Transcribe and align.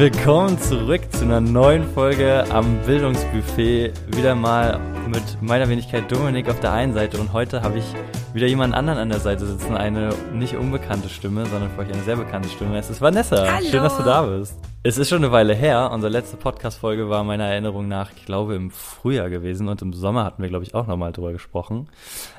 Willkommen 0.00 0.58
zurück 0.58 1.02
zu 1.12 1.26
einer 1.26 1.42
neuen 1.42 1.86
Folge 1.92 2.50
am 2.50 2.78
Bildungsbuffet. 2.86 3.92
Wieder 4.16 4.34
mal 4.34 4.80
mit 5.06 5.42
meiner 5.42 5.68
Wenigkeit 5.68 6.10
Dominik 6.10 6.48
auf 6.48 6.58
der 6.58 6.72
einen 6.72 6.94
Seite 6.94 7.20
und 7.20 7.34
heute 7.34 7.60
habe 7.60 7.80
ich 7.80 7.84
wieder 8.32 8.46
jemand 8.46 8.72
anderen 8.72 8.98
an 8.98 9.10
der 9.10 9.20
Seite 9.20 9.44
sitzen. 9.44 9.76
Eine 9.76 10.14
nicht 10.32 10.56
unbekannte 10.56 11.10
Stimme, 11.10 11.44
sondern 11.44 11.68
für 11.68 11.82
euch 11.82 11.92
eine 11.92 12.02
sehr 12.02 12.16
bekannte 12.16 12.48
Stimme. 12.48 12.78
Es 12.78 12.88
ist 12.88 13.02
Vanessa. 13.02 13.46
Hallo. 13.46 13.66
Schön, 13.68 13.82
dass 13.82 13.98
du 13.98 14.02
da 14.02 14.22
bist. 14.22 14.58
Es 14.82 14.96
ist 14.96 15.10
schon 15.10 15.22
eine 15.22 15.32
Weile 15.32 15.54
her. 15.54 15.90
Unsere 15.92 16.10
letzte 16.10 16.38
Podcast-Folge 16.38 17.10
war 17.10 17.22
meiner 17.22 17.44
Erinnerung 17.44 17.86
nach, 17.86 18.10
ich 18.16 18.24
glaube, 18.24 18.54
im 18.54 18.70
Frühjahr 18.70 19.28
gewesen 19.28 19.68
und 19.68 19.82
im 19.82 19.92
Sommer 19.92 20.24
hatten 20.24 20.40
wir, 20.40 20.48
glaube 20.48 20.64
ich, 20.64 20.74
auch 20.74 20.86
nochmal 20.86 21.12
drüber 21.12 21.32
gesprochen. 21.32 21.90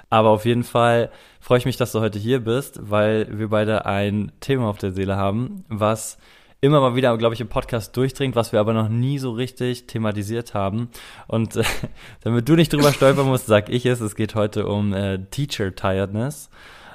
Aber 0.10 0.30
auf 0.30 0.46
jeden 0.46 0.64
Fall 0.64 1.12
freue 1.40 1.60
ich 1.60 1.66
mich, 1.66 1.78
dass 1.78 1.92
du 1.92 2.00
heute 2.00 2.18
hier 2.18 2.40
bist, 2.40 2.80
weil 2.90 3.28
wir 3.30 3.50
beide 3.50 3.86
ein 3.86 4.32
Thema 4.40 4.68
auf 4.68 4.80
der 4.80 4.94
Seele 4.94 5.16
haben, 5.16 5.64
was 5.70 6.18
immer 6.62 6.80
mal 6.80 6.96
wieder, 6.96 7.18
glaube 7.18 7.34
ich, 7.34 7.42
im 7.42 7.48
Podcast 7.48 7.98
durchdringt, 7.98 8.36
was 8.36 8.52
wir 8.52 8.60
aber 8.60 8.74
noch 8.74 8.88
nie 8.88 9.18
so 9.18 9.32
richtig 9.32 9.88
thematisiert 9.88 10.54
haben. 10.54 10.90
Und 11.28 11.56
äh, 11.56 11.64
damit 12.22 12.48
du 12.48 12.56
nicht 12.56 12.72
drüber 12.72 12.94
stolpern 12.94 13.26
musst, 13.26 13.48
sag 13.48 13.70
ich 13.70 13.86
es. 13.88 14.00
Es 14.00 14.16
geht 14.16 14.36
heute 14.36 14.68
um 14.68 14.94
äh, 14.94 15.18
Teacher 15.32 15.76
Tiredness. 15.76 16.50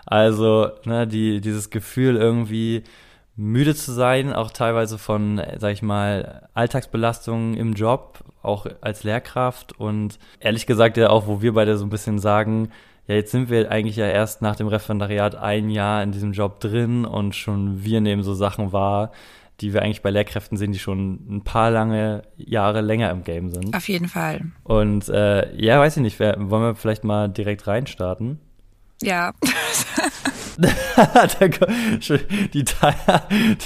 Also, 0.06 0.70
ne, 0.84 1.08
die, 1.08 1.40
dieses 1.40 1.70
Gefühl 1.70 2.16
irgendwie 2.16 2.84
müde 3.34 3.74
zu 3.74 3.92
sein, 3.92 4.32
auch 4.32 4.52
teilweise 4.52 4.98
von, 4.98 5.42
sag 5.58 5.72
ich 5.72 5.82
mal, 5.82 6.48
Alltagsbelastungen 6.54 7.54
im 7.54 7.74
Job, 7.74 8.20
auch 8.42 8.66
als 8.80 9.02
Lehrkraft 9.02 9.78
und 9.78 10.18
ehrlich 10.38 10.66
gesagt 10.66 10.96
ja 10.96 11.10
auch, 11.10 11.26
wo 11.26 11.42
wir 11.42 11.52
beide 11.52 11.76
so 11.76 11.84
ein 11.84 11.90
bisschen 11.90 12.18
sagen, 12.18 12.70
ja, 13.08 13.16
jetzt 13.16 13.32
sind 13.32 13.50
wir 13.50 13.70
eigentlich 13.70 13.96
ja 13.96 14.06
erst 14.06 14.42
nach 14.42 14.56
dem 14.56 14.68
Referendariat 14.68 15.34
ein 15.34 15.68
Jahr 15.68 16.02
in 16.02 16.12
diesem 16.12 16.32
Job 16.32 16.60
drin 16.60 17.04
und 17.04 17.34
schon 17.34 17.84
wir 17.84 18.00
nehmen 18.00 18.22
so 18.22 18.32
Sachen 18.32 18.72
wahr, 18.72 19.12
die 19.60 19.72
wir 19.72 19.82
eigentlich 19.82 20.02
bei 20.02 20.10
Lehrkräften 20.10 20.58
sehen, 20.58 20.72
die 20.72 20.78
schon 20.78 21.20
ein 21.28 21.44
paar 21.44 21.70
lange 21.70 22.22
Jahre 22.36 22.80
länger 22.80 23.10
im 23.10 23.24
Game 23.24 23.50
sind. 23.50 23.74
Auf 23.74 23.88
jeden 23.88 24.08
Fall. 24.08 24.42
Und 24.64 25.08
äh, 25.08 25.54
ja, 25.56 25.80
weiß 25.80 25.96
ich 25.96 26.02
nicht, 26.02 26.18
wer, 26.18 26.36
wollen 26.38 26.62
wir 26.62 26.74
vielleicht 26.74 27.04
mal 27.04 27.28
direkt 27.28 27.66
reinstarten? 27.66 28.38
Ja. 29.02 29.32
die 30.58 32.64
Teile, 32.64 32.96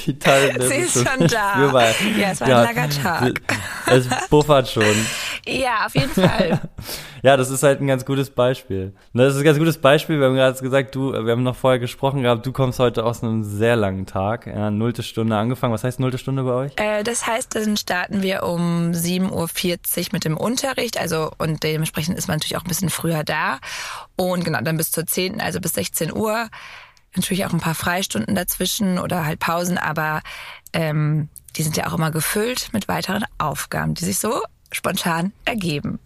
die 0.07 0.19
Teile. 0.19 0.69
Sie 0.69 0.75
ist 0.75 0.95
schon 0.95 1.29
da. 1.29 1.53
Spürbar. 1.53 1.87
Ja, 2.19 2.33
es 2.33 2.41
war 2.41 2.49
ja, 2.49 2.63
ein 2.63 2.75
langer 2.75 2.91
Tag. 2.91 3.41
Es 3.87 4.09
buffert 4.29 4.69
schon. 4.69 4.83
Ja, 5.47 5.87
auf 5.87 5.95
jeden 5.95 6.11
Fall. 6.11 6.61
ja, 7.23 7.37
das 7.37 7.51
ist 7.51 7.63
halt 7.63 7.81
ein 7.81 7.87
ganz 7.87 8.05
gutes 8.05 8.31
Beispiel. 8.31 8.95
Das 9.15 9.35
ist 9.35 9.41
ein 9.41 9.45
ganz 9.45 9.59
gutes 9.59 9.79
Beispiel. 9.79 10.19
Wir 10.19 10.27
haben 10.27 10.35
gerade 10.35 10.61
gesagt, 10.61 10.95
du, 10.95 11.13
wir 11.13 11.33
haben 11.33 11.43
noch 11.43 11.57
vorher 11.57 11.79
gesprochen 11.79 12.23
gehabt, 12.23 12.45
du 12.47 12.53
kommst 12.53 12.79
heute 12.79 13.05
aus 13.05 13.23
einem 13.23 13.43
sehr 13.43 13.77
langen 13.77 14.07
Tag. 14.07 14.47
Ja, 14.47 14.71
nullte 14.71 15.03
Stunde 15.03 15.37
angefangen. 15.37 15.73
Was 15.73 15.85
heißt 15.85 16.01
nullte 16.01 16.19
Stunde 16.19 16.43
bei 16.43 16.53
euch? 16.53 16.73
Äh, 16.77 17.03
das 17.03 17.27
heißt, 17.27 17.55
dann 17.55 17.77
starten 17.77 18.23
wir 18.23 18.43
um 18.43 18.93
7.40 18.93 19.31
Uhr 19.33 20.09
mit 20.13 20.25
dem 20.25 20.37
Unterricht. 20.37 20.99
Also, 20.99 21.31
und 21.39 21.63
dementsprechend 21.63 22.19
ist 22.19 22.29
man 22.29 22.37
natürlich 22.37 22.57
auch 22.57 22.65
ein 22.65 22.69
bisschen 22.69 22.91
früher 22.91 23.25
da. 23.25 23.59
Und 24.17 24.45
genau, 24.45 24.61
dann 24.61 24.77
bis 24.77 24.91
zur 24.91 25.07
10., 25.07 25.41
also 25.41 25.61
bis 25.61 25.75
16 25.75 26.15
Uhr. 26.15 26.49
Natürlich 27.17 27.45
auch 27.45 27.53
ein 27.53 27.61
paar 27.61 27.75
Freistunden 27.75 28.37
dazwischen 28.37 28.99
oder 28.99 29.27
halt 29.27 29.41
Pausen, 29.41 29.79
aber 29.79 30.21
ähm, 30.73 31.29
die 31.57 31.63
sind 31.65 31.77
ja 31.77 31.89
auch 31.89 31.95
immer 31.95 32.13
gefüllt 32.13 32.69
mit 32.73 32.87
weiteren 32.87 33.25
Aufgaben, 33.39 33.95
die 33.95 34.05
sich 34.05 34.19
so 34.19 34.43
spontan 34.73 35.33
ergeben. 35.45 35.99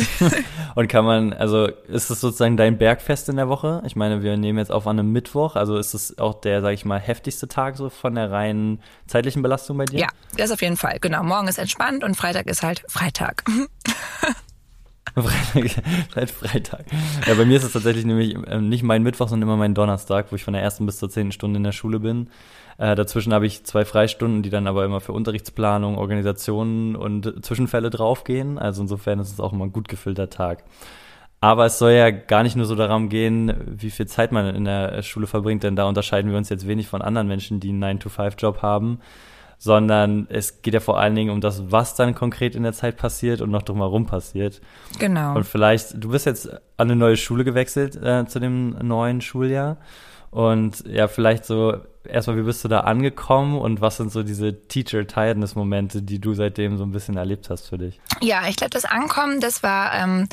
Und 0.74 0.88
kann 0.88 1.04
man, 1.04 1.32
also 1.32 1.66
ist 1.66 2.10
das 2.10 2.20
sozusagen 2.20 2.56
dein 2.56 2.78
Bergfest 2.78 3.28
in 3.28 3.36
der 3.36 3.48
Woche? 3.48 3.82
Ich 3.86 3.96
meine, 3.96 4.22
wir 4.22 4.36
nehmen 4.36 4.58
jetzt 4.58 4.70
auf 4.70 4.86
an 4.86 4.98
einem 4.98 5.12
Mittwoch, 5.12 5.56
also 5.56 5.76
ist 5.76 5.94
das 5.94 6.18
auch 6.18 6.40
der, 6.40 6.60
sag 6.60 6.72
ich 6.72 6.84
mal, 6.84 7.00
heftigste 7.00 7.48
Tag 7.48 7.76
so 7.76 7.90
von 7.90 8.14
der 8.14 8.30
reinen 8.30 8.80
zeitlichen 9.06 9.42
Belastung 9.42 9.76
bei 9.78 9.86
dir? 9.86 10.00
Ja, 10.00 10.08
das 10.36 10.50
auf 10.50 10.62
jeden 10.62 10.76
Fall. 10.76 10.98
Genau, 11.00 11.22
morgen 11.22 11.48
ist 11.48 11.58
entspannt 11.58 12.04
und 12.04 12.16
Freitag 12.16 12.46
ist 12.46 12.62
halt 12.62 12.84
Freitag. 12.88 13.44
Freitag, 15.14 16.28
Freitag. 16.30 16.84
Ja, 17.26 17.34
bei 17.34 17.44
mir 17.44 17.56
ist 17.56 17.64
es 17.64 17.72
tatsächlich 17.72 18.04
nämlich 18.04 18.36
ähm, 18.46 18.68
nicht 18.68 18.82
mein 18.82 19.02
Mittwoch, 19.02 19.28
sondern 19.28 19.48
immer 19.48 19.56
mein 19.56 19.74
Donnerstag, 19.74 20.26
wo 20.30 20.36
ich 20.36 20.44
von 20.44 20.54
der 20.54 20.62
ersten 20.62 20.86
bis 20.86 20.98
zur 20.98 21.08
zehnten 21.10 21.32
Stunde 21.32 21.56
in 21.58 21.64
der 21.64 21.72
Schule 21.72 22.00
bin. 22.00 22.28
Äh, 22.78 22.94
dazwischen 22.94 23.32
habe 23.32 23.46
ich 23.46 23.64
zwei 23.64 23.84
Freistunden, 23.84 24.42
die 24.42 24.50
dann 24.50 24.66
aber 24.66 24.84
immer 24.84 25.00
für 25.00 25.12
Unterrichtsplanung, 25.12 25.96
Organisationen 25.96 26.94
und 26.96 27.44
Zwischenfälle 27.44 27.90
draufgehen. 27.90 28.58
Also 28.58 28.82
insofern 28.82 29.18
ist 29.18 29.32
es 29.32 29.40
auch 29.40 29.52
immer 29.52 29.64
ein 29.64 29.72
gut 29.72 29.88
gefüllter 29.88 30.28
Tag. 30.28 30.64
Aber 31.40 31.66
es 31.66 31.78
soll 31.78 31.92
ja 31.92 32.10
gar 32.10 32.42
nicht 32.42 32.56
nur 32.56 32.66
so 32.66 32.74
darum 32.74 33.08
gehen, 33.08 33.52
wie 33.66 33.90
viel 33.90 34.06
Zeit 34.06 34.32
man 34.32 34.54
in 34.54 34.64
der 34.64 35.02
Schule 35.02 35.26
verbringt, 35.26 35.62
denn 35.62 35.76
da 35.76 35.84
unterscheiden 35.84 36.30
wir 36.30 36.38
uns 36.38 36.48
jetzt 36.48 36.66
wenig 36.66 36.88
von 36.88 37.02
anderen 37.02 37.28
Menschen, 37.28 37.60
die 37.60 37.68
einen 37.68 37.84
9-to-5-Job 38.00 38.62
haben, 38.62 39.00
sondern 39.58 40.26
es 40.28 40.62
geht 40.62 40.74
ja 40.74 40.80
vor 40.80 40.98
allen 40.98 41.14
Dingen 41.14 41.30
um 41.30 41.40
das, 41.40 41.70
was 41.70 41.94
dann 41.94 42.14
konkret 42.14 42.54
in 42.54 42.62
der 42.62 42.72
Zeit 42.72 42.96
passiert 42.96 43.40
und 43.40 43.50
noch 43.50 43.62
drumherum 43.62 44.06
passiert. 44.06 44.60
Genau. 44.98 45.34
Und 45.34 45.44
vielleicht, 45.44 46.02
du 46.02 46.10
bist 46.10 46.26
jetzt 46.26 46.48
an 46.50 46.60
eine 46.76 46.96
neue 46.96 47.16
Schule 47.16 47.44
gewechselt 47.44 47.96
äh, 47.96 48.26
zu 48.26 48.38
dem 48.38 48.76
neuen 48.82 49.20
Schuljahr 49.20 49.78
und 50.30 50.84
ja, 50.86 51.08
vielleicht 51.08 51.44
so 51.44 51.76
erstmal, 52.04 52.36
wie 52.36 52.42
bist 52.42 52.64
du 52.64 52.68
da 52.68 52.80
angekommen 52.80 53.58
und 53.58 53.80
was 53.80 53.96
sind 53.96 54.12
so 54.12 54.22
diese 54.22 54.66
Teacher-Tiredness-Momente, 54.68 56.02
die 56.02 56.20
du 56.20 56.34
seitdem 56.34 56.76
so 56.76 56.84
ein 56.84 56.92
bisschen 56.92 57.16
erlebt 57.16 57.50
hast 57.50 57.68
für 57.68 57.78
dich? 57.78 58.00
Ja, 58.20 58.42
ich 58.48 58.56
glaube, 58.56 58.70
das 58.70 58.84
Ankommen, 58.84 59.40
das 59.40 59.62
war 59.62 59.94
ähm, 59.94 60.28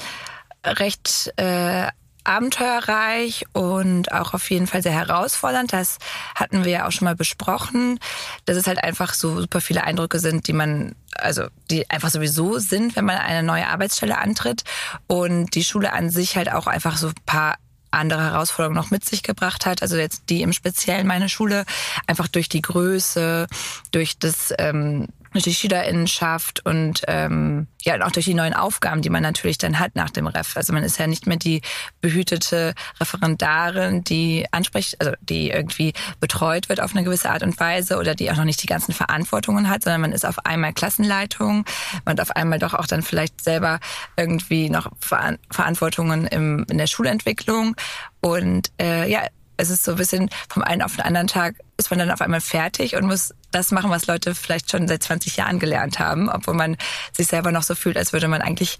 recht 0.66 1.33
äh, 1.38 1.88
abenteuerreich 2.23 3.45
und 3.53 4.11
auch 4.11 4.34
auf 4.34 4.50
jeden 4.50 4.67
Fall 4.67 4.81
sehr 4.81 4.94
herausfordernd. 4.94 5.73
Das 5.73 5.97
hatten 6.35 6.63
wir 6.63 6.72
ja 6.72 6.88
auch 6.88 6.91
schon 6.91 7.06
mal 7.06 7.16
besprochen, 7.16 8.00
dass 8.45 8.57
es 8.57 8.67
halt 8.67 8.84
einfach 8.84 9.13
so 9.13 9.41
super 9.41 9.61
viele 9.61 9.84
Eindrücke 9.84 10.19
sind, 10.19 10.47
die 10.47 10.53
man, 10.53 10.95
also 11.16 11.47
die 11.69 11.89
einfach 11.89 12.09
sowieso 12.09 12.59
sind, 12.59 12.95
wenn 12.95 13.06
man 13.06 13.17
eine 13.17 13.44
neue 13.44 13.67
Arbeitsstelle 13.67 14.17
antritt 14.17 14.63
und 15.07 15.56
die 15.56 15.63
Schule 15.63 15.94
an 15.94 16.09
sich 16.09 16.35
halt 16.35 16.51
auch 16.51 16.67
einfach 16.67 16.97
so 16.97 17.07
ein 17.07 17.13
paar 17.25 17.56
andere 17.91 18.23
Herausforderungen 18.23 18.75
noch 18.75 18.91
mit 18.91 19.06
sich 19.06 19.23
gebracht 19.23 19.66
hat. 19.66 19.81
Also 19.81 19.97
jetzt 19.97 20.23
die 20.29 20.41
im 20.41 20.53
Speziellen 20.53 21.07
meine 21.07 21.29
Schule, 21.29 21.66
einfach 22.07 22.28
durch 22.28 22.50
die 22.50 22.62
Größe, 22.62 23.47
durch 23.91 24.17
das 24.17 24.53
ähm, 24.57 25.07
durch 25.33 25.44
die 25.44 25.53
Schülerinnenschaft 25.53 26.66
und 26.66 27.01
ähm, 27.07 27.67
ja 27.81 28.01
auch 28.05 28.11
durch 28.11 28.25
die 28.25 28.33
neuen 28.33 28.53
Aufgaben, 28.53 29.01
die 29.01 29.09
man 29.09 29.23
natürlich 29.23 29.57
dann 29.57 29.79
hat 29.79 29.95
nach 29.95 30.09
dem 30.09 30.27
Ref. 30.27 30.55
Also 30.55 30.73
man 30.73 30.83
ist 30.83 30.97
ja 30.99 31.07
nicht 31.07 31.27
mehr 31.27 31.38
die 31.38 31.61
behütete 32.01 32.73
Referendarin, 32.99 34.03
die 34.03 34.45
anspricht, 34.51 34.99
also 35.01 35.13
die 35.21 35.49
irgendwie 35.49 35.94
betreut 36.19 36.69
wird 36.69 36.81
auf 36.81 36.95
eine 36.95 37.03
gewisse 37.03 37.29
Art 37.29 37.44
und 37.44 37.59
Weise 37.59 37.97
oder 37.97 38.16
die 38.16 38.31
auch 38.31 38.38
noch 38.38 38.45
nicht 38.45 38.63
die 38.63 38.67
ganzen 38.67 38.94
Verantwortungen 38.94 39.69
hat, 39.69 39.83
sondern 39.83 40.01
man 40.01 40.11
ist 40.13 40.25
auf 40.25 40.45
einmal 40.45 40.73
Klassenleitung, 40.73 41.65
man 42.05 42.17
hat 42.17 42.21
auf 42.21 42.35
einmal 42.35 42.59
doch 42.59 42.73
auch 42.73 42.88
dann 42.88 43.01
vielleicht 43.01 43.44
selber 43.44 43.79
irgendwie 44.15 44.69
noch 44.69 44.91
Verantwortungen 45.00 46.27
im, 46.27 46.65
in 46.69 46.77
der 46.77 46.88
Schulentwicklung 46.88 47.75
und 48.21 48.71
äh, 48.79 49.09
ja 49.09 49.21
es 49.57 49.69
ist 49.69 49.83
so 49.83 49.91
ein 49.91 49.97
bisschen 49.97 50.29
vom 50.49 50.63
einen 50.63 50.81
auf 50.81 50.95
den 50.95 51.05
anderen 51.05 51.27
Tag 51.27 51.55
ist 51.77 51.89
man 51.89 51.99
dann 51.99 52.11
auf 52.11 52.21
einmal 52.21 52.41
fertig 52.41 52.95
und 52.95 53.05
muss 53.05 53.33
das 53.51 53.71
machen, 53.71 53.89
was 53.89 54.07
Leute 54.07 54.35
vielleicht 54.35 54.71
schon 54.71 54.87
seit 54.87 55.03
20 55.03 55.37
Jahren 55.37 55.59
gelernt 55.59 55.99
haben, 55.99 56.29
obwohl 56.29 56.53
man 56.53 56.77
sich 57.11 57.27
selber 57.27 57.51
noch 57.51 57.63
so 57.63 57.75
fühlt, 57.75 57.97
als 57.97 58.13
würde 58.13 58.27
man 58.27 58.41
eigentlich 58.41 58.79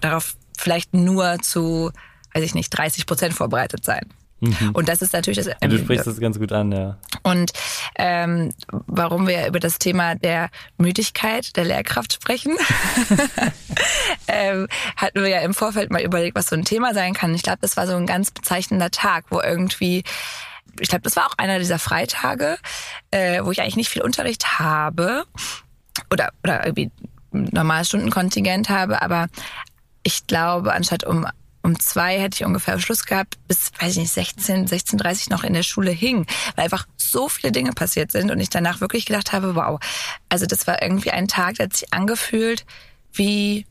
darauf 0.00 0.36
vielleicht 0.56 0.94
nur 0.94 1.38
zu, 1.40 1.90
weiß 2.34 2.44
ich 2.44 2.54
nicht, 2.54 2.70
30 2.70 3.06
Prozent 3.06 3.34
vorbereitet 3.34 3.84
sein. 3.84 4.12
Mhm. 4.42 4.70
Und 4.72 4.88
das 4.88 5.02
ist 5.02 5.12
natürlich 5.12 5.38
das. 5.38 5.54
Ähm, 5.60 5.70
du 5.70 5.78
sprichst 5.78 6.06
das 6.06 6.18
ganz 6.18 6.36
gut 6.38 6.50
an, 6.50 6.72
ja. 6.72 6.98
Und 7.22 7.52
ähm, 7.94 8.52
warum 8.88 9.28
wir 9.28 9.46
über 9.46 9.60
das 9.60 9.78
Thema 9.78 10.16
der 10.16 10.50
Müdigkeit 10.78 11.56
der 11.56 11.64
Lehrkraft 11.64 12.12
sprechen, 12.12 12.56
ähm, 14.26 14.66
hatten 14.96 15.22
wir 15.22 15.28
ja 15.28 15.40
im 15.42 15.54
Vorfeld 15.54 15.92
mal 15.92 16.02
überlegt, 16.02 16.36
was 16.36 16.48
so 16.48 16.56
ein 16.56 16.64
Thema 16.64 16.92
sein 16.92 17.14
kann. 17.14 17.32
Ich 17.34 17.44
glaube, 17.44 17.58
das 17.60 17.76
war 17.76 17.86
so 17.86 17.94
ein 17.94 18.06
ganz 18.06 18.32
bezeichnender 18.32 18.90
Tag, 18.90 19.26
wo 19.30 19.40
irgendwie 19.40 20.02
ich 20.80 20.88
glaube, 20.88 21.02
das 21.02 21.16
war 21.16 21.26
auch 21.26 21.36
einer 21.36 21.58
dieser 21.58 21.78
Freitage, 21.78 22.56
äh, 23.10 23.44
wo 23.44 23.50
ich 23.50 23.60
eigentlich 23.60 23.76
nicht 23.76 23.90
viel 23.90 24.00
Unterricht 24.00 24.58
habe 24.58 25.24
oder, 26.10 26.30
oder 26.42 26.64
irgendwie 26.64 26.90
normales 27.30 27.88
Stundenkontingent 27.88 28.70
habe, 28.70 29.02
aber 29.02 29.28
ich 30.02 30.26
glaube, 30.26 30.72
anstatt 30.72 31.04
um 31.04 31.26
um 31.62 31.78
zwei 31.78 32.18
hätte 32.18 32.36
ich 32.36 32.44
ungefähr 32.44 32.78
Schluss 32.80 33.04
gehabt, 33.04 33.38
bis, 33.46 33.70
weiß 33.78 33.92
ich 33.92 33.98
nicht, 33.98 34.12
16, 34.12 34.66
16.30 34.66 35.30
noch 35.30 35.44
in 35.44 35.52
der 35.52 35.62
Schule 35.62 35.90
hing, 35.90 36.26
weil 36.56 36.64
einfach 36.64 36.86
so 36.96 37.28
viele 37.28 37.52
Dinge 37.52 37.72
passiert 37.72 38.12
sind 38.12 38.30
und 38.30 38.40
ich 38.40 38.50
danach 38.50 38.80
wirklich 38.80 39.06
gedacht 39.06 39.32
habe, 39.32 39.54
wow, 39.54 39.78
also 40.28 40.46
das 40.46 40.66
war 40.66 40.82
irgendwie 40.82 41.10
ein 41.10 41.28
Tag, 41.28 41.56
der 41.56 41.66
hat 41.66 41.76
sich 41.76 41.92
angefühlt 41.92 42.64
wie 43.12 43.66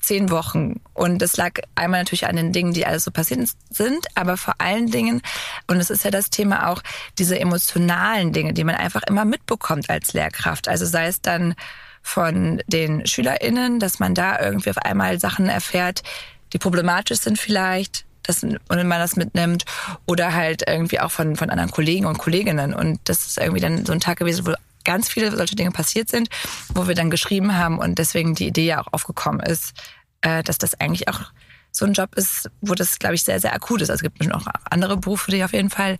zehn 0.00 0.30
Wochen. 0.30 0.80
Und 0.94 1.18
das 1.20 1.36
lag 1.36 1.60
einmal 1.74 2.00
natürlich 2.00 2.26
an 2.26 2.36
den 2.36 2.52
Dingen, 2.52 2.72
die 2.72 2.86
alles 2.86 3.04
so 3.04 3.10
passiert 3.10 3.48
sind, 3.70 4.06
aber 4.14 4.36
vor 4.36 4.54
allen 4.58 4.90
Dingen, 4.90 5.20
und 5.66 5.78
es 5.78 5.90
ist 5.90 6.04
ja 6.04 6.10
das 6.10 6.30
Thema 6.30 6.68
auch, 6.70 6.82
diese 7.18 7.38
emotionalen 7.38 8.32
Dinge, 8.32 8.54
die 8.54 8.64
man 8.64 8.76
einfach 8.76 9.02
immer 9.02 9.24
mitbekommt 9.24 9.90
als 9.90 10.12
Lehrkraft. 10.12 10.68
Also 10.68 10.86
sei 10.86 11.06
es 11.06 11.20
dann 11.20 11.54
von 12.02 12.62
den 12.68 13.04
SchülerInnen, 13.04 13.80
dass 13.80 13.98
man 13.98 14.14
da 14.14 14.40
irgendwie 14.40 14.70
auf 14.70 14.78
einmal 14.78 15.18
Sachen 15.18 15.48
erfährt, 15.48 16.04
die 16.52 16.58
problematisch 16.58 17.20
sind 17.20 17.38
vielleicht, 17.38 18.04
dass 18.22 18.42
man 18.42 18.90
das 18.90 19.16
mitnimmt 19.16 19.64
oder 20.06 20.34
halt 20.34 20.64
irgendwie 20.66 21.00
auch 21.00 21.10
von, 21.10 21.36
von 21.36 21.50
anderen 21.50 21.70
Kollegen 21.70 22.06
und 22.06 22.18
Kolleginnen. 22.18 22.74
Und 22.74 23.00
das 23.04 23.26
ist 23.26 23.38
irgendwie 23.38 23.60
dann 23.60 23.86
so 23.86 23.92
ein 23.92 24.00
Tag 24.00 24.18
gewesen, 24.18 24.46
wo 24.46 24.54
ganz 24.84 25.08
viele 25.08 25.36
solche 25.36 25.56
Dinge 25.56 25.70
passiert 25.70 26.08
sind, 26.08 26.28
wo 26.74 26.88
wir 26.88 26.94
dann 26.94 27.10
geschrieben 27.10 27.56
haben 27.56 27.78
und 27.78 27.98
deswegen 27.98 28.34
die 28.34 28.46
Idee 28.46 28.66
ja 28.66 28.80
auch 28.80 28.92
aufgekommen 28.92 29.40
ist, 29.40 29.74
äh, 30.22 30.42
dass 30.42 30.58
das 30.58 30.80
eigentlich 30.80 31.08
auch 31.08 31.32
so 31.72 31.84
ein 31.84 31.92
Job 31.92 32.14
ist, 32.14 32.50
wo 32.60 32.74
das, 32.74 32.98
glaube 32.98 33.16
ich, 33.16 33.24
sehr, 33.24 33.40
sehr 33.40 33.52
akut 33.52 33.82
ist. 33.82 33.90
Also 33.90 34.06
es 34.06 34.12
gibt 34.12 34.24
noch 34.24 34.46
andere 34.70 34.96
Berufe, 34.96 35.30
die 35.30 35.44
auf 35.44 35.52
jeden 35.52 35.70
Fall 35.70 35.98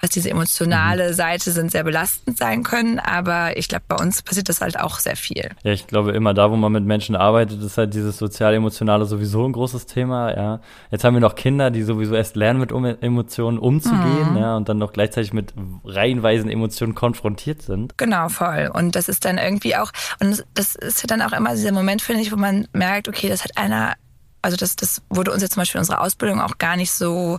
was 0.00 0.10
diese 0.10 0.30
emotionale 0.30 1.08
mhm. 1.08 1.14
Seite 1.14 1.50
sind, 1.50 1.70
sehr 1.70 1.84
belastend 1.84 2.38
sein 2.38 2.62
können. 2.62 2.98
Aber 2.98 3.56
ich 3.56 3.68
glaube, 3.68 3.84
bei 3.88 3.96
uns 3.96 4.22
passiert 4.22 4.48
das 4.48 4.60
halt 4.60 4.78
auch 4.78 4.98
sehr 4.98 5.16
viel. 5.16 5.50
Ja, 5.62 5.72
ich 5.72 5.86
glaube, 5.86 6.12
immer 6.12 6.34
da, 6.34 6.50
wo 6.50 6.56
man 6.56 6.72
mit 6.72 6.84
Menschen 6.84 7.16
arbeitet, 7.16 7.62
ist 7.62 7.78
halt 7.78 7.94
dieses 7.94 8.18
sozial-emotionale 8.18 9.04
sowieso 9.04 9.46
ein 9.46 9.52
großes 9.52 9.86
Thema. 9.86 10.34
Ja, 10.34 10.60
jetzt 10.90 11.04
haben 11.04 11.14
wir 11.14 11.20
noch 11.20 11.34
Kinder, 11.34 11.70
die 11.70 11.82
sowieso 11.82 12.14
erst 12.14 12.36
lernen, 12.36 12.60
mit 12.60 12.72
Emotionen 13.02 13.58
umzugehen, 13.58 14.32
mhm. 14.32 14.38
ja, 14.38 14.56
und 14.56 14.68
dann 14.68 14.78
noch 14.78 14.92
gleichzeitig 14.92 15.32
mit 15.32 15.52
reihenweisen 15.84 16.50
Emotionen 16.50 16.94
konfrontiert 16.94 17.62
sind. 17.62 17.96
Genau, 17.98 18.28
voll. 18.28 18.70
Und 18.72 18.96
das 18.96 19.08
ist 19.08 19.24
dann 19.24 19.38
irgendwie 19.38 19.76
auch, 19.76 19.92
und 20.20 20.44
das 20.54 20.74
ist 20.74 21.02
ja 21.02 21.06
dann 21.06 21.22
auch 21.22 21.32
immer 21.32 21.54
dieser 21.54 21.72
Moment, 21.72 22.02
finde 22.02 22.22
ich, 22.22 22.32
wo 22.32 22.36
man 22.36 22.66
merkt, 22.72 23.08
okay, 23.08 23.28
das 23.28 23.44
hat 23.44 23.56
einer 23.56 23.94
also 24.42 24.56
das, 24.56 24.76
das 24.76 25.02
wurde 25.10 25.32
uns 25.32 25.42
jetzt 25.42 25.52
zum 25.52 25.60
Beispiel 25.60 25.78
in 25.78 25.82
unserer 25.82 26.00
Ausbildung 26.00 26.40
auch 26.40 26.58
gar 26.58 26.76
nicht 26.76 26.92
so 26.92 27.38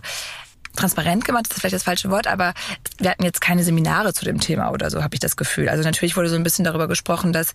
transparent 0.76 1.24
gemacht, 1.24 1.46
das 1.48 1.56
ist 1.56 1.60
vielleicht 1.60 1.74
das 1.74 1.82
falsche 1.82 2.10
Wort, 2.10 2.26
aber 2.26 2.54
wir 2.98 3.10
hatten 3.10 3.24
jetzt 3.24 3.40
keine 3.40 3.64
Seminare 3.64 4.12
zu 4.12 4.24
dem 4.24 4.40
Thema 4.40 4.70
oder 4.70 4.90
so, 4.90 5.02
habe 5.02 5.14
ich 5.14 5.20
das 5.20 5.36
Gefühl. 5.36 5.68
Also 5.68 5.82
natürlich 5.82 6.16
wurde 6.16 6.28
so 6.28 6.36
ein 6.36 6.42
bisschen 6.42 6.64
darüber 6.64 6.88
gesprochen, 6.88 7.32
dass 7.32 7.52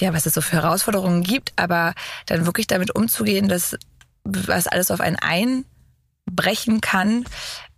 ja, 0.00 0.12
was 0.12 0.26
es 0.26 0.34
so 0.34 0.40
für 0.40 0.56
Herausforderungen 0.56 1.22
gibt, 1.22 1.52
aber 1.56 1.94
dann 2.26 2.46
wirklich 2.46 2.66
damit 2.66 2.94
umzugehen, 2.94 3.48
dass 3.48 3.76
was 4.24 4.66
alles 4.66 4.90
auf 4.90 5.00
einen 5.00 5.16
einbrechen 5.16 6.80
kann, 6.80 7.24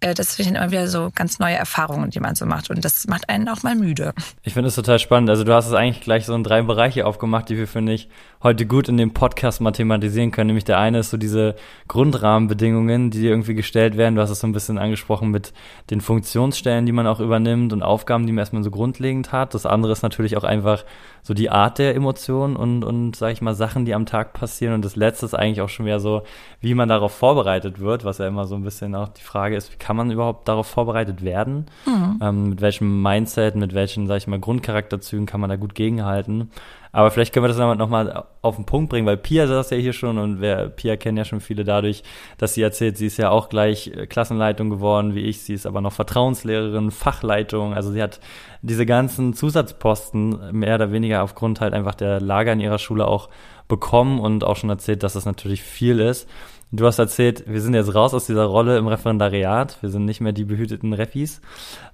das 0.00 0.36
finde 0.36 0.50
ich 0.50 0.56
immer 0.56 0.70
wieder 0.70 0.88
so 0.88 1.10
ganz 1.14 1.38
neue 1.38 1.54
Erfahrungen, 1.54 2.10
die 2.10 2.20
man 2.20 2.34
so 2.34 2.44
macht. 2.44 2.70
Und 2.70 2.84
das 2.84 3.06
macht 3.06 3.28
einen 3.28 3.48
auch 3.48 3.62
mal 3.62 3.74
müde. 3.74 4.12
Ich 4.42 4.52
finde 4.52 4.68
es 4.68 4.74
total 4.74 4.98
spannend. 4.98 5.30
Also 5.30 5.42
du 5.42 5.54
hast 5.54 5.66
es 5.66 5.72
eigentlich 5.72 6.02
gleich 6.02 6.26
so 6.26 6.34
in 6.34 6.44
drei 6.44 6.62
Bereiche 6.62 7.06
aufgemacht, 7.06 7.48
die 7.48 7.56
wir, 7.56 7.66
finde 7.66 7.94
ich, 7.94 8.08
heute 8.42 8.66
gut 8.66 8.88
in 8.88 8.96
dem 8.96 9.14
Podcast 9.14 9.60
mathematisieren 9.60 10.30
können. 10.30 10.48
Nämlich 10.48 10.64
der 10.64 10.78
eine 10.78 10.98
ist 10.98 11.10
so 11.10 11.16
diese 11.16 11.56
Grundrahmenbedingungen, 11.88 13.10
die 13.10 13.26
irgendwie 13.26 13.54
gestellt 13.54 13.96
werden. 13.96 14.16
Du 14.16 14.20
hast 14.20 14.30
es 14.30 14.40
so 14.40 14.46
ein 14.46 14.52
bisschen 14.52 14.78
angesprochen 14.78 15.30
mit 15.30 15.52
den 15.90 16.00
Funktionsstellen, 16.00 16.84
die 16.84 16.92
man 16.92 17.06
auch 17.06 17.20
übernimmt 17.20 17.72
und 17.72 17.82
Aufgaben, 17.82 18.26
die 18.26 18.32
man 18.32 18.40
erstmal 18.40 18.62
so 18.62 18.70
grundlegend 18.70 19.32
hat. 19.32 19.54
Das 19.54 19.66
andere 19.66 19.92
ist 19.92 20.02
natürlich 20.02 20.36
auch 20.36 20.44
einfach 20.44 20.84
so 21.22 21.34
die 21.34 21.50
Art 21.50 21.78
der 21.78 21.96
Emotionen 21.96 22.54
und, 22.54 22.84
und 22.84 23.16
sag 23.16 23.32
ich 23.32 23.42
mal, 23.42 23.54
Sachen, 23.54 23.84
die 23.84 23.94
am 23.94 24.06
Tag 24.06 24.32
passieren. 24.32 24.74
Und 24.74 24.84
das 24.84 24.94
letzte 24.94 25.26
ist 25.26 25.34
eigentlich 25.34 25.60
auch 25.60 25.68
schon 25.68 25.86
wieder 25.86 25.98
so, 25.98 26.22
wie 26.60 26.74
man 26.74 26.88
darauf 26.88 27.12
vorbereitet 27.12 27.80
wird, 27.80 28.04
was 28.04 28.18
ja 28.18 28.28
immer 28.28 28.46
so 28.46 28.54
ein 28.54 28.62
bisschen 28.62 28.94
auch 28.94 29.08
die 29.08 29.22
Frage 29.22 29.56
ist, 29.56 29.72
wie 29.72 29.76
kann 29.86 29.94
man 29.94 30.10
überhaupt 30.10 30.48
darauf 30.48 30.66
vorbereitet 30.66 31.22
werden? 31.22 31.66
Mhm. 31.86 32.18
Ähm, 32.20 32.48
mit 32.48 32.60
welchem 32.60 33.02
Mindset, 33.02 33.54
mit 33.54 33.72
welchen, 33.72 34.08
sag 34.08 34.16
ich 34.16 34.26
mal, 34.26 34.40
Grundcharakterzügen 34.40 35.26
kann 35.26 35.40
man 35.40 35.48
da 35.48 35.54
gut 35.54 35.76
gegenhalten? 35.76 36.50
Aber 36.90 37.12
vielleicht 37.12 37.32
können 37.32 37.44
wir 37.44 37.54
das 37.54 37.78
nochmal 37.78 38.24
auf 38.42 38.56
den 38.56 38.64
Punkt 38.64 38.90
bringen, 38.90 39.06
weil 39.06 39.16
Pia 39.16 39.46
saß 39.46 39.70
ja 39.70 39.76
hier 39.76 39.92
schon 39.92 40.18
und 40.18 40.40
wer, 40.40 40.70
Pia 40.70 40.96
kennt 40.96 41.18
ja 41.18 41.24
schon 41.24 41.40
viele 41.40 41.62
dadurch, 41.62 42.02
dass 42.36 42.54
sie 42.54 42.62
erzählt, 42.62 42.96
sie 42.96 43.06
ist 43.06 43.16
ja 43.16 43.30
auch 43.30 43.48
gleich 43.48 43.92
äh, 43.94 44.08
Klassenleitung 44.08 44.70
geworden 44.70 45.14
wie 45.14 45.20
ich, 45.20 45.42
sie 45.42 45.54
ist 45.54 45.66
aber 45.66 45.80
noch 45.80 45.92
Vertrauenslehrerin, 45.92 46.90
Fachleitung, 46.90 47.74
also 47.74 47.92
sie 47.92 48.02
hat 48.02 48.18
diese 48.62 48.86
ganzen 48.86 49.34
Zusatzposten 49.34 50.50
mehr 50.50 50.74
oder 50.74 50.90
weniger 50.90 51.22
aufgrund 51.22 51.60
halt 51.60 51.74
einfach 51.74 51.94
der 51.94 52.20
Lager 52.20 52.52
in 52.52 52.60
ihrer 52.60 52.78
Schule 52.78 53.06
auch 53.06 53.28
bekommen 53.68 54.18
und 54.18 54.42
auch 54.42 54.56
schon 54.56 54.70
erzählt, 54.70 55.04
dass 55.04 55.12
das 55.12 55.26
natürlich 55.26 55.62
viel 55.62 56.00
ist. 56.00 56.28
Du 56.72 56.84
hast 56.84 56.98
erzählt, 56.98 57.44
wir 57.46 57.60
sind 57.60 57.74
jetzt 57.74 57.94
raus 57.94 58.12
aus 58.12 58.26
dieser 58.26 58.44
Rolle 58.44 58.76
im 58.76 58.88
Referendariat. 58.88 59.78
Wir 59.82 59.90
sind 59.90 60.04
nicht 60.04 60.20
mehr 60.20 60.32
die 60.32 60.44
behüteten 60.44 60.92
Refis, 60.92 61.40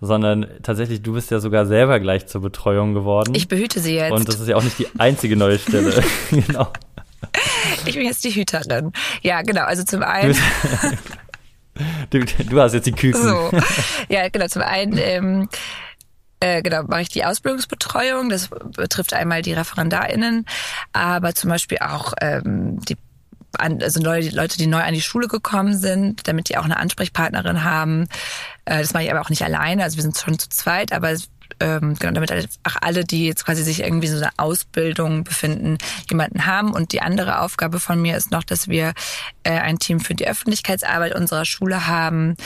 sondern 0.01 0.47
tatsächlich, 0.63 1.03
du 1.03 1.13
bist 1.13 1.31
ja 1.31 1.41
sogar 1.41 1.67
selber 1.67 2.01
gleich 2.01 2.27
zur 2.27 2.41
Betreuung 2.41 2.95
geworden. 2.95 3.35
Ich 3.35 3.49
behüte 3.49 3.81
sie 3.81 3.97
jetzt. 3.97 4.13
Und 4.13 4.27
das 4.27 4.41
ist 4.41 4.49
ja 4.49 4.57
auch 4.57 4.63
nicht 4.63 4.79
die 4.79 4.89
einzige 4.99 5.37
neue 5.37 5.59
Stelle. 5.59 6.03
genau. 6.31 6.69
Ich 7.85 7.95
bin 7.95 8.07
jetzt 8.07 8.25
die 8.25 8.31
Hüterin. 8.31 8.93
Ja, 9.21 9.43
genau. 9.43 9.65
Also 9.65 9.85
zum 9.85 10.03
einen. 10.03 10.37
Du, 12.11 12.21
du 12.21 12.61
hast 12.61 12.75
jetzt 12.75 12.87
die 12.87 12.93
Küken. 12.93 13.23
So. 13.23 13.51
Ja, 14.09 14.29
genau. 14.29 14.47
Zum 14.47 14.63
einen. 14.63 14.99
Ähm, 14.99 15.49
äh, 16.41 16.61
genau, 16.61 16.83
mache 16.83 17.03
ich 17.03 17.09
die 17.09 17.25
Ausbildungsbetreuung. 17.25 18.29
Das 18.29 18.49
betrifft 18.77 19.15
einmal 19.15 19.43
die 19.43 19.53
ReferendarInnen, 19.53 20.45
aber 20.93 21.35
zum 21.35 21.51
Beispiel 21.51 21.79
auch 21.79 22.15
ähm, 22.21 22.81
die 22.81 22.97
also 23.59 24.01
Leute, 24.01 24.59
die 24.59 24.67
neu 24.67 24.83
an 24.83 24.95
die 24.95 25.03
Schule 25.03 25.29
gekommen 25.29 25.77
sind, 25.77 26.27
damit 26.29 26.49
die 26.49 26.59
auch 26.59 26.65
eine 26.65 26.79
Ansprechpartnerin 26.79 27.65
haben. 27.65 28.09
Äh, 28.65 28.79
das 28.79 28.93
mache 28.93 29.05
ich 29.05 29.11
aber 29.11 29.21
auch 29.21 29.31
nicht 29.31 29.43
alleine, 29.43 29.83
also 29.83 29.97
wir 29.97 30.03
sind 30.03 30.17
schon 30.17 30.39
zu 30.39 30.49
zweit, 30.49 30.93
aber 30.93 31.17
ähm, 31.61 31.95
genau, 31.99 32.13
damit 32.13 32.49
auch 32.65 32.77
alle, 32.81 33.05
die 33.05 33.27
jetzt 33.27 33.45
quasi 33.45 33.63
sich 33.63 33.81
irgendwie 33.81 34.09
so 34.09 34.17
eine 34.17 34.31
Ausbildung 34.37 35.25
befinden, 35.25 35.79
jemanden 36.11 36.47
haben. 36.47 36.73
Und 36.73 36.93
die 36.93 37.03
andere 37.03 37.41
Aufgabe 37.41 37.79
von 37.79 38.01
mir 38.01 38.17
ist 38.17 38.31
noch, 38.31 38.43
dass 38.43 38.69
wir 38.69 38.95
äh, 39.45 39.59
ein 39.59 39.79
Team 39.79 40.01
für 40.01 40.15
die 40.15 40.27
Öffentlichkeitsarbeit 40.27 41.15
unserer 41.15 41.45
Schule 41.45 41.87
haben 41.87 42.37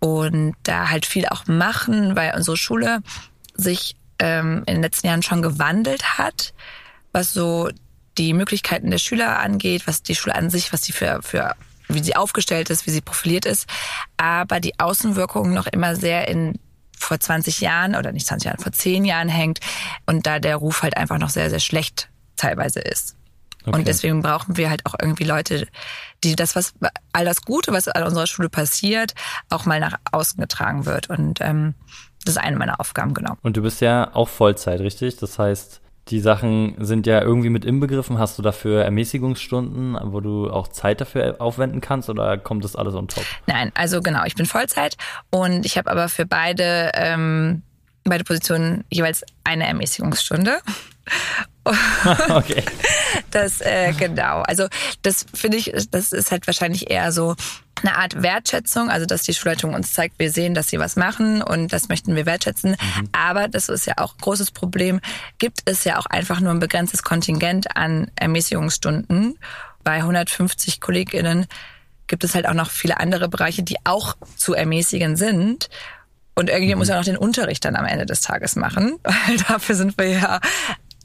und 0.00 0.54
da 0.62 0.90
halt 0.90 1.06
viel 1.06 1.26
auch 1.26 1.46
machen, 1.46 2.16
weil 2.16 2.34
unsere 2.34 2.56
Schule 2.56 3.00
sich 3.54 3.96
ähm, 4.18 4.62
in 4.66 4.74
den 4.74 4.82
letzten 4.82 5.08
Jahren 5.08 5.22
schon 5.22 5.42
gewandelt 5.42 6.18
hat, 6.18 6.54
was 7.12 7.32
so 7.32 7.68
die 8.18 8.34
Möglichkeiten 8.34 8.90
der 8.90 8.98
Schüler 8.98 9.38
angeht, 9.38 9.86
was 9.86 10.02
die 10.02 10.14
Schule 10.14 10.34
an 10.34 10.50
sich, 10.50 10.72
was 10.72 10.80
die 10.82 10.92
für, 10.92 11.20
für 11.22 11.54
wie 11.88 12.02
sie 12.02 12.16
aufgestellt 12.16 12.70
ist, 12.70 12.86
wie 12.86 12.90
sie 12.90 13.00
profiliert 13.00 13.46
ist, 13.46 13.66
aber 14.16 14.60
die 14.60 14.78
Außenwirkungen 14.78 15.54
noch 15.54 15.66
immer 15.66 15.96
sehr 15.96 16.28
in 16.28 16.58
vor 16.98 17.18
20 17.18 17.60
Jahren 17.60 17.94
oder 17.94 18.12
nicht 18.12 18.26
20 18.26 18.46
Jahren, 18.46 18.58
vor 18.58 18.72
10 18.72 19.04
Jahren 19.04 19.28
hängt 19.28 19.60
und 20.04 20.26
da 20.26 20.40
der 20.40 20.56
Ruf 20.56 20.82
halt 20.82 20.96
einfach 20.96 21.18
noch 21.18 21.30
sehr, 21.30 21.48
sehr 21.48 21.60
schlecht 21.60 22.10
teilweise 22.36 22.80
ist. 22.80 23.14
Okay. 23.64 23.76
Und 23.76 23.88
deswegen 23.88 24.22
brauchen 24.22 24.56
wir 24.56 24.70
halt 24.70 24.84
auch 24.86 24.94
irgendwie 25.00 25.24
Leute, 25.24 25.68
die 26.24 26.36
das, 26.36 26.56
was 26.56 26.74
all 27.12 27.24
das 27.24 27.42
Gute, 27.42 27.72
was 27.72 27.88
an 27.88 28.02
unserer 28.02 28.26
Schule 28.26 28.48
passiert, 28.48 29.14
auch 29.50 29.64
mal 29.64 29.80
nach 29.80 29.96
außen 30.10 30.40
getragen 30.40 30.86
wird. 30.86 31.10
Und 31.10 31.40
ähm, 31.40 31.74
das 32.24 32.36
ist 32.36 32.42
eine 32.42 32.56
meiner 32.56 32.80
Aufgaben, 32.80 33.14
genau. 33.14 33.36
Und 33.42 33.56
du 33.56 33.62
bist 33.62 33.80
ja 33.80 34.14
auch 34.14 34.28
Vollzeit, 34.28 34.80
richtig? 34.80 35.16
Das 35.16 35.38
heißt, 35.38 35.80
die 36.10 36.20
Sachen 36.20 36.74
sind 36.78 37.06
ja 37.06 37.20
irgendwie 37.20 37.50
mit 37.50 37.64
inbegriffen. 37.64 38.18
Hast 38.18 38.38
du 38.38 38.42
dafür 38.42 38.84
Ermäßigungsstunden, 38.84 39.96
wo 40.12 40.20
du 40.20 40.50
auch 40.50 40.68
Zeit 40.68 41.00
dafür 41.00 41.36
aufwenden 41.40 41.80
kannst 41.80 42.08
oder 42.08 42.38
kommt 42.38 42.64
das 42.64 42.76
alles 42.76 42.94
on 42.94 43.08
top? 43.08 43.24
Nein, 43.46 43.70
also 43.74 44.00
genau, 44.00 44.24
ich 44.24 44.34
bin 44.34 44.46
Vollzeit 44.46 44.96
und 45.30 45.66
ich 45.66 45.76
habe 45.76 45.90
aber 45.90 46.08
für 46.08 46.26
beide, 46.26 46.90
ähm, 46.94 47.62
beide 48.04 48.24
Positionen 48.24 48.84
jeweils 48.90 49.24
eine 49.44 49.66
Ermäßigungsstunde. 49.66 50.58
okay. 52.28 52.62
Das, 53.30 53.60
äh, 53.60 53.92
genau. 53.92 54.40
Also, 54.42 54.68
das 55.02 55.26
finde 55.34 55.56
ich, 55.56 55.72
das 55.90 56.12
ist 56.12 56.30
halt 56.30 56.46
wahrscheinlich 56.46 56.90
eher 56.90 57.12
so 57.12 57.34
eine 57.82 57.96
Art 57.96 58.22
Wertschätzung, 58.22 58.90
also 58.90 59.06
dass 59.06 59.22
die 59.22 59.34
Schulleitung 59.34 59.74
uns 59.74 59.92
zeigt, 59.92 60.18
wir 60.18 60.30
sehen, 60.30 60.54
dass 60.54 60.68
sie 60.68 60.78
was 60.78 60.96
machen 60.96 61.42
und 61.42 61.72
das 61.72 61.88
möchten 61.88 62.16
wir 62.16 62.26
wertschätzen. 62.26 62.72
Mhm. 62.72 63.08
Aber 63.12 63.48
das 63.48 63.68
ist 63.68 63.86
ja 63.86 63.94
auch 63.98 64.14
ein 64.14 64.20
großes 64.20 64.50
Problem, 64.50 65.00
gibt 65.38 65.60
es 65.64 65.84
ja 65.84 65.98
auch 65.98 66.06
einfach 66.06 66.40
nur 66.40 66.52
ein 66.52 66.60
begrenztes 66.60 67.02
Kontingent 67.02 67.76
an 67.76 68.10
Ermäßigungsstunden. 68.16 69.38
Bei 69.84 69.96
150 69.96 70.80
KollegInnen 70.80 71.46
gibt 72.06 72.24
es 72.24 72.34
halt 72.34 72.48
auch 72.48 72.54
noch 72.54 72.70
viele 72.70 72.98
andere 72.98 73.28
Bereiche, 73.28 73.62
die 73.62 73.76
auch 73.84 74.16
zu 74.36 74.54
ermäßigen 74.54 75.16
sind. 75.16 75.68
Und 76.34 76.50
irgendwie 76.50 76.74
mhm. 76.74 76.78
muss 76.78 76.88
ja 76.88 76.96
noch 76.96 77.04
den 77.04 77.16
Unterricht 77.16 77.64
dann 77.64 77.76
am 77.76 77.84
Ende 77.84 78.06
des 78.06 78.20
Tages 78.20 78.56
machen. 78.56 78.98
Weil 79.02 79.36
dafür 79.48 79.74
sind 79.74 79.98
wir 79.98 80.08
ja 80.08 80.40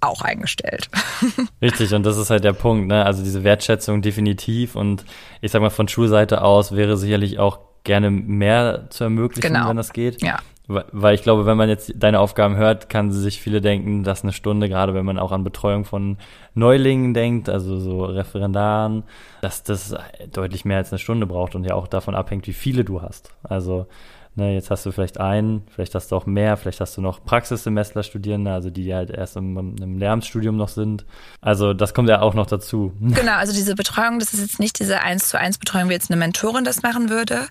auch 0.06 0.22
eingestellt. 0.22 0.90
Richtig, 1.62 1.94
und 1.94 2.06
das 2.06 2.18
ist 2.18 2.30
halt 2.30 2.44
der 2.44 2.54
Punkt, 2.54 2.88
ne? 2.88 3.06
Also 3.06 3.24
diese 3.24 3.44
Wertschätzung 3.44 4.02
definitiv 4.02 4.76
und 4.76 5.06
ich 5.42 5.52
sag 5.52 5.62
mal 5.62 5.70
von 5.70 5.88
Schulseite 5.88 6.42
aus 6.42 6.76
wäre 6.76 6.98
sicherlich 6.98 7.40
auch 7.40 7.60
gerne 7.84 8.10
mehr 8.10 8.88
zu 8.90 9.04
ermöglichen, 9.04 9.54
genau. 9.54 9.70
wenn 9.70 9.78
das 9.78 9.94
geht. 9.94 10.22
Ja. 10.22 10.38
Weil 10.68 11.14
ich 11.14 11.24
glaube, 11.24 11.46
wenn 11.46 11.58
man 11.58 11.68
jetzt 11.68 11.92
deine 11.98 12.22
Aufgaben 12.22 12.56
hört, 12.56 12.88
kann 12.88 13.12
sich 13.12 13.42
viele 13.42 13.60
denken, 13.60 14.04
dass 14.04 14.24
eine 14.24 14.32
Stunde, 14.32 14.70
gerade 14.70 14.94
wenn 14.94 15.06
man 15.06 15.20
auch 15.20 15.34
an 15.34 15.44
Betreuung 15.44 15.84
von 15.84 16.18
Neulingen 16.54 17.14
denkt, 17.14 17.50
also 17.50 17.80
so 17.80 18.06
Referendaren, 18.06 19.04
dass 19.42 19.64
das 19.64 19.94
deutlich 20.32 20.64
mehr 20.64 20.78
als 20.78 20.94
eine 20.94 21.00
Stunde 21.00 21.26
braucht 21.26 21.56
und 21.56 21.66
ja 21.66 21.76
auch 21.76 21.88
davon 21.88 22.16
abhängt, 22.16 22.48
wie 22.48 22.54
viele 22.54 22.86
du 22.86 23.02
hast. 23.02 23.34
Also 23.44 23.88
Ne, 24.36 24.56
jetzt 24.56 24.72
hast 24.72 24.84
du 24.86 24.92
vielleicht 24.92 25.20
einen, 25.20 25.62
vielleicht 25.70 25.94
hast 25.94 26.12
du 26.12 26.16
auch 26.16 26.26
mehr, 26.26 26.58
vielleicht 26.58 26.82
hast 26.82 26.98
du 26.98 27.02
noch 27.02 27.24
Praxissemester-Studierende, 27.24 28.52
also 28.52 28.72
die 28.72 28.94
halt 28.94 29.12
erst 29.12 29.38
im, 29.38 29.78
im 29.78 29.98
Lehramtsstudium 30.00 30.58
noch 30.58 30.70
sind. 30.70 31.06
Also 31.40 31.76
das 31.76 31.94
kommt 31.94 32.10
ja 32.10 32.22
auch 32.22 32.34
noch 32.34 32.48
dazu. 32.48 32.94
Genau, 33.24 33.34
also 33.34 33.54
diese 33.54 33.76
Betreuung, 33.76 34.18
das 34.18 34.34
ist 34.34 34.42
jetzt 34.42 34.60
nicht 34.60 34.80
diese 34.80 35.02
eins 35.02 35.30
zu 35.30 35.40
eins 35.40 35.60
Betreuung, 35.60 35.90
wie 35.90 35.94
jetzt 35.94 36.10
eine 36.10 36.20
Mentorin 36.20 36.64
das 36.64 36.82
machen 36.82 37.10
würde, 37.10 37.48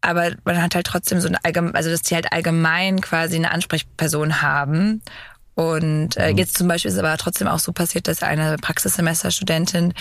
aber 0.00 0.32
man 0.44 0.60
hat 0.60 0.74
halt 0.74 0.86
trotzdem 0.86 1.20
so 1.20 1.28
eine 1.28 1.42
allgemein, 1.44 1.74
also 1.74 1.88
dass 1.88 2.02
die 2.02 2.14
halt 2.14 2.32
allgemein 2.32 3.00
quasi 3.00 3.36
eine 3.36 3.52
Ansprechperson 3.52 4.42
haben 4.42 5.02
und 5.54 6.16
äh, 6.16 6.32
mhm. 6.32 6.38
jetzt 6.38 6.58
zum 6.58 6.66
Beispiel 6.66 6.90
ist 6.90 6.98
aber 6.98 7.16
trotzdem 7.16 7.46
auch 7.46 7.60
so 7.60 7.72
passiert, 7.72 8.08
dass 8.08 8.22
eine 8.22 8.56
Praxissemesterstudentin 8.56 9.94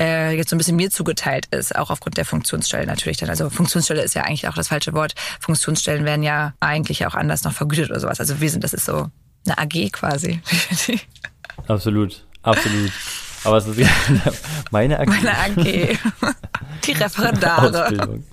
äh, 0.00 0.36
jetzt 0.36 0.50
so 0.50 0.56
ein 0.56 0.58
bisschen 0.58 0.76
mir 0.76 0.90
zugeteilt 0.90 1.46
ist, 1.46 1.74
auch 1.76 1.90
aufgrund 1.90 2.18
der 2.18 2.26
Funktionsstelle 2.26 2.86
natürlich 2.86 3.16
dann. 3.16 3.30
Also 3.30 3.48
Funktionsstelle 3.48 4.02
ist 4.02 4.14
ja 4.14 4.22
eigentlich 4.22 4.48
auch 4.48 4.54
das 4.54 4.68
falsche 4.68 4.92
Wort. 4.92 5.14
Funktionsstellen 5.40 6.04
werden 6.04 6.22
ja 6.22 6.52
eigentlich 6.60 7.06
auch 7.06 7.14
anders 7.14 7.44
noch 7.44 7.52
vergütet 7.52 7.90
oder 7.90 8.00
sowas. 8.00 8.20
Also 8.20 8.40
wir 8.40 8.50
sind, 8.50 8.64
das 8.64 8.74
ist 8.74 8.84
so 8.84 9.10
eine 9.46 9.58
AG 9.58 9.92
quasi. 9.92 10.40
absolut, 11.68 12.24
absolut. 12.42 12.92
Aber 13.44 13.56
es 13.56 13.66
ist 13.66 13.88
meine 14.70 14.98
AG. 15.00 15.06
Meine 15.06 15.38
AG. 15.38 15.54
Die 16.84 16.92
Referendare. 16.92 17.84
Ausbildung. 17.84 18.24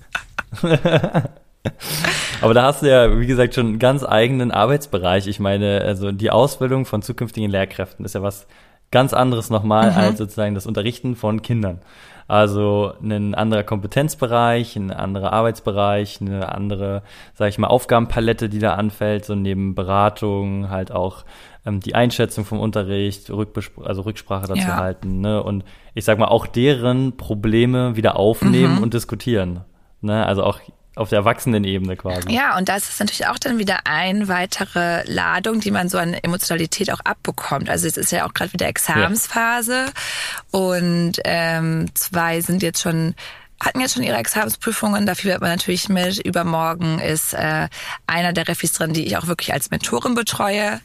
Aber 2.40 2.54
da 2.54 2.64
hast 2.64 2.82
du 2.82 2.90
ja, 2.90 3.18
wie 3.18 3.26
gesagt, 3.26 3.54
schon 3.54 3.66
einen 3.66 3.78
ganz 3.78 4.04
eigenen 4.04 4.50
Arbeitsbereich. 4.50 5.26
Ich 5.26 5.40
meine, 5.40 5.80
also 5.82 6.12
die 6.12 6.30
Ausbildung 6.30 6.84
von 6.84 7.02
zukünftigen 7.02 7.50
Lehrkräften 7.50 8.04
ist 8.04 8.14
ja 8.14 8.22
was 8.22 8.46
ganz 8.90 9.12
anderes 9.12 9.50
nochmal 9.50 9.90
mhm. 9.90 9.96
als 9.96 10.18
sozusagen 10.18 10.54
das 10.54 10.66
Unterrichten 10.66 11.16
von 11.16 11.42
Kindern. 11.42 11.80
Also 12.28 12.92
ein 13.00 13.36
anderer 13.36 13.62
Kompetenzbereich, 13.62 14.74
ein 14.74 14.90
anderer 14.90 15.32
Arbeitsbereich, 15.32 16.20
eine 16.20 16.52
andere, 16.52 17.02
sage 17.34 17.50
ich 17.50 17.58
mal, 17.58 17.68
Aufgabenpalette, 17.68 18.48
die 18.48 18.58
da 18.58 18.74
anfällt, 18.74 19.24
so 19.24 19.36
neben 19.36 19.76
Beratung 19.76 20.68
halt 20.68 20.90
auch 20.90 21.24
ähm, 21.64 21.78
die 21.78 21.94
Einschätzung 21.94 22.44
vom 22.44 22.58
Unterricht, 22.58 23.30
Rückbespr 23.30 23.86
also 23.86 24.02
Rücksprache 24.02 24.48
dazu 24.48 24.66
ja. 24.66 24.76
halten, 24.76 25.20
ne? 25.20 25.40
Und 25.40 25.64
ich 25.94 26.04
sag 26.04 26.18
mal 26.18 26.26
auch 26.26 26.48
deren 26.48 27.16
Probleme 27.16 27.94
wieder 27.94 28.16
aufnehmen 28.16 28.76
mhm. 28.76 28.82
und 28.82 28.94
diskutieren. 28.94 29.60
Ne? 30.00 30.26
Also 30.26 30.42
auch 30.42 30.60
auf 30.96 31.10
der 31.10 31.18
Erwachsenenebene 31.18 31.96
quasi. 31.96 32.32
Ja, 32.32 32.56
und 32.56 32.68
das 32.68 32.88
ist 32.88 32.98
natürlich 32.98 33.26
auch 33.26 33.38
dann 33.38 33.58
wieder 33.58 33.80
eine 33.84 34.28
weitere 34.28 35.04
Ladung, 35.04 35.60
die 35.60 35.70
man 35.70 35.88
so 35.88 35.98
an 35.98 36.14
Emotionalität 36.14 36.90
auch 36.90 37.00
abbekommt. 37.00 37.68
Also 37.68 37.86
es 37.86 37.96
ist 37.96 38.10
ja 38.10 38.26
auch 38.26 38.34
gerade 38.34 38.52
wieder 38.54 38.66
Examensphase 38.66 39.86
ja. 39.86 40.58
und 40.58 41.12
ähm, 41.24 41.86
zwei 41.94 42.40
sind 42.40 42.62
jetzt 42.62 42.80
schon 42.80 43.14
hatten 43.58 43.80
jetzt 43.80 43.94
schon 43.94 44.02
ihre 44.02 44.18
Examensprüfungen, 44.18 45.06
dafür 45.06 45.32
wird 45.32 45.40
man 45.40 45.50
natürlich 45.50 45.88
mit. 45.88 46.18
Übermorgen 46.18 46.98
ist 46.98 47.32
äh, 47.32 47.68
einer 48.06 48.34
der 48.34 48.48
Refis 48.48 48.72
drin, 48.72 48.92
die 48.92 49.06
ich 49.06 49.16
auch 49.16 49.28
wirklich 49.28 49.54
als 49.54 49.70
Mentorin 49.70 50.14
betreue. 50.14 50.80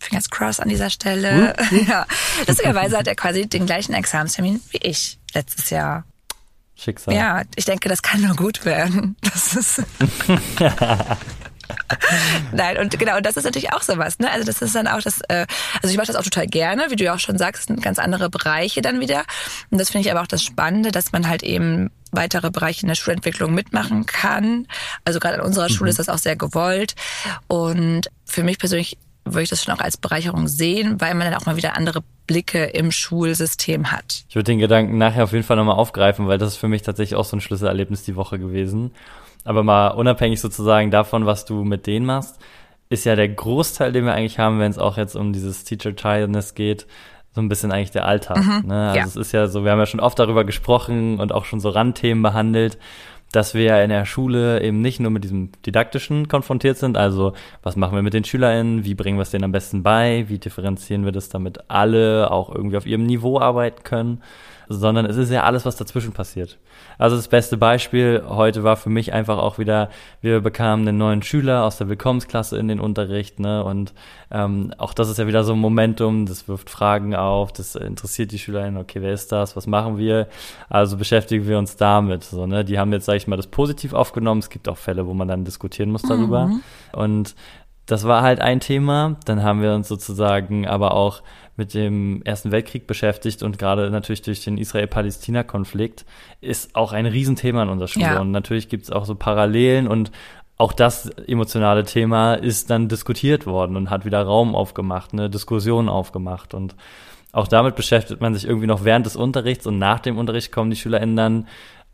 Fingers 0.00 0.28
crossed 0.28 0.60
an 0.60 0.68
dieser 0.68 0.90
Stelle. 0.90 1.54
Hm? 1.56 1.86
ja. 1.88 2.04
Lustigerweise 2.46 2.98
hat 2.98 3.06
er 3.06 3.14
quasi 3.14 3.46
den 3.46 3.66
gleichen 3.66 3.94
Examenstermin 3.94 4.60
wie 4.70 4.78
ich 4.78 5.18
letztes 5.34 5.70
Jahr. 5.70 6.04
Schicksal. 6.76 7.14
Ja, 7.14 7.42
ich 7.56 7.64
denke, 7.64 7.88
das 7.88 8.02
kann 8.02 8.20
nur 8.20 8.36
gut 8.36 8.64
werden. 8.64 9.16
Das 9.22 9.54
ist. 9.54 9.82
Nein, 12.52 12.78
und 12.78 12.98
genau, 12.98 13.16
und 13.16 13.26
das 13.26 13.36
ist 13.36 13.44
natürlich 13.44 13.72
auch 13.72 13.82
sowas, 13.82 14.18
ne? 14.18 14.30
Also 14.30 14.44
das 14.44 14.62
ist 14.62 14.74
dann 14.74 14.86
auch 14.86 15.00
das, 15.00 15.20
äh, 15.28 15.46
also 15.82 15.88
ich 15.88 15.96
mache 15.96 16.06
das 16.06 16.16
auch 16.16 16.22
total 16.22 16.46
gerne, 16.46 16.86
wie 16.90 16.96
du 16.96 17.04
ja 17.04 17.14
auch 17.14 17.18
schon 17.18 17.38
sagst, 17.38 17.70
ganz 17.80 17.98
andere 17.98 18.30
Bereiche 18.30 18.82
dann 18.82 19.00
wieder. 19.00 19.24
Und 19.70 19.78
das 19.78 19.90
finde 19.90 20.06
ich 20.06 20.12
aber 20.12 20.22
auch 20.22 20.26
das 20.26 20.42
Spannende, 20.42 20.92
dass 20.92 21.12
man 21.12 21.28
halt 21.28 21.42
eben 21.42 21.90
weitere 22.12 22.50
Bereiche 22.50 22.82
in 22.82 22.88
der 22.88 22.94
Schulentwicklung 22.94 23.52
mitmachen 23.52 24.06
kann. 24.06 24.66
Also 25.04 25.18
gerade 25.18 25.36
an 25.40 25.46
unserer 25.46 25.68
Schule 25.68 25.88
mhm. 25.88 25.92
ist 25.92 25.98
das 25.98 26.08
auch 26.08 26.18
sehr 26.18 26.36
gewollt. 26.36 26.94
Und 27.48 28.10
für 28.24 28.42
mich 28.42 28.58
persönlich 28.58 28.98
würde 29.26 29.42
ich 29.42 29.50
das 29.50 29.62
schon 29.62 29.74
auch 29.74 29.80
als 29.80 29.96
Bereicherung 29.96 30.48
sehen, 30.48 31.00
weil 31.00 31.14
man 31.14 31.30
dann 31.30 31.40
auch 31.40 31.46
mal 31.46 31.56
wieder 31.56 31.76
andere 31.76 32.02
Blicke 32.26 32.64
im 32.64 32.90
Schulsystem 32.90 33.92
hat. 33.92 34.24
Ich 34.28 34.34
würde 34.34 34.52
den 34.52 34.58
Gedanken 34.58 34.98
nachher 34.98 35.24
auf 35.24 35.32
jeden 35.32 35.44
Fall 35.44 35.56
nochmal 35.56 35.76
aufgreifen, 35.76 36.26
weil 36.26 36.38
das 36.38 36.50
ist 36.50 36.56
für 36.56 36.68
mich 36.68 36.82
tatsächlich 36.82 37.16
auch 37.16 37.24
so 37.24 37.36
ein 37.36 37.40
Schlüsselerlebnis 37.40 38.04
die 38.04 38.16
Woche 38.16 38.38
gewesen. 38.38 38.92
Aber 39.44 39.62
mal 39.62 39.88
unabhängig 39.88 40.40
sozusagen 40.40 40.90
davon, 40.90 41.26
was 41.26 41.44
du 41.44 41.64
mit 41.64 41.86
denen 41.86 42.06
machst, 42.06 42.38
ist 42.88 43.04
ja 43.04 43.16
der 43.16 43.28
Großteil, 43.28 43.92
den 43.92 44.04
wir 44.04 44.14
eigentlich 44.14 44.38
haben, 44.38 44.58
wenn 44.58 44.70
es 44.70 44.78
auch 44.78 44.96
jetzt 44.96 45.16
um 45.16 45.32
dieses 45.32 45.64
Teacher-Childness 45.64 46.54
geht, 46.54 46.86
so 47.32 47.40
ein 47.40 47.48
bisschen 47.48 47.70
eigentlich 47.70 47.90
der 47.90 48.06
Alltag. 48.06 48.38
Mhm, 48.38 48.68
ne? 48.68 48.88
Also 48.88 48.98
ja. 48.98 49.04
es 49.04 49.16
ist 49.16 49.32
ja 49.32 49.46
so, 49.46 49.64
wir 49.64 49.72
haben 49.72 49.78
ja 49.78 49.86
schon 49.86 50.00
oft 50.00 50.18
darüber 50.18 50.44
gesprochen 50.44 51.20
und 51.20 51.32
auch 51.32 51.44
schon 51.44 51.60
so 51.60 51.68
Randthemen 51.68 52.22
behandelt 52.22 52.78
dass 53.32 53.54
wir 53.54 53.82
in 53.82 53.90
der 53.90 54.06
Schule 54.06 54.62
eben 54.62 54.80
nicht 54.80 55.00
nur 55.00 55.10
mit 55.10 55.24
diesem 55.24 55.50
Didaktischen 55.64 56.28
konfrontiert 56.28 56.78
sind, 56.78 56.96
also 56.96 57.32
was 57.62 57.76
machen 57.76 57.94
wir 57.94 58.02
mit 58.02 58.14
den 58.14 58.24
SchülerInnen, 58.24 58.84
wie 58.84 58.94
bringen 58.94 59.18
wir 59.18 59.22
es 59.22 59.30
denen 59.30 59.44
am 59.44 59.52
besten 59.52 59.82
bei, 59.82 60.24
wie 60.28 60.38
differenzieren 60.38 61.04
wir 61.04 61.12
das, 61.12 61.28
damit 61.28 61.68
alle 61.68 62.30
auch 62.30 62.54
irgendwie 62.54 62.76
auf 62.76 62.86
ihrem 62.86 63.04
Niveau 63.04 63.40
arbeiten 63.40 63.82
können, 63.82 64.22
sondern 64.68 65.06
es 65.06 65.16
ist 65.16 65.30
ja 65.30 65.42
alles, 65.42 65.64
was 65.64 65.76
dazwischen 65.76 66.12
passiert. 66.12 66.58
Also 66.98 67.16
das 67.16 67.28
beste 67.28 67.56
Beispiel 67.56 68.22
heute 68.28 68.64
war 68.64 68.76
für 68.76 68.90
mich 68.90 69.12
einfach 69.12 69.38
auch 69.38 69.58
wieder, 69.58 69.90
wir 70.20 70.40
bekamen 70.40 70.88
einen 70.88 70.98
neuen 70.98 71.22
Schüler 71.22 71.64
aus 71.64 71.78
der 71.78 71.88
Willkommensklasse 71.88 72.58
in 72.58 72.68
den 72.68 72.80
Unterricht, 72.80 73.38
ne? 73.40 73.64
Und 73.64 73.94
ähm, 74.30 74.72
auch 74.78 74.94
das 74.94 75.08
ist 75.08 75.18
ja 75.18 75.26
wieder 75.26 75.44
so 75.44 75.52
ein 75.52 75.58
Momentum, 75.58 76.26
das 76.26 76.48
wirft 76.48 76.70
Fragen 76.70 77.14
auf, 77.14 77.52
das 77.52 77.74
interessiert 77.76 78.32
die 78.32 78.38
SchülerInnen, 78.38 78.80
okay, 78.80 79.02
wer 79.02 79.12
ist 79.12 79.32
das, 79.32 79.56
was 79.56 79.66
machen 79.66 79.98
wir? 79.98 80.28
Also 80.68 80.96
beschäftigen 80.96 81.46
wir 81.46 81.58
uns 81.58 81.76
damit. 81.76 82.24
So, 82.24 82.46
ne? 82.46 82.64
Die 82.64 82.78
haben 82.78 82.92
jetzt, 82.92 83.06
sage 83.06 83.18
ich 83.18 83.26
mal, 83.26 83.36
das 83.36 83.46
positiv 83.46 83.92
aufgenommen. 83.92 84.40
Es 84.40 84.50
gibt 84.50 84.68
auch 84.68 84.76
Fälle, 84.76 85.06
wo 85.06 85.14
man 85.14 85.28
dann 85.28 85.44
diskutieren 85.44 85.90
muss 85.90 86.02
darüber. 86.02 86.46
Mhm. 86.46 86.62
Und 86.92 87.34
das 87.86 88.04
war 88.04 88.22
halt 88.22 88.40
ein 88.40 88.60
Thema. 88.60 89.16
Dann 89.24 89.42
haben 89.42 89.62
wir 89.62 89.72
uns 89.74 89.88
sozusagen 89.88 90.66
aber 90.66 90.92
auch 90.92 91.22
mit 91.56 91.72
dem 91.72 92.20
Ersten 92.24 92.52
Weltkrieg 92.52 92.86
beschäftigt 92.86 93.42
und 93.42 93.58
gerade 93.58 93.90
natürlich 93.90 94.22
durch 94.22 94.44
den 94.44 94.58
Israel-Palästina-Konflikt 94.58 96.04
ist 96.40 96.76
auch 96.76 96.92
ein 96.92 97.06
Riesenthema 97.06 97.62
in 97.62 97.70
unserer 97.70 97.88
Schule. 97.88 98.04
Ja. 98.04 98.20
Und 98.20 98.30
natürlich 98.30 98.68
gibt 98.68 98.84
es 98.84 98.90
auch 98.90 99.06
so 99.06 99.14
Parallelen 99.14 99.88
und 99.88 100.10
auch 100.58 100.72
das 100.72 101.06
emotionale 101.26 101.84
Thema 101.84 102.34
ist 102.34 102.70
dann 102.70 102.88
diskutiert 102.88 103.46
worden 103.46 103.76
und 103.76 103.90
hat 103.90 104.04
wieder 104.04 104.22
Raum 104.22 104.54
aufgemacht, 104.54 105.12
eine 105.12 105.30
Diskussion 105.30 105.88
aufgemacht. 105.88 106.54
Und 106.54 106.76
auch 107.32 107.48
damit 107.48 107.76
beschäftigt 107.76 108.20
man 108.20 108.34
sich 108.34 108.46
irgendwie 108.46 108.66
noch 108.66 108.84
während 108.84 109.06
des 109.06 109.16
Unterrichts 109.16 109.66
und 109.66 109.78
nach 109.78 110.00
dem 110.00 110.16
Unterricht 110.18 110.52
kommen 110.52 110.70
die 110.70 110.76
SchülerInnen 110.76 111.16
dann 111.16 111.46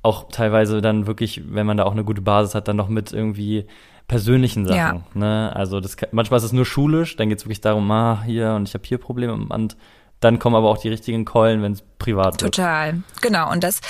auch 0.03 0.29
teilweise 0.31 0.81
dann 0.81 1.07
wirklich, 1.07 1.43
wenn 1.47 1.67
man 1.67 1.77
da 1.77 1.85
auch 1.85 1.93
eine 1.93 2.05
gute 2.05 2.23
Basis 2.23 2.55
hat, 2.55 2.69
dann 2.69 2.77
noch 2.77 2.89
mit 2.89 3.13
irgendwie 3.13 3.67
persönlichen 4.09 4.67
Sachen. 4.67 4.77
Ja. 4.77 5.03
Ne? 5.15 5.53
Also 5.55 5.81
das 5.81 5.97
manchmal 6.11 6.39
ist 6.39 6.45
es 6.45 6.53
nur 6.53 6.67
schulisch, 6.67 7.17
dann 7.17 7.29
geht 7.29 7.39
es 7.39 7.45
wirklich 7.45 7.61
darum, 7.61 7.91
ah, 7.91 8.23
hier 8.25 8.53
und 8.55 8.69
ich 8.69 8.75
habe 8.75 8.85
hier 8.87 8.99
Probleme 8.99 9.33
und 9.33 9.77
dann 10.21 10.39
kommen 10.39 10.55
aber 10.55 10.69
auch 10.69 10.79
die 10.79 10.89
richtigen 10.89 11.25
Keulen, 11.25 11.63
wenn 11.63 11.73
es 11.73 11.83
privat 11.99 12.41
wird. 12.43 12.55
Total, 12.55 13.03
genau. 13.21 13.51
Und 13.51 13.65
das, 13.65 13.81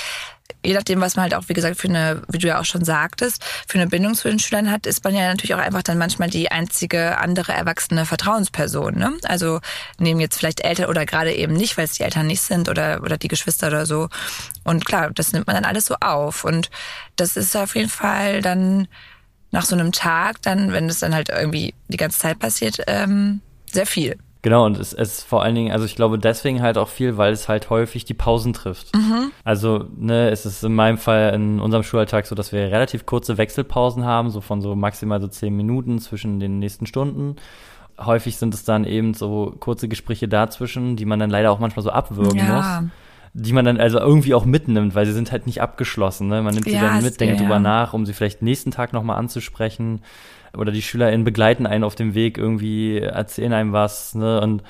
je 0.65 0.73
nachdem, 0.73 1.01
was 1.01 1.15
man 1.15 1.23
halt 1.23 1.35
auch, 1.35 1.49
wie 1.49 1.53
gesagt, 1.53 1.77
für 1.77 1.89
eine, 1.89 2.21
wie 2.29 2.37
du 2.37 2.47
ja 2.47 2.59
auch 2.59 2.65
schon 2.65 2.85
sagtest, 2.85 3.43
für 3.67 3.79
eine 3.79 3.87
Bindung 3.87 4.15
zu 4.15 4.29
den 4.29 4.39
Schülern 4.39 4.71
hat, 4.71 4.85
ist 4.85 5.03
man 5.03 5.13
ja 5.13 5.27
natürlich 5.27 5.53
auch 5.53 5.59
einfach 5.59 5.83
dann 5.83 5.97
manchmal 5.97 6.29
die 6.29 6.51
einzige 6.51 7.17
andere 7.17 7.51
erwachsene 7.51 8.05
Vertrauensperson. 8.05 8.95
Ne? 8.95 9.13
Also 9.23 9.59
nehmen 9.99 10.19
jetzt 10.19 10.37
vielleicht 10.37 10.61
Eltern 10.61 10.89
oder 10.89 11.05
gerade 11.05 11.33
eben 11.33 11.53
nicht, 11.53 11.77
weil 11.77 11.85
es 11.85 11.93
die 11.93 12.03
Eltern 12.03 12.27
nicht 12.27 12.41
sind 12.41 12.69
oder, 12.69 13.01
oder 13.03 13.17
die 13.17 13.27
Geschwister 13.27 13.67
oder 13.67 13.85
so. 13.85 14.09
Und 14.63 14.85
klar, 14.85 15.11
das 15.13 15.33
nimmt 15.33 15.47
man 15.47 15.55
dann 15.55 15.65
alles 15.65 15.85
so 15.85 15.95
auf. 15.99 16.45
Und 16.45 16.69
das 17.15 17.35
ist 17.35 17.55
auf 17.55 17.75
jeden 17.75 17.89
Fall 17.89 18.41
dann 18.41 18.87
nach 19.51 19.65
so 19.65 19.75
einem 19.75 19.91
Tag, 19.91 20.41
dann, 20.41 20.71
wenn 20.71 20.89
es 20.89 20.99
dann 20.99 21.13
halt 21.13 21.29
irgendwie 21.29 21.73
die 21.87 21.97
ganze 21.97 22.19
Zeit 22.19 22.39
passiert, 22.39 22.81
ähm, 22.87 23.41
sehr 23.71 23.85
viel. 23.85 24.17
Genau, 24.43 24.65
und 24.65 24.77
es 24.77 24.91
ist 24.91 25.23
vor 25.23 25.41
allen 25.41 25.55
Dingen, 25.55 25.71
also 25.71 25.85
ich 25.85 25.95
glaube 25.95 26.19
deswegen 26.19 26.61
halt 26.61 26.77
auch 26.77 26.89
viel, 26.89 27.15
weil 27.15 27.31
es 27.31 27.47
halt 27.47 27.69
häufig 27.69 28.03
die 28.03 28.13
Pausen 28.13 28.51
trifft. 28.51 28.93
Mhm. 28.93 29.31
Also, 29.45 29.85
ne, 29.95 30.29
es 30.31 30.45
ist 30.45 30.65
in 30.65 30.75
meinem 30.75 30.97
Fall 30.97 31.33
in 31.33 31.61
unserem 31.61 31.83
Schulalltag 31.83 32.25
so, 32.25 32.35
dass 32.35 32.51
wir 32.51 32.59
relativ 32.59 33.05
kurze 33.05 33.37
Wechselpausen 33.37 34.03
haben, 34.03 34.29
so 34.29 34.41
von 34.41 34.61
so 34.61 34.75
maximal 34.75 35.21
so 35.21 35.27
zehn 35.27 35.55
Minuten 35.55 35.97
zwischen 35.99 36.41
den 36.41 36.59
nächsten 36.59 36.85
Stunden. 36.85 37.37
Häufig 37.97 38.35
sind 38.35 38.53
es 38.53 38.65
dann 38.65 38.83
eben 38.83 39.13
so 39.13 39.55
kurze 39.61 39.87
Gespräche 39.87 40.27
dazwischen, 40.27 40.97
die 40.97 41.05
man 41.05 41.19
dann 41.19 41.29
leider 41.29 41.49
auch 41.49 41.59
manchmal 41.59 41.83
so 41.83 41.91
abwürgen 41.91 42.39
ja. 42.39 42.55
muss 42.55 42.91
die 43.35 43.53
man 43.53 43.65
dann 43.65 43.79
also 43.79 43.97
irgendwie 43.97 44.35
auch 44.35 44.45
mitnimmt, 44.45 44.93
weil 44.93 45.07
sie 45.07 45.11
sind 45.11 45.31
halt 45.31 45.47
nicht 45.47 45.59
abgeschlossen. 45.59 46.27
Ne? 46.27 46.43
Man 46.43 46.53
nimmt 46.53 46.67
sie 46.67 46.75
ja, 46.75 46.81
dann 46.81 47.03
mit, 47.03 47.19
denkt 47.19 47.37
ja. 47.37 47.41
drüber 47.41 47.59
nach, 47.59 47.93
um 47.93 48.05
sie 48.05 48.13
vielleicht 48.13 48.43
nächsten 48.43 48.69
Tag 48.69 48.93
nochmal 48.93 49.17
anzusprechen. 49.17 50.01
Oder 50.57 50.71
die 50.71 50.81
SchülerInnen 50.81 51.23
begleiten 51.23 51.65
einen 51.65 51.83
auf 51.83 51.95
dem 51.95 52.13
Weg, 52.13 52.37
irgendwie 52.37 52.99
erzählen 52.99 53.53
einem 53.53 53.73
was. 53.73 54.13
Ne? 54.15 54.39
Und 54.41 54.63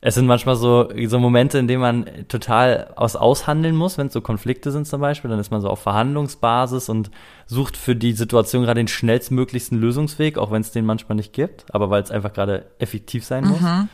es 0.00 0.14
sind 0.14 0.26
manchmal 0.26 0.54
so, 0.54 0.88
so 1.06 1.18
Momente, 1.18 1.58
in 1.58 1.66
denen 1.66 1.80
man 1.80 2.06
total 2.28 2.92
aus 2.94 3.16
aushandeln 3.16 3.74
muss, 3.74 3.98
wenn 3.98 4.06
es 4.06 4.12
so 4.12 4.20
Konflikte 4.20 4.70
sind 4.70 4.86
zum 4.86 5.00
Beispiel, 5.00 5.28
dann 5.30 5.40
ist 5.40 5.50
man 5.50 5.60
so 5.60 5.68
auf 5.68 5.80
Verhandlungsbasis 5.80 6.88
und 6.88 7.10
sucht 7.46 7.76
für 7.76 7.96
die 7.96 8.12
Situation 8.12 8.62
gerade 8.62 8.80
den 8.80 8.88
schnellstmöglichsten 8.88 9.78
Lösungsweg, 9.78 10.38
auch 10.38 10.52
wenn 10.52 10.60
es 10.60 10.70
den 10.70 10.86
manchmal 10.86 11.16
nicht 11.16 11.32
gibt, 11.32 11.66
aber 11.74 11.90
weil 11.90 12.02
es 12.02 12.12
einfach 12.12 12.32
gerade 12.32 12.66
effektiv 12.78 13.24
sein 13.24 13.44
muss. 13.44 13.60
Mhm. 13.60 13.88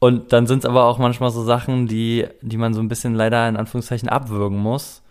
Und 0.00 0.32
dann 0.32 0.46
sind 0.46 0.60
es 0.60 0.64
aber 0.64 0.84
auch 0.84 0.98
manchmal 0.98 1.30
so 1.30 1.44
Sachen, 1.44 1.86
die, 1.86 2.26
die 2.40 2.56
man 2.56 2.74
so 2.74 2.80
ein 2.80 2.88
bisschen 2.88 3.14
leider 3.14 3.48
in 3.48 3.56
Anführungszeichen 3.56 4.08
abwürgen 4.08 4.58
muss 4.58 5.02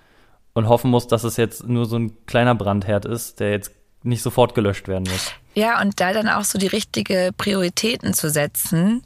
und 0.54 0.68
hoffen 0.68 0.92
muss, 0.92 1.08
dass 1.08 1.24
es 1.24 1.38
jetzt 1.38 1.68
nur 1.68 1.86
so 1.86 1.98
ein 1.98 2.26
kleiner 2.26 2.56
Brandherd 2.56 3.06
ist, 3.06 3.40
der 3.40 3.52
jetzt 3.52 3.72
nicht 4.04 4.22
sofort 4.22 4.56
gelöscht 4.56 4.88
werden 4.88 5.08
muss. 5.10 5.34
Ja, 5.58 5.82
und 5.82 6.00
da 6.00 6.14
dann 6.14 6.30
auch 6.30 6.44
so 6.44 6.60
die 6.60 6.68
richtige 6.68 7.32
Prioritäten 7.36 8.14
zu 8.14 8.30
setzen. 8.30 9.02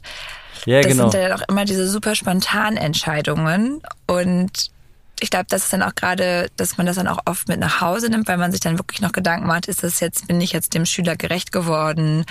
Ja, 0.66 0.82
das 0.82 0.92
genau. 0.92 1.08
sind 1.08 1.22
ja 1.22 1.30
dann 1.30 1.40
auch 1.40 1.48
immer 1.48 1.64
diese 1.64 1.88
super 1.88 2.14
spontanen 2.14 2.76
Entscheidungen. 2.76 3.80
Und 4.06 4.70
ich 5.18 5.30
glaube, 5.30 5.46
das 5.48 5.64
ist 5.64 5.72
dann 5.72 5.82
auch 5.82 5.94
gerade, 5.94 6.50
dass 6.58 6.76
man 6.76 6.86
das 6.86 6.96
dann 6.96 7.08
auch 7.08 7.20
oft 7.24 7.48
mit 7.48 7.58
nach 7.58 7.80
Hause 7.80 8.10
nimmt, 8.10 8.28
weil 8.28 8.36
man 8.36 8.52
sich 8.52 8.60
dann 8.60 8.76
wirklich 8.76 9.00
noch 9.00 9.12
Gedanken 9.12 9.46
macht, 9.46 9.66
ist 9.66 9.82
das 9.82 10.00
jetzt, 10.00 10.26
bin 10.28 10.42
ich 10.42 10.52
jetzt 10.52 10.74
dem 10.74 10.84
Schüler 10.84 11.16
gerecht 11.16 11.52
geworden 11.52 12.26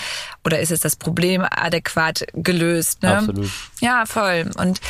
oder 0.45 0.59
ist 0.59 0.69
es 0.71 0.81
das 0.81 0.95
Problem 0.95 1.43
adäquat 1.49 2.23
gelöst? 2.33 3.01
Ne? 3.01 3.17
Absolut. 3.17 3.49
Ja, 3.79 4.05
voll. 4.05 4.51
Und 4.55 4.81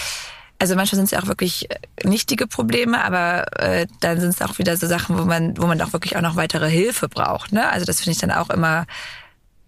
also 0.62 0.76
manchmal 0.76 0.98
sind 0.98 1.06
es 1.06 1.12
ja 1.12 1.20
auch 1.20 1.28
wirklich 1.28 1.68
nichtige 2.04 2.46
Probleme, 2.46 3.04
aber 3.04 3.60
äh, 3.60 3.88
dann 4.00 4.20
sind 4.20 4.30
es 4.30 4.44
auch 4.44 4.60
wieder 4.60 4.78
so 4.78 4.86
Sachen, 4.86 5.18
wo 5.18 5.26
man, 5.26 5.58
wo 5.58 5.66
man 5.66 5.82
auch 5.82 5.92
wirklich 5.92 6.16
auch 6.16 6.22
noch 6.22 6.36
weitere 6.36 6.70
Hilfe 6.70 7.10
braucht. 7.10 7.52
Ne? 7.52 7.68
Also 7.68 7.84
das 7.84 7.98
finde 7.98 8.12
ich 8.12 8.20
dann 8.20 8.30
auch 8.30 8.52
immer 8.52 8.86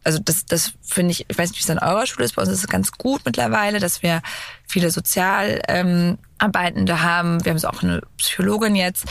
also 0.04 0.20
das, 0.20 0.46
das 0.46 0.74
finde 0.84 1.14
ich, 1.14 1.26
ich 1.30 1.38
weiß 1.38 1.50
nicht, 1.50 1.60
wie 1.60 1.64
es 1.64 1.70
an 1.70 1.80
eurer 1.80 2.06
Schule 2.06 2.26
ist, 2.26 2.36
bei 2.36 2.42
uns 2.42 2.52
ist 2.52 2.60
es 2.60 2.68
ganz 2.68 2.92
gut 2.92 3.22
mittlerweile, 3.26 3.80
dass 3.80 4.04
wir 4.04 4.22
viele 4.68 4.92
Sozialarbeitende 4.92 6.94
ähm, 6.94 7.02
haben. 7.02 7.46
Wir 7.46 7.52
haben 7.52 7.58
so 7.58 7.70
auch 7.70 7.82
eine 7.82 8.02
Psychologin 8.18 8.76
jetzt. 8.76 9.06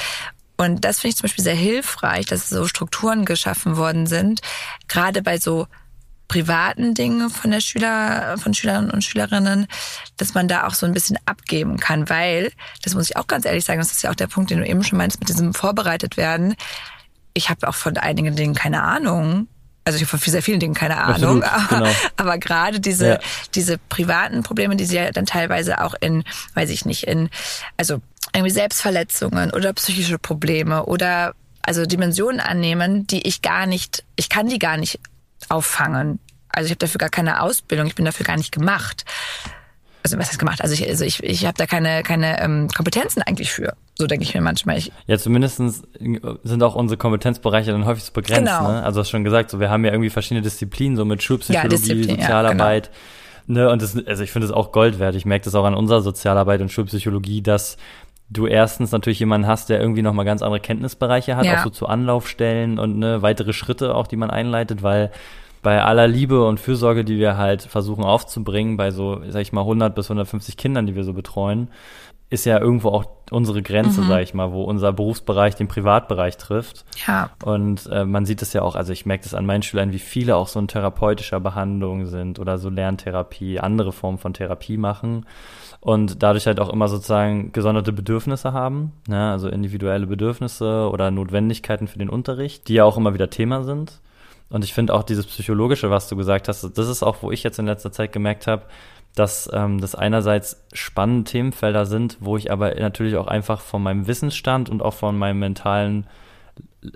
Und 0.58 0.84
das 0.84 1.00
finde 1.00 1.12
ich 1.12 1.16
zum 1.16 1.24
Beispiel 1.24 1.44
sehr 1.44 1.54
hilfreich, 1.54 2.26
dass 2.26 2.50
so 2.50 2.68
Strukturen 2.68 3.24
geschaffen 3.24 3.78
worden 3.78 4.06
sind, 4.06 4.42
gerade 4.86 5.22
bei 5.22 5.38
so 5.38 5.66
privaten 6.32 6.94
Dingen 6.94 7.28
von 7.28 7.50
der 7.50 7.60
Schüler, 7.60 8.38
von 8.38 8.54
Schülern 8.54 8.90
und 8.90 9.04
Schülerinnen, 9.04 9.66
dass 10.16 10.32
man 10.32 10.48
da 10.48 10.66
auch 10.66 10.72
so 10.72 10.86
ein 10.86 10.94
bisschen 10.94 11.18
abgeben 11.26 11.76
kann, 11.76 12.08
weil, 12.08 12.50
das 12.82 12.94
muss 12.94 13.10
ich 13.10 13.18
auch 13.18 13.26
ganz 13.26 13.44
ehrlich 13.44 13.66
sagen, 13.66 13.80
das 13.80 13.92
ist 13.92 14.00
ja 14.00 14.10
auch 14.10 14.14
der 14.14 14.28
Punkt, 14.28 14.50
den 14.50 14.56
du 14.56 14.66
eben 14.66 14.82
schon 14.82 14.96
meinst, 14.96 15.20
mit 15.20 15.28
diesem 15.28 15.52
vorbereitet 15.52 16.16
werden. 16.16 16.54
Ich 17.34 17.50
habe 17.50 17.68
auch 17.68 17.74
von 17.74 17.98
einigen 17.98 18.34
Dingen 18.34 18.54
keine 18.54 18.82
Ahnung 18.82 19.46
also 19.84 19.96
ich 19.96 20.02
habe 20.04 20.16
von 20.16 20.32
sehr 20.32 20.44
vielen 20.44 20.60
Dingen 20.60 20.74
keine 20.74 20.98
Ahnung, 20.98 21.42
Absolut, 21.42 21.70
aber, 21.72 21.84
genau. 21.86 21.96
aber 22.16 22.38
gerade 22.38 22.78
diese, 22.78 23.08
ja. 23.08 23.18
diese 23.56 23.78
privaten 23.78 24.44
Probleme, 24.44 24.76
die 24.76 24.84
sie 24.84 24.94
ja 24.94 25.10
dann 25.10 25.26
teilweise 25.26 25.82
auch 25.82 25.96
in, 26.00 26.22
weiß 26.54 26.70
ich 26.70 26.84
nicht, 26.84 27.02
in, 27.02 27.30
also 27.76 28.00
irgendwie 28.32 28.52
Selbstverletzungen 28.52 29.50
oder 29.50 29.72
psychische 29.72 30.20
Probleme 30.20 30.86
oder 30.86 31.34
also 31.62 31.84
Dimensionen 31.84 32.38
annehmen, 32.38 33.08
die 33.08 33.26
ich 33.26 33.42
gar 33.42 33.66
nicht, 33.66 34.04
ich 34.14 34.28
kann 34.28 34.48
die 34.48 34.60
gar 34.60 34.76
nicht 34.76 35.00
auffangen. 35.50 36.18
Also 36.48 36.66
ich 36.66 36.70
habe 36.70 36.78
dafür 36.78 36.98
gar 36.98 37.08
keine 37.08 37.42
Ausbildung, 37.42 37.86
ich 37.86 37.94
bin 37.94 38.04
dafür 38.04 38.26
gar 38.26 38.36
nicht 38.36 38.52
gemacht. 38.52 39.04
Also 40.04 40.18
was 40.18 40.28
heißt 40.28 40.38
gemacht? 40.38 40.60
Also 40.62 40.74
ich, 40.74 40.88
also 40.88 41.04
ich, 41.04 41.22
ich 41.22 41.46
habe 41.46 41.56
da 41.56 41.66
keine, 41.66 42.02
keine 42.02 42.40
ähm, 42.42 42.68
Kompetenzen 42.68 43.22
eigentlich 43.22 43.52
für. 43.52 43.74
So 43.96 44.06
denke 44.06 44.24
ich 44.24 44.34
mir 44.34 44.40
manchmal. 44.40 44.78
Ich 44.78 44.90
ja, 45.06 45.16
zumindest 45.16 45.58
sind 45.58 46.62
auch 46.62 46.74
unsere 46.74 46.98
Kompetenzbereiche 46.98 47.70
dann 47.70 47.86
häufig 47.86 48.04
so 48.04 48.12
begrenzt. 48.12 48.40
Genau. 48.40 48.68
Ne? 48.68 48.82
Also 48.82 48.96
du 48.96 49.00
hast 49.00 49.10
schon 49.10 49.22
gesagt, 49.22 49.50
so 49.50 49.60
wir 49.60 49.70
haben 49.70 49.84
ja 49.84 49.92
irgendwie 49.92 50.10
verschiedene 50.10 50.42
Disziplinen, 50.42 50.96
so 50.96 51.04
mit 51.04 51.22
Schulpsychologie, 51.22 52.08
ja, 52.08 52.16
Sozialarbeit. 52.16 52.86
Ja, 52.86 52.92
genau. 52.92 53.02
Ne, 53.46 53.68
und 53.70 53.82
das, 53.82 53.96
also 54.06 54.22
ich 54.22 54.30
finde 54.30 54.46
es 54.46 54.52
auch 54.52 54.72
Gold 54.72 54.98
wert. 54.98 55.14
Ich 55.14 55.24
merke 55.24 55.44
das 55.44 55.54
auch 55.54 55.64
an 55.64 55.74
unserer 55.74 56.00
Sozialarbeit 56.00 56.60
und 56.60 56.70
Schulpsychologie, 56.70 57.42
dass 57.42 57.76
du 58.32 58.46
erstens 58.46 58.92
natürlich 58.92 59.20
jemanden 59.20 59.46
hast, 59.46 59.68
der 59.68 59.80
irgendwie 59.80 60.02
nochmal 60.02 60.24
ganz 60.24 60.42
andere 60.42 60.60
Kenntnisbereiche 60.60 61.36
hat, 61.36 61.44
ja. 61.44 61.58
auch 61.58 61.64
so 61.64 61.70
zu 61.70 61.86
Anlaufstellen 61.86 62.78
und 62.78 62.98
ne, 62.98 63.22
weitere 63.22 63.52
Schritte 63.52 63.94
auch, 63.94 64.06
die 64.06 64.16
man 64.16 64.30
einleitet, 64.30 64.82
weil 64.82 65.10
bei 65.62 65.82
aller 65.82 66.08
Liebe 66.08 66.46
und 66.46 66.58
Fürsorge, 66.58 67.04
die 67.04 67.18
wir 67.18 67.36
halt 67.36 67.62
versuchen 67.62 68.02
aufzubringen, 68.02 68.76
bei 68.76 68.90
so, 68.90 69.20
sag 69.28 69.42
ich 69.42 69.52
mal, 69.52 69.60
100 69.60 69.94
bis 69.94 70.06
150 70.06 70.56
Kindern, 70.56 70.86
die 70.86 70.96
wir 70.96 71.04
so 71.04 71.12
betreuen, 71.12 71.68
ist 72.30 72.46
ja 72.46 72.58
irgendwo 72.58 72.88
auch 72.88 73.04
unsere 73.32 73.62
Grenze, 73.62 74.02
mhm. 74.02 74.08
sag 74.08 74.22
ich 74.22 74.34
mal, 74.34 74.52
wo 74.52 74.62
unser 74.64 74.92
Berufsbereich 74.92 75.56
den 75.56 75.68
Privatbereich 75.68 76.36
trifft. 76.36 76.84
Ja. 77.06 77.30
Und 77.44 77.88
äh, 77.90 78.04
man 78.04 78.26
sieht 78.26 78.42
es 78.42 78.52
ja 78.52 78.62
auch, 78.62 78.76
also 78.76 78.92
ich 78.92 79.06
merke 79.06 79.24
das 79.24 79.34
an 79.34 79.46
meinen 79.46 79.62
Schülern, 79.62 79.92
wie 79.92 79.98
viele 79.98 80.36
auch 80.36 80.48
so 80.48 80.60
in 80.60 80.68
therapeutischer 80.68 81.40
Behandlung 81.40 82.06
sind 82.06 82.38
oder 82.38 82.58
so 82.58 82.68
Lerntherapie, 82.68 83.58
andere 83.58 83.92
Formen 83.92 84.18
von 84.18 84.34
Therapie 84.34 84.76
machen 84.76 85.26
und 85.80 86.22
dadurch 86.22 86.46
halt 86.46 86.60
auch 86.60 86.68
immer 86.68 86.86
sozusagen 86.86 87.50
gesonderte 87.50 87.92
Bedürfnisse 87.92 88.52
haben, 88.52 88.92
ne? 89.08 89.32
also 89.32 89.48
individuelle 89.48 90.06
Bedürfnisse 90.06 90.88
oder 90.88 91.10
Notwendigkeiten 91.10 91.88
für 91.88 91.98
den 91.98 92.08
Unterricht, 92.08 92.68
die 92.68 92.74
ja 92.74 92.84
auch 92.84 92.96
immer 92.96 93.14
wieder 93.14 93.30
Thema 93.30 93.64
sind. 93.64 94.00
Und 94.48 94.64
ich 94.64 94.74
finde 94.74 94.94
auch 94.94 95.02
dieses 95.02 95.26
Psychologische, 95.26 95.90
was 95.90 96.08
du 96.08 96.14
gesagt 96.14 96.46
hast, 96.46 96.62
das 96.62 96.88
ist 96.88 97.02
auch, 97.02 97.22
wo 97.22 97.32
ich 97.32 97.42
jetzt 97.42 97.58
in 97.58 97.66
letzter 97.66 97.90
Zeit 97.90 98.12
gemerkt 98.12 98.46
habe, 98.46 98.64
dass 99.14 99.48
ähm, 99.52 99.80
das 99.80 99.94
einerseits 99.94 100.64
spannende 100.72 101.30
Themenfelder 101.30 101.86
sind, 101.86 102.16
wo 102.20 102.36
ich 102.36 102.50
aber 102.50 102.74
natürlich 102.74 103.16
auch 103.16 103.26
einfach 103.26 103.60
von 103.60 103.82
meinem 103.82 104.06
Wissensstand 104.06 104.70
und 104.70 104.82
auch 104.82 104.94
von 104.94 105.18
meinem 105.18 105.38
mentalen, 105.38 106.06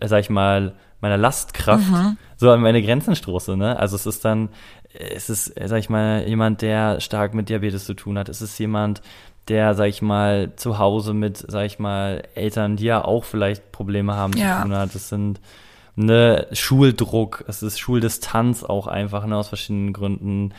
äh, 0.01 0.09
sag 0.09 0.21
ich 0.21 0.31
mal, 0.31 0.75
meiner 1.01 1.19
Lastkraft 1.19 1.91
mhm. 1.91 2.17
so 2.37 2.51
an 2.51 2.63
meine 2.63 2.83
Grenzen 2.83 3.17
stoße. 3.17 3.57
Ne? 3.57 3.79
Also 3.79 3.97
es 3.97 4.07
ist 4.07 4.25
dann, 4.25 4.49
es 4.95 5.29
ist, 5.29 5.53
sag 5.63 5.79
ich 5.79 5.91
mal, 5.91 6.27
jemand, 6.27 6.63
der 6.63 7.01
stark 7.01 7.35
mit 7.35 7.49
Diabetes 7.49 7.85
zu 7.85 7.95
tun 7.95 8.19
hat. 8.19 8.29
Es 8.31 8.41
ist 8.41 8.59
jemand, 8.59 9.03
der, 9.49 9.75
sag 9.75 9.87
ich 9.87 10.01
mal, 10.01 10.53
zu 10.57 10.79
Hause 10.79 11.15
mit, 11.15 11.45
sag 11.49 11.67
ich 11.67 11.79
mal, 11.79 12.23
Eltern, 12.35 12.77
die 12.77 12.85
ja 12.85 13.05
auch 13.05 13.25
vielleicht 13.25 13.73
Probleme 13.73 14.15
haben, 14.15 14.33
ja. 14.37 14.57
zu 14.57 14.63
tun 14.63 14.75
hat. 14.75 14.95
Es 14.95 15.09
sind 15.09 15.41
ne, 15.97 16.47
Schuldruck, 16.53 17.45
es 17.47 17.63
ist 17.63 17.79
Schuldistanz 17.79 18.65
auch 18.65 18.87
einfach, 18.87 19.27
ne, 19.27 19.37
aus 19.37 19.49
verschiedenen 19.49 19.93
Gründen. 19.93 20.55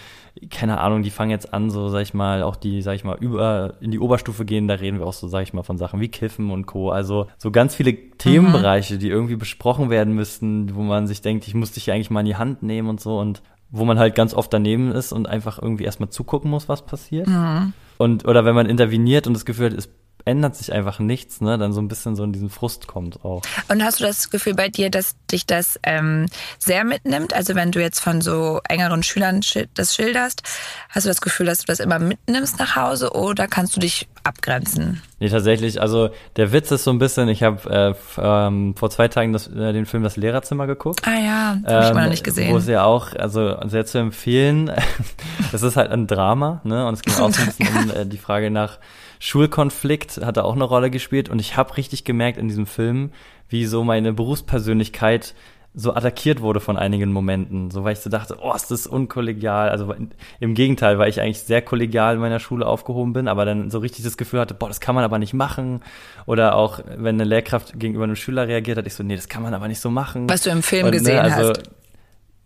Keine 0.49 0.79
Ahnung, 0.79 1.03
die 1.03 1.09
fangen 1.09 1.31
jetzt 1.31 1.53
an, 1.53 1.69
so, 1.69 1.89
sag 1.89 2.01
ich 2.01 2.13
mal, 2.13 2.43
auch 2.43 2.55
die, 2.55 2.81
sag 2.81 2.95
ich 2.95 3.03
mal, 3.03 3.17
über, 3.19 3.75
in 3.79 3.91
die 3.91 3.99
Oberstufe 3.99 4.45
gehen, 4.45 4.67
da 4.67 4.75
reden 4.75 4.99
wir 4.99 5.05
auch 5.05 5.13
so, 5.13 5.27
sag 5.27 5.43
ich 5.43 5.53
mal, 5.53 5.63
von 5.63 5.77
Sachen 5.77 5.99
wie 5.99 6.09
Kiffen 6.09 6.51
und 6.51 6.65
Co. 6.65 6.91
Also, 6.91 7.27
so 7.37 7.51
ganz 7.51 7.75
viele 7.75 7.93
Themenbereiche, 7.93 8.95
mhm. 8.95 8.99
die 8.99 9.09
irgendwie 9.09 9.35
besprochen 9.35 9.89
werden 9.89 10.13
müssten, 10.13 10.75
wo 10.75 10.81
man 10.81 11.07
sich 11.07 11.21
denkt, 11.21 11.47
ich 11.47 11.53
muss 11.53 11.71
dich 11.71 11.91
eigentlich 11.91 12.09
mal 12.09 12.21
in 12.21 12.25
die 12.25 12.35
Hand 12.35 12.63
nehmen 12.63 12.89
und 12.89 12.99
so 12.99 13.19
und 13.19 13.41
wo 13.69 13.85
man 13.85 13.99
halt 13.99 14.15
ganz 14.15 14.33
oft 14.33 14.53
daneben 14.53 14.91
ist 14.91 15.11
und 15.11 15.27
einfach 15.27 15.61
irgendwie 15.61 15.83
erstmal 15.83 16.09
zugucken 16.09 16.49
muss, 16.49 16.69
was 16.69 16.85
passiert. 16.85 17.27
Mhm. 17.27 17.73
Und, 17.97 18.25
oder 18.25 18.45
wenn 18.45 18.55
man 18.55 18.67
interveniert 18.67 19.27
und 19.27 19.33
das 19.33 19.45
Gefühl 19.45 19.67
hat, 19.67 19.77
es 19.77 19.89
ändert 20.27 20.55
sich 20.55 20.73
einfach 20.73 20.99
nichts, 20.99 21.41
ne, 21.41 21.57
dann 21.57 21.73
so 21.73 21.81
ein 21.81 21.87
bisschen 21.87 22.15
so 22.15 22.23
in 22.23 22.33
diesen 22.33 22.49
Frust 22.49 22.87
kommt 22.87 23.23
auch. 23.23 23.41
Und 23.69 23.83
hast 23.83 23.99
du 23.99 24.03
das 24.03 24.29
Gefühl 24.29 24.53
bei 24.53 24.67
dir, 24.67 24.91
dass 24.91 25.15
dich 25.31 25.45
das 25.45 25.79
ähm, 25.83 26.27
sehr 26.59 26.83
mitnimmt? 26.83 27.33
Also 27.33 27.55
wenn 27.55 27.71
du 27.71 27.81
jetzt 27.81 27.99
von 27.99 28.21
so 28.21 28.59
engeren 28.67 29.03
Schülern 29.03 29.41
das 29.73 29.95
schilderst, 29.95 30.43
hast 30.89 31.05
du 31.05 31.09
das 31.09 31.21
Gefühl, 31.21 31.45
dass 31.45 31.59
du 31.59 31.65
das 31.67 31.79
immer 31.79 31.99
mitnimmst 31.99 32.59
nach 32.59 32.75
Hause 32.75 33.13
oder 33.13 33.47
kannst 33.47 33.75
du 33.75 33.79
dich 33.79 34.07
abgrenzen? 34.23 35.01
Nee, 35.19 35.29
tatsächlich. 35.29 35.81
Also 35.81 36.09
der 36.35 36.51
Witz 36.51 36.69
ist 36.71 36.83
so 36.83 36.91
ein 36.91 36.99
bisschen, 36.99 37.27
ich 37.29 37.41
habe 37.41 37.95
äh, 38.19 38.21
ähm, 38.21 38.75
vor 38.75 38.89
zwei 38.89 39.07
Tagen 39.07 39.33
das, 39.33 39.47
äh, 39.47 39.73
den 39.73 39.85
Film 39.85 40.03
Das 40.03 40.15
Lehrerzimmer 40.15 40.67
geguckt. 40.67 41.01
Ah 41.07 41.19
ja, 41.19 41.53
ähm, 41.53 41.65
habe 41.65 41.85
ich 41.85 41.93
mal 41.93 42.03
noch 42.03 42.11
nicht 42.11 42.23
gesehen. 42.23 42.53
Wo 42.53 42.57
es 42.57 42.67
ja 42.67 42.83
auch, 42.83 43.15
also 43.15 43.57
sehr 43.65 43.85
zu 43.85 43.97
empfehlen, 43.97 44.71
es 45.53 45.63
ist 45.63 45.77
halt 45.77 45.89
ein 45.91 46.05
Drama, 46.05 46.61
ne? 46.63 46.85
Und 46.85 46.95
es 46.95 47.01
ging 47.01 47.15
auch 47.15 47.31
so 47.31 47.41
ein 47.41 47.47
bisschen 47.47 47.67
um 47.75 47.89
äh, 47.95 48.05
die 48.05 48.17
Frage 48.17 48.51
nach 48.51 48.77
Schulkonflikt 49.19 50.17
hat 50.25 50.37
da 50.37 50.43
auch 50.43 50.55
eine 50.55 50.63
Rolle 50.63 50.89
gespielt 50.89 51.29
und 51.29 51.39
ich 51.39 51.57
habe 51.57 51.77
richtig 51.77 52.03
gemerkt 52.03 52.37
in 52.37 52.47
diesem 52.47 52.65
Film, 52.65 53.11
wie 53.49 53.65
so 53.65 53.83
meine 53.83 54.13
Berufspersönlichkeit 54.13 55.33
so 55.79 55.93
attackiert 55.93 56.41
wurde 56.41 56.59
von 56.59 56.75
einigen 56.75 57.11
Momenten, 57.11 57.69
so 57.69 57.83
weil 57.83 57.93
ich 57.93 57.99
so 57.99 58.09
dachte, 58.09 58.37
oh, 58.41 58.51
ist 58.53 58.71
das 58.71 58.87
unkollegial. 58.87 59.69
Also 59.69 59.93
im 60.39 60.55
Gegenteil, 60.55 60.97
weil 60.97 61.07
ich 61.07 61.21
eigentlich 61.21 61.41
sehr 61.41 61.61
kollegial 61.61 62.15
in 62.15 62.19
meiner 62.19 62.39
Schule 62.39 62.65
aufgehoben 62.65 63.13
bin, 63.13 63.27
aber 63.27 63.45
dann 63.45 63.69
so 63.69 63.77
richtig 63.77 64.03
das 64.03 64.17
Gefühl 64.17 64.39
hatte, 64.39 64.55
boah, 64.55 64.69
das 64.69 64.79
kann 64.79 64.95
man 64.95 65.03
aber 65.03 65.19
nicht 65.19 65.35
machen. 65.35 65.81
Oder 66.25 66.55
auch, 66.55 66.79
wenn 66.97 67.15
eine 67.15 67.25
Lehrkraft 67.25 67.79
gegenüber 67.79 68.05
einem 68.05 68.15
Schüler 68.15 68.47
reagiert 68.47 68.79
hat, 68.79 68.87
ich 68.87 68.95
so, 68.95 69.03
nee, 69.03 69.15
das 69.15 69.29
kann 69.29 69.43
man 69.43 69.53
aber 69.53 69.67
nicht 69.67 69.79
so 69.79 69.91
machen. 69.91 70.27
Was 70.27 70.41
du 70.41 70.49
im 70.49 70.63
Film 70.63 70.85
Und, 70.85 70.93
ne, 70.93 70.97
gesehen 70.97 71.19
also, 71.19 71.49
hast. 71.49 71.63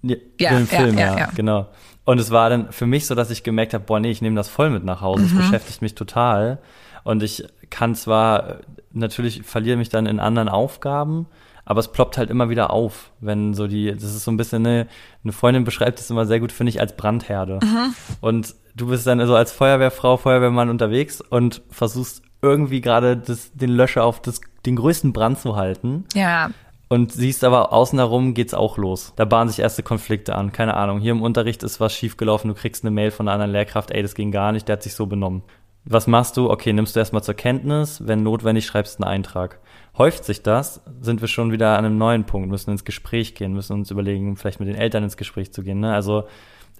Ja, 0.03 0.15
ja, 0.37 0.57
im 0.57 0.67
Film, 0.67 0.97
ja, 0.97 1.13
ja, 1.13 1.17
ja, 1.19 1.29
genau. 1.33 1.67
Und 2.03 2.19
es 2.19 2.31
war 2.31 2.49
dann 2.49 2.71
für 2.71 2.87
mich 2.87 3.05
so, 3.05 3.15
dass 3.15 3.29
ich 3.29 3.43
gemerkt 3.43 3.73
habe, 3.73 3.83
boah, 3.85 3.99
nee, 3.99 4.11
ich 4.11 4.21
nehme 4.21 4.35
das 4.35 4.49
voll 4.49 4.69
mit 4.69 4.83
nach 4.83 5.01
Hause. 5.01 5.25
Es 5.25 5.33
mhm. 5.33 5.37
beschäftigt 5.37 5.81
mich 5.81 5.95
total. 5.95 6.59
Und 7.03 7.23
ich 7.23 7.45
kann 7.69 7.95
zwar, 7.95 8.57
natürlich 8.91 9.43
verliere 9.43 9.77
mich 9.77 9.89
dann 9.89 10.05
in 10.05 10.19
anderen 10.19 10.49
Aufgaben, 10.49 11.27
aber 11.65 11.79
es 11.79 11.91
ploppt 11.91 12.17
halt 12.17 12.29
immer 12.29 12.49
wieder 12.49 12.71
auf, 12.71 13.11
wenn 13.19 13.53
so 13.53 13.67
die, 13.67 13.91
das 13.91 14.03
ist 14.03 14.23
so 14.23 14.31
ein 14.31 14.37
bisschen 14.37 14.65
eine, 14.65 14.87
eine 15.23 15.31
Freundin 15.31 15.63
beschreibt 15.63 15.99
es 15.99 16.09
immer 16.09 16.25
sehr 16.25 16.39
gut, 16.39 16.51
finde 16.51 16.71
ich, 16.71 16.79
als 16.79 16.95
Brandherde. 16.95 17.59
Mhm. 17.63 17.93
Und 18.19 18.55
du 18.75 18.87
bist 18.87 19.05
dann 19.07 19.25
so 19.25 19.35
als 19.35 19.51
Feuerwehrfrau, 19.51 20.17
Feuerwehrmann 20.17 20.69
unterwegs 20.69 21.21
und 21.21 21.61
versuchst 21.69 22.23
irgendwie 22.41 22.81
gerade 22.81 23.21
den 23.53 23.69
Löscher 23.69 24.03
auf 24.03 24.21
das, 24.21 24.41
den 24.65 24.75
größten 24.75 25.13
Brand 25.13 25.39
zu 25.39 25.55
halten. 25.55 26.05
Ja. 26.13 26.49
Und 26.91 27.13
siehst 27.13 27.45
aber 27.45 27.71
außen 27.71 27.97
herum 27.99 28.33
geht's 28.33 28.53
auch 28.53 28.77
los. 28.77 29.13
Da 29.15 29.23
bahnen 29.23 29.49
sich 29.49 29.59
erste 29.59 29.81
Konflikte 29.81 30.35
an. 30.35 30.51
Keine 30.51 30.75
Ahnung. 30.75 30.99
Hier 30.99 31.13
im 31.13 31.21
Unterricht 31.21 31.63
ist 31.63 31.79
was 31.79 31.93
schiefgelaufen. 31.93 32.49
Du 32.49 32.53
kriegst 32.53 32.83
eine 32.83 32.91
Mail 32.91 33.11
von 33.11 33.29
einer 33.29 33.35
anderen 33.35 33.53
Lehrkraft. 33.53 33.91
Ey, 33.91 34.01
das 34.01 34.13
ging 34.13 34.29
gar 34.29 34.51
nicht. 34.51 34.67
Der 34.67 34.73
hat 34.73 34.83
sich 34.83 34.93
so 34.93 35.05
benommen. 35.05 35.41
Was 35.85 36.05
machst 36.07 36.35
du? 36.35 36.49
Okay, 36.49 36.73
nimmst 36.73 36.93
du 36.93 36.99
erstmal 36.99 37.23
zur 37.23 37.35
Kenntnis. 37.35 38.05
Wenn 38.05 38.23
notwendig, 38.23 38.65
schreibst 38.65 38.99
du 38.99 39.03
einen 39.03 39.13
Eintrag. 39.13 39.61
Häuft 39.97 40.25
sich 40.25 40.43
das, 40.43 40.81
sind 40.99 41.21
wir 41.21 41.29
schon 41.29 41.53
wieder 41.53 41.77
an 41.77 41.85
einem 41.85 41.97
neuen 41.97 42.25
Punkt, 42.25 42.49
müssen 42.49 42.71
ins 42.71 42.83
Gespräch 42.83 43.35
gehen, 43.35 43.53
müssen 43.53 43.71
uns 43.71 43.89
überlegen, 43.89 44.35
vielleicht 44.35 44.59
mit 44.59 44.67
den 44.67 44.75
Eltern 44.75 45.05
ins 45.05 45.15
Gespräch 45.15 45.53
zu 45.53 45.63
gehen. 45.63 45.79
Ne? 45.79 45.93
Also 45.93 46.25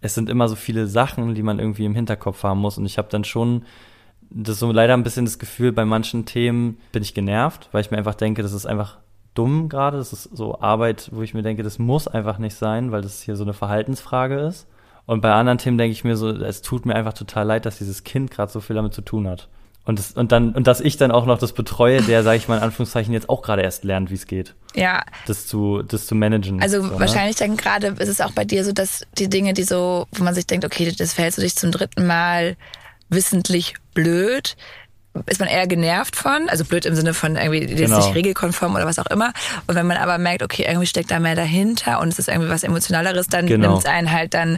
es 0.01 0.13
sind 0.13 0.29
immer 0.29 0.49
so 0.49 0.57
viele 0.57 0.87
Sachen, 0.87 1.35
die 1.35 1.43
man 1.43 1.57
irgendwie 1.57 1.85
im 1.85 1.95
Hinterkopf 1.95 2.43
haben 2.43 2.59
muss. 2.59 2.77
Und 2.77 2.85
ich 2.85 2.97
habe 2.97 3.07
dann 3.09 3.23
schon 3.23 3.63
das 4.29 4.59
so 4.59 4.73
leider 4.73 4.93
ein 4.93 5.03
bisschen 5.03 5.23
das 5.23 5.39
Gefühl, 5.39 5.71
bei 5.71 5.85
manchen 5.85 6.25
Themen 6.25 6.79
bin 6.91 7.01
ich 7.01 7.13
genervt, 7.13 7.69
weil 7.71 7.79
ich 7.79 7.91
mir 7.91 7.97
einfach 7.97 8.15
denke, 8.15 8.41
das 8.41 8.51
ist 8.51 8.65
einfach 8.65 8.97
dumm 9.33 9.69
gerade. 9.69 9.97
Das 9.97 10.13
ist 10.13 10.23
so 10.35 10.59
Arbeit, 10.59 11.09
wo 11.11 11.21
ich 11.21 11.33
mir 11.33 11.43
denke, 11.43 11.63
das 11.63 11.79
muss 11.79 12.07
einfach 12.07 12.37
nicht 12.37 12.55
sein, 12.55 12.91
weil 12.91 13.01
das 13.01 13.21
hier 13.21 13.35
so 13.35 13.43
eine 13.43 13.53
Verhaltensfrage 13.53 14.39
ist. 14.39 14.67
Und 15.05 15.21
bei 15.21 15.33
anderen 15.33 15.57
Themen 15.57 15.77
denke 15.77 15.93
ich 15.93 16.03
mir 16.03 16.15
so, 16.15 16.29
es 16.29 16.61
tut 16.61 16.85
mir 16.85 16.95
einfach 16.95 17.13
total 17.13 17.45
leid, 17.45 17.65
dass 17.65 17.79
dieses 17.79 18.03
Kind 18.03 18.31
gerade 18.31 18.51
so 18.51 18.59
viel 18.59 18.75
damit 18.75 18.93
zu 18.93 19.01
tun 19.01 19.27
hat. 19.27 19.49
Und, 19.83 19.97
das, 19.97 20.11
und 20.11 20.31
dann 20.31 20.51
und 20.51 20.67
dass 20.67 20.79
ich 20.79 20.97
dann 20.97 21.11
auch 21.11 21.25
noch 21.25 21.39
das 21.39 21.53
betreue, 21.53 22.03
der, 22.03 22.21
sage 22.21 22.37
ich 22.37 22.47
mal 22.47 22.57
in 22.57 22.63
Anführungszeichen, 22.63 23.13
jetzt 23.13 23.29
auch 23.29 23.41
gerade 23.41 23.63
erst 23.63 23.83
lernt, 23.83 24.11
wie 24.11 24.15
es 24.15 24.27
geht. 24.27 24.53
Ja. 24.75 25.03
Das 25.25 25.47
zu, 25.47 25.81
das 25.81 26.05
zu 26.05 26.13
managen. 26.13 26.61
Also 26.61 26.81
so, 26.81 26.87
ne? 26.87 26.99
wahrscheinlich 26.99 27.39
ne? 27.39 27.47
dann 27.47 27.57
gerade 27.57 27.87
ist 27.87 28.07
es 28.07 28.21
auch 28.21 28.31
bei 28.31 28.45
dir 28.45 28.63
so, 28.63 28.73
dass 28.73 29.07
die 29.17 29.27
Dinge, 29.27 29.53
die 29.53 29.63
so, 29.63 30.05
wo 30.11 30.23
man 30.23 30.35
sich 30.35 30.45
denkt, 30.45 30.65
okay, 30.65 30.93
das 30.95 31.13
fällst 31.13 31.39
du 31.39 31.41
dich 31.41 31.55
zum 31.55 31.71
dritten 31.71 32.05
Mal 32.05 32.57
wissentlich 33.09 33.73
blöd, 33.93 34.55
ist 35.25 35.39
man 35.39 35.49
eher 35.49 35.67
genervt 35.67 36.15
von, 36.15 36.47
also 36.49 36.63
blöd 36.65 36.85
im 36.85 36.95
Sinne 36.95 37.13
von 37.13 37.35
irgendwie 37.35 37.59
jetzt 37.65 37.77
Genau. 37.77 37.97
nicht 38.05 38.15
regelkonform 38.15 38.75
oder 38.75 38.85
was 38.85 38.97
auch 38.99 39.07
immer. 39.07 39.33
Und 39.67 39.75
wenn 39.75 39.85
man 39.87 39.97
aber 39.97 40.17
merkt, 40.17 40.41
okay, 40.43 40.63
irgendwie 40.67 40.87
steckt 40.87 41.11
da 41.11 41.19
mehr 41.19 41.35
dahinter 41.35 41.99
und 41.99 42.07
es 42.09 42.19
ist 42.19 42.29
irgendwie 42.29 42.49
was 42.49 42.63
Emotionaleres, 42.63 43.27
dann 43.27 43.45
Genau. 43.47 43.69
nimmt 43.71 43.79
es 43.79 43.85
einen 43.85 44.11
halt 44.11 44.33
dann 44.33 44.57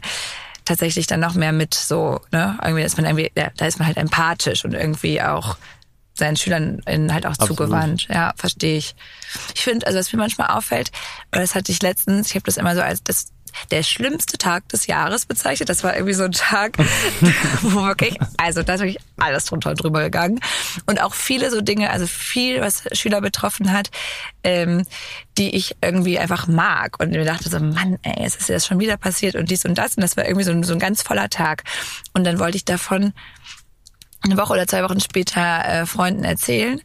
tatsächlich 0.66 1.08
dann 1.08 1.20
noch 1.20 1.34
mehr 1.34 1.52
mit 1.52 1.74
so, 1.74 2.22
ne? 2.32 2.58
Irgendwie 2.64 2.84
ist 2.84 2.98
man 2.98 3.06
irgendwie, 3.06 3.32
ja, 3.36 3.50
da 3.58 3.66
ist 3.66 3.80
man 3.80 3.88
halt 3.88 3.98
empathisch 3.98 4.64
und 4.64 4.74
irgendwie 4.74 5.22
auch 5.22 5.58
seinen 6.16 6.38
Schülern 6.38 6.82
halt 6.88 7.26
auch 7.26 7.32
Absolut. 7.32 7.58
zugewandt. 7.58 8.08
Ja, 8.10 8.34
verstehe 8.38 8.78
ich. 8.78 8.96
Ich 9.56 9.62
finde, 9.64 9.88
also 9.88 9.98
was 9.98 10.14
mir 10.14 10.20
manchmal 10.20 10.50
auffällt, 10.50 10.92
das 11.32 11.56
hatte 11.56 11.72
ich 11.72 11.82
letztens, 11.82 12.28
ich 12.30 12.36
habe 12.36 12.46
das 12.46 12.58
immer 12.58 12.76
so 12.76 12.82
als 12.82 13.04
das 13.04 13.28
der 13.72 13.84
schlimmste 13.84 14.38
Tag 14.38 14.68
des 14.70 14.88
Jahres 14.88 15.26
bezeichnet. 15.26 15.70
Das 15.70 15.84
war 15.84 15.94
irgendwie 15.94 16.14
so 16.14 16.24
ein 16.24 16.32
Tag, 16.32 16.78
wo 17.62 17.84
wirklich, 17.84 18.18
also 18.38 18.64
da 18.64 18.76
ist 18.76 18.82
wirklich 18.82 19.04
alles 19.18 19.46
drunter 19.46 19.72
und 19.72 19.82
drüber 19.82 20.04
gegangen. 20.04 20.40
Und 20.86 21.02
auch 21.02 21.14
viele 21.14 21.50
so 21.52 21.62
Dinge, 21.62 21.90
also 21.90 22.08
viel, 22.08 22.62
was 22.62 22.84
Schüler 22.94 23.22
betroffen 23.22 23.72
hat, 23.72 23.90
ähm, 24.44 24.86
die 25.38 25.56
ich 25.56 25.76
irgendwie 25.82 26.20
einfach 26.20 26.48
mag. 26.48 27.00
Und 27.00 27.12
mir 27.12 27.26
dachte 27.26 27.50
so, 27.50 27.60
Mann, 27.60 27.98
ey, 28.04 28.26
es 28.26 28.36
ist 28.36 28.50
jetzt 28.50 28.68
schon 28.68 28.80
wieder 28.80 28.98
passiert 28.98 29.36
und 29.36 29.50
dies 29.50 29.66
und 29.66 29.78
das. 29.78 29.96
Und 29.96 30.02
das 30.02 30.18
war 30.18 30.26
irgendwie 30.26 30.46
so 30.46 30.52
ein, 30.52 30.64
so 30.64 30.74
ein 30.74 30.80
ganz 30.80 31.02
voller 31.02 31.30
Tag. 31.30 31.64
Und 32.14 32.24
dann 32.24 32.40
wollte 32.40 32.58
ich 32.58 32.66
davon 32.66 33.14
eine 34.22 34.38
Woche 34.38 34.54
oder 34.54 34.68
zwei 34.68 34.84
Wochen 34.84 35.00
später 35.00 35.66
äh, 35.66 35.86
Freunden 35.86 36.24
erzählen. 36.24 36.82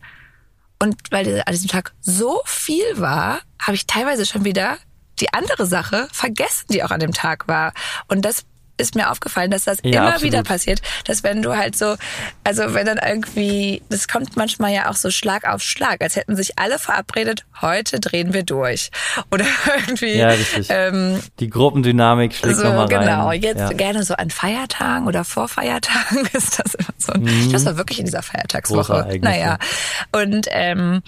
Und 0.81 0.96
weil 1.11 1.42
an 1.44 1.52
diesem 1.52 1.68
Tag 1.68 1.92
so 2.00 2.40
viel 2.44 2.85
war, 2.94 3.40
habe 3.61 3.74
ich 3.74 3.87
teilweise 3.87 4.26
schon 4.26 4.44
wieder 4.44 4.78
die 5.20 5.33
andere 5.35 5.66
Sache 5.66 6.09
vergessen, 6.12 6.66
die 6.70 6.83
auch 6.85 6.90
an 6.90 7.00
dem 7.00 7.12
Tag 7.12 7.48
war. 7.48 7.72
Und 8.09 8.24
das 8.24 8.44
ist 8.81 8.94
mir 8.94 9.11
aufgefallen, 9.11 9.50
dass 9.50 9.64
das 9.64 9.78
Ja, 9.83 9.90
immer 10.02 10.02
absolut. 10.14 10.22
wieder 10.22 10.42
passiert, 10.44 10.81
dass 11.04 11.24
wenn 11.24 11.42
du 11.42 11.57
halt 11.57 11.76
so, 11.76 11.96
also 12.44 12.74
wenn 12.74 12.87
dann 12.87 13.00
irgendwie, 13.04 13.83
das 13.88 14.07
kommt 14.07 14.37
manchmal 14.37 14.72
ja 14.72 14.88
auch 14.88 14.94
so 14.94 15.11
Schlag 15.11 15.48
auf 15.48 15.62
Schlag, 15.62 16.00
als 16.00 16.14
hätten 16.14 16.37
sich 16.37 16.61
alle 16.61 16.78
verabredet, 16.78 17.44
heute 17.61 17.98
drehen 17.98 18.33
wir 18.35 18.44
durch. 18.44 18.90
Oder 19.33 19.46
irgendwie, 19.85 20.16
Ja, 20.16 20.28
richtig. 20.28 20.68
ähm, 20.70 21.20
Die 21.40 21.50
Gruppendynamik 21.50 22.33
schlägt 22.33 22.59
so, 22.59 22.68
nochmal 22.68 22.87
rein. 22.87 23.00
genau. 23.00 23.33
Jetzt 23.33 23.59
ja. 23.59 23.72
gerne 23.72 24.04
so 24.04 24.14
an 24.14 24.31
Feiertagen 24.31 25.09
oder 25.09 25.24
vor 25.24 25.48
Feiertagen 25.48 26.26
ist 26.33 26.61
das 26.64 26.74
immer 26.76 26.94
so. 26.98 27.12
ein- 27.14 27.50
Das 27.50 27.64
war 27.64 27.76
wirklich 27.78 27.98
in 27.98 28.04
dieser 28.04 28.22
Feiertagswoche. 28.22 29.18
Naja. 29.22 29.59
Und 30.12 30.46
ähm, 30.52 31.02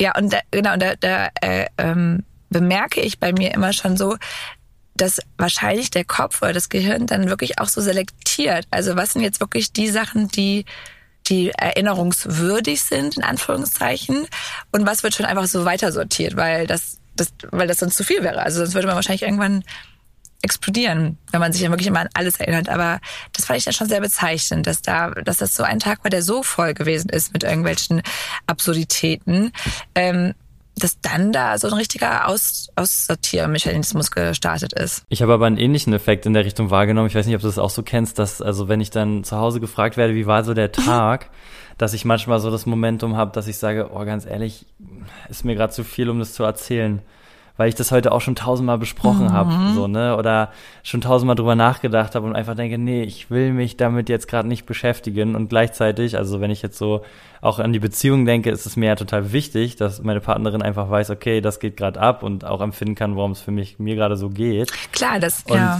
ja, 0.00 0.16
und 0.16 0.32
da, 0.32 0.38
genau, 0.50 0.72
und 0.72 0.80
da, 0.82 0.94
da 0.96 1.28
äh, 1.42 1.66
ähm, 1.76 2.24
bemerke 2.54 3.00
ich 3.00 3.18
bei 3.18 3.32
mir 3.32 3.52
immer 3.52 3.72
schon 3.72 3.96
so, 3.96 4.16
dass 4.96 5.18
wahrscheinlich 5.36 5.90
der 5.90 6.04
Kopf 6.04 6.40
oder 6.40 6.52
das 6.52 6.68
Gehirn 6.68 7.06
dann 7.06 7.28
wirklich 7.28 7.58
auch 7.58 7.68
so 7.68 7.80
selektiert. 7.80 8.66
Also 8.70 8.96
was 8.96 9.12
sind 9.12 9.22
jetzt 9.22 9.40
wirklich 9.40 9.72
die 9.72 9.88
Sachen, 9.88 10.28
die 10.28 10.64
die 11.26 11.50
erinnerungswürdig 11.50 12.82
sind, 12.82 13.16
in 13.16 13.22
Anführungszeichen, 13.22 14.26
und 14.72 14.86
was 14.86 15.02
wird 15.02 15.14
schon 15.14 15.24
einfach 15.24 15.46
so 15.46 15.64
weiter 15.64 15.90
sortiert, 15.90 16.36
weil 16.36 16.66
das, 16.66 16.98
das, 17.16 17.32
weil 17.50 17.66
das 17.66 17.78
sonst 17.78 17.96
zu 17.96 18.04
viel 18.04 18.22
wäre. 18.22 18.42
Also 18.42 18.58
sonst 18.58 18.74
würde 18.74 18.86
man 18.86 18.96
wahrscheinlich 18.96 19.22
irgendwann 19.22 19.64
explodieren, 20.42 21.16
wenn 21.32 21.40
man 21.40 21.52
sich 21.52 21.62
dann 21.62 21.72
wirklich 21.72 21.86
immer 21.86 22.00
an 22.00 22.10
alles 22.12 22.38
erinnert. 22.38 22.68
Aber 22.68 23.00
das 23.32 23.46
fand 23.46 23.58
ich 23.58 23.64
dann 23.64 23.72
schon 23.72 23.88
sehr 23.88 24.02
bezeichnend, 24.02 24.66
dass 24.66 24.82
da, 24.82 25.10
dass 25.10 25.38
das 25.38 25.54
so 25.54 25.62
ein 25.62 25.80
Tag 25.80 26.04
war, 26.04 26.10
der 26.10 26.22
so 26.22 26.42
voll 26.42 26.74
gewesen 26.74 27.08
ist 27.08 27.32
mit 27.32 27.42
irgendwelchen 27.42 28.02
Absurditäten, 28.46 29.52
ähm, 29.94 30.34
dass 30.76 31.00
dann 31.00 31.32
da 31.32 31.56
so 31.58 31.68
ein 31.68 31.74
richtiger 31.74 32.28
Aus 32.28 32.68
Aussortiermechanismus 32.76 34.10
gestartet 34.10 34.72
ist. 34.72 35.04
Ich 35.08 35.22
habe 35.22 35.32
aber 35.32 35.46
einen 35.46 35.56
ähnlichen 35.56 35.92
Effekt 35.92 36.26
in 36.26 36.34
der 36.34 36.44
Richtung 36.44 36.70
wahrgenommen. 36.70 37.06
Ich 37.06 37.14
weiß 37.14 37.26
nicht, 37.26 37.36
ob 37.36 37.42
du 37.42 37.46
das 37.46 37.58
auch 37.58 37.70
so 37.70 37.82
kennst, 37.82 38.18
dass, 38.18 38.42
also 38.42 38.68
wenn 38.68 38.80
ich 38.80 38.90
dann 38.90 39.24
zu 39.24 39.36
Hause 39.36 39.60
gefragt 39.60 39.96
werde, 39.96 40.14
wie 40.14 40.26
war 40.26 40.42
so 40.44 40.54
der 40.54 40.72
Tag, 40.72 41.30
dass 41.78 41.94
ich 41.94 42.04
manchmal 42.04 42.40
so 42.40 42.50
das 42.50 42.66
Momentum 42.66 43.16
habe, 43.16 43.32
dass 43.32 43.46
ich 43.46 43.58
sage, 43.58 43.90
oh, 43.92 44.04
ganz 44.04 44.26
ehrlich, 44.26 44.66
ist 45.28 45.44
mir 45.44 45.54
gerade 45.54 45.72
zu 45.72 45.84
viel, 45.84 46.08
um 46.08 46.18
das 46.18 46.34
zu 46.34 46.44
erzählen. 46.44 47.02
Weil 47.56 47.68
ich 47.68 47.76
das 47.76 47.92
heute 47.92 48.10
auch 48.10 48.20
schon 48.20 48.34
tausendmal 48.34 48.78
besprochen 48.78 49.32
habe, 49.32 49.52
so, 49.76 49.86
ne? 49.86 50.16
Oder 50.16 50.50
schon 50.82 51.00
tausendmal 51.00 51.36
drüber 51.36 51.54
nachgedacht 51.54 52.16
habe 52.16 52.26
und 52.26 52.34
einfach 52.34 52.56
denke, 52.56 52.78
nee, 52.78 53.04
ich 53.04 53.30
will 53.30 53.52
mich 53.52 53.76
damit 53.76 54.08
jetzt 54.08 54.26
gerade 54.26 54.48
nicht 54.48 54.66
beschäftigen. 54.66 55.36
Und 55.36 55.50
gleichzeitig, 55.50 56.18
also 56.18 56.40
wenn 56.40 56.50
ich 56.50 56.62
jetzt 56.62 56.76
so 56.76 57.04
auch 57.44 57.58
an 57.58 57.74
die 57.74 57.78
Beziehung 57.78 58.24
denke, 58.24 58.50
ist 58.50 58.64
es 58.64 58.76
mir 58.76 58.86
ja 58.86 58.94
total 58.96 59.32
wichtig, 59.32 59.76
dass 59.76 60.02
meine 60.02 60.20
Partnerin 60.20 60.62
einfach 60.62 60.88
weiß, 60.88 61.10
okay, 61.10 61.42
das 61.42 61.60
geht 61.60 61.76
gerade 61.76 62.00
ab 62.00 62.22
und 62.22 62.44
auch 62.44 62.62
empfinden 62.62 62.94
kann, 62.94 63.16
warum 63.16 63.32
es 63.32 63.40
für 63.40 63.50
mich 63.50 63.78
mir 63.78 63.96
gerade 63.96 64.16
so 64.16 64.30
geht. 64.30 64.72
Klar, 64.92 65.20
das, 65.20 65.44
Und 65.46 65.56
ja. 65.56 65.78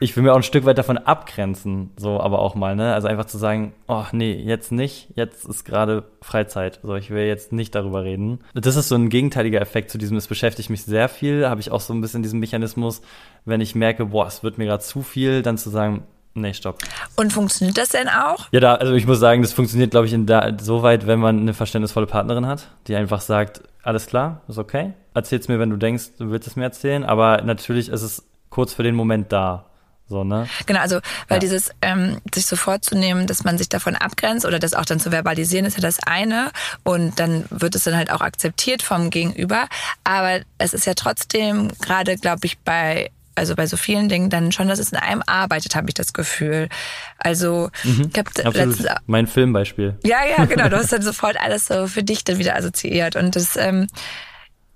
ich 0.00 0.14
will 0.14 0.22
mir 0.22 0.32
auch 0.32 0.36
ein 0.36 0.42
Stück 0.42 0.66
weit 0.66 0.76
davon 0.76 0.98
abgrenzen, 0.98 1.90
so 1.96 2.20
aber 2.20 2.40
auch 2.40 2.54
mal, 2.54 2.76
ne? 2.76 2.92
Also 2.92 3.08
einfach 3.08 3.24
zu 3.24 3.38
sagen, 3.38 3.72
oh 3.86 4.04
nee, 4.12 4.34
jetzt 4.34 4.70
nicht, 4.70 5.08
jetzt 5.14 5.46
ist 5.46 5.64
gerade 5.64 6.04
Freizeit. 6.20 6.80
So, 6.82 6.94
ich 6.94 7.08
will 7.08 7.24
jetzt 7.24 7.52
nicht 7.52 7.74
darüber 7.74 8.04
reden. 8.04 8.40
Das 8.52 8.76
ist 8.76 8.88
so 8.88 8.94
ein 8.94 9.08
gegenteiliger 9.08 9.62
Effekt 9.62 9.90
zu 9.90 9.96
diesem, 9.96 10.18
es 10.18 10.26
beschäftigt 10.26 10.68
mich 10.68 10.84
sehr 10.84 11.08
viel, 11.08 11.48
habe 11.48 11.62
ich 11.62 11.70
auch 11.70 11.80
so 11.80 11.94
ein 11.94 12.02
bisschen 12.02 12.22
diesen 12.22 12.38
Mechanismus, 12.38 13.00
wenn 13.46 13.62
ich 13.62 13.74
merke, 13.74 14.06
boah, 14.06 14.26
es 14.26 14.42
wird 14.42 14.58
mir 14.58 14.66
gerade 14.66 14.82
zu 14.82 15.02
viel, 15.02 15.40
dann 15.40 15.56
zu 15.56 15.70
sagen, 15.70 16.04
nee, 16.34 16.54
stopp. 16.54 16.78
Und 17.16 17.32
funktioniert 17.32 17.78
das 17.78 17.90
denn 17.90 18.08
auch? 18.08 18.46
Ja, 18.52 18.60
da, 18.60 18.74
also 18.76 18.94
ich 18.94 19.06
muss 19.06 19.18
sagen, 19.18 19.42
das 19.42 19.52
funktioniert, 19.52 19.90
glaube 19.90 20.06
ich, 20.06 20.12
in 20.12 20.26
da, 20.26 20.52
so 20.60 20.82
weit, 20.82 21.06
wenn 21.06 21.18
man 21.18 21.40
eine 21.40 21.54
verständnisvolle 21.54 22.06
Partnerin 22.06 22.46
hat, 22.46 22.68
die 22.86 22.96
einfach 22.96 23.20
sagt, 23.20 23.62
alles 23.82 24.06
klar, 24.06 24.42
ist 24.48 24.58
okay. 24.58 24.92
Erzähl's 25.14 25.48
mir, 25.48 25.58
wenn 25.58 25.70
du 25.70 25.76
denkst, 25.76 26.10
du 26.18 26.30
willst 26.30 26.46
es 26.46 26.56
mir 26.56 26.64
erzählen, 26.64 27.04
aber 27.04 27.42
natürlich 27.42 27.88
ist 27.88 28.02
es 28.02 28.24
kurz 28.50 28.74
für 28.74 28.82
den 28.82 28.94
Moment 28.94 29.32
da. 29.32 29.64
So, 30.10 30.24
ne? 30.24 30.48
Genau, 30.64 30.80
also 30.80 31.00
weil 31.28 31.36
Ja. 31.36 31.40
dieses 31.40 31.70
ähm, 31.82 32.18
sich 32.34 32.46
so 32.46 32.56
vorzunehmen, 32.56 33.26
dass 33.26 33.44
man 33.44 33.58
sich 33.58 33.68
davon 33.68 33.94
abgrenzt 33.94 34.46
oder 34.46 34.58
das 34.58 34.72
auch 34.72 34.86
dann 34.86 34.98
zu 34.98 35.10
verbalisieren, 35.10 35.66
ist 35.66 35.76
ja 35.76 35.82
das 35.82 35.98
eine 36.06 36.50
und 36.82 37.20
dann 37.20 37.44
wird 37.50 37.74
es 37.74 37.84
dann 37.84 37.94
halt 37.94 38.10
auch 38.10 38.22
akzeptiert 38.22 38.82
vom 38.82 39.10
Gegenüber. 39.10 39.66
Aber 40.04 40.40
es 40.56 40.72
ist 40.72 40.86
ja 40.86 40.94
trotzdem 40.94 41.70
gerade, 41.82 42.16
glaube 42.16 42.46
ich, 42.46 42.58
bei 42.60 43.10
also 43.38 43.54
bei 43.54 43.66
so 43.66 43.76
vielen 43.76 44.08
Dingen 44.08 44.30
dann 44.30 44.52
schon, 44.52 44.68
dass 44.68 44.78
es 44.78 44.92
in 44.92 44.98
einem 44.98 45.22
arbeitet, 45.26 45.74
habe 45.74 45.88
ich 45.88 45.94
das 45.94 46.12
Gefühl. 46.12 46.68
Also 47.18 47.70
ich 47.84 48.18
habe 48.18 48.30
letztens 48.36 48.86
Mein 49.06 49.26
Filmbeispiel. 49.26 49.98
ja, 50.04 50.18
ja, 50.36 50.44
genau. 50.44 50.68
Du 50.68 50.76
hast 50.76 50.92
dann 50.92 51.02
sofort 51.02 51.40
alles 51.40 51.66
so 51.66 51.86
für 51.86 52.02
dich 52.02 52.24
dann 52.24 52.38
wieder 52.38 52.56
assoziiert. 52.56 53.16
Und 53.16 53.36
das, 53.36 53.56
ähm, 53.56 53.86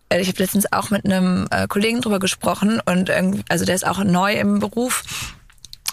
äh, 0.09 0.21
ich 0.21 0.29
habe 0.29 0.39
letztens 0.39 0.73
auch 0.73 0.91
mit 0.91 1.05
einem 1.05 1.47
äh, 1.51 1.67
Kollegen 1.69 2.01
drüber 2.01 2.19
gesprochen 2.19 2.81
und 2.85 3.09
irgendwie, 3.09 3.43
also 3.49 3.65
der 3.65 3.75
ist 3.75 3.87
auch 3.87 4.03
neu 4.03 4.35
im 4.35 4.61
Beruf. 4.61 5.05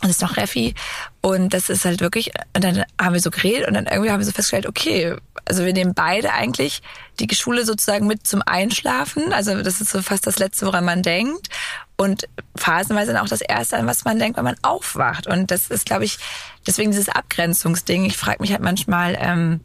Und 0.02 0.10
ist 0.10 0.22
noch 0.22 0.38
Reffi. 0.38 0.76
Und 1.22 1.54
das 1.54 1.70
ist 1.70 1.84
halt 1.84 2.00
wirklich, 2.00 2.32
und 2.56 2.64
dann 2.64 2.86
haben 3.00 3.14
wir 3.14 3.20
so 3.20 3.32
geredet 3.32 3.68
und 3.68 3.74
dann 3.74 3.86
irgendwie 3.86 4.10
haben 4.12 4.20
wir 4.20 4.26
so 4.26 4.32
festgestellt, 4.32 4.66
okay, 4.66 5.16
also 5.44 5.66
wir 5.66 5.74
nehmen 5.74 5.94
beide 5.94 6.32
eigentlich 6.32 6.82
die 7.20 7.36
Schule 7.36 7.66
sozusagen 7.66 8.08
mit 8.08 8.26
zum 8.26 8.42
Einschlafen. 8.46 9.34
Also 9.34 9.62
das 9.62 9.82
ist 9.82 9.92
so 9.92 10.02
fast 10.02 10.26
das 10.26 10.40
Letzte, 10.40 10.66
woran 10.66 10.86
man 10.86 11.04
denkt. 11.04 11.50
Und 11.98 12.30
phasenweise 12.56 13.12
dann 13.12 13.22
auch 13.22 13.28
das 13.28 13.42
Erste, 13.42 13.76
an 13.76 13.88
was 13.88 14.06
man 14.06 14.20
denkt, 14.20 14.38
wenn 14.38 14.46
man 14.46 14.56
aufwacht. 14.62 15.28
Und 15.28 15.52
das 15.52 15.68
ist, 15.70 15.86
glaube 15.86 16.06
ich, 16.06 16.18
deswegen 16.66 16.92
dieses 16.92 17.10
Abgrenzungsding. 17.10 18.06
Ich 18.06 18.16
frage 18.16 18.42
mich 18.42 18.52
halt 18.52 18.62
manchmal, 18.62 19.18
ähm, 19.20 19.60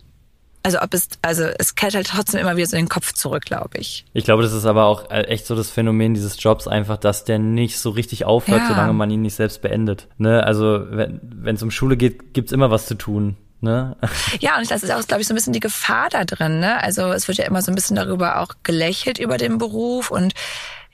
also 0.64 0.80
ob 0.80 0.92
es, 0.94 1.08
also 1.22 1.44
es 1.58 1.74
kehrt 1.74 1.94
halt 1.94 2.06
trotzdem 2.08 2.40
immer 2.40 2.56
wieder 2.56 2.66
so 2.66 2.76
in 2.76 2.86
den 2.86 2.88
Kopf 2.88 3.12
zurück, 3.12 3.44
glaube 3.44 3.78
ich. 3.78 4.04
Ich 4.14 4.24
glaube, 4.24 4.42
das 4.42 4.52
ist 4.52 4.64
aber 4.64 4.86
auch 4.86 5.10
äh, 5.10 5.20
echt 5.24 5.46
so 5.46 5.54
das 5.54 5.70
Phänomen 5.70 6.14
dieses 6.14 6.42
Jobs 6.42 6.66
einfach, 6.66 6.96
dass 6.96 7.24
der 7.24 7.38
nicht 7.38 7.78
so 7.78 7.90
richtig 7.90 8.24
aufhört, 8.24 8.62
Ja. 8.62 8.68
solange 8.68 8.94
man 8.94 9.10
ihn 9.10 9.22
nicht 9.22 9.34
selbst 9.36 9.60
beendet. 9.62 10.08
Ne? 10.18 10.42
Also 10.42 10.84
wenn 10.88 11.54
es 11.54 11.62
um 11.62 11.70
Schule 11.70 11.96
geht, 11.96 12.32
gibt's 12.34 12.50
immer 12.50 12.70
was 12.70 12.86
zu 12.86 12.94
tun. 12.96 13.36
Ne? 13.60 13.96
Ja, 14.40 14.58
und 14.58 14.70
das 14.70 14.82
ist 14.82 14.90
auch, 14.90 15.06
glaube 15.06 15.20
ich, 15.22 15.28
so 15.28 15.34
ein 15.34 15.36
bisschen 15.36 15.52
die 15.52 15.60
Gefahr 15.60 16.08
da 16.10 16.24
drin. 16.24 16.60
Ne? 16.60 16.82
Also 16.82 17.12
es 17.12 17.28
wird 17.28 17.38
ja 17.38 17.44
immer 17.44 17.62
so 17.62 17.70
ein 17.70 17.74
bisschen 17.74 17.96
darüber 17.96 18.40
auch 18.40 18.54
gelächelt 18.62 19.18
über 19.18 19.36
den 19.38 19.58
Beruf 19.58 20.10
und 20.10 20.32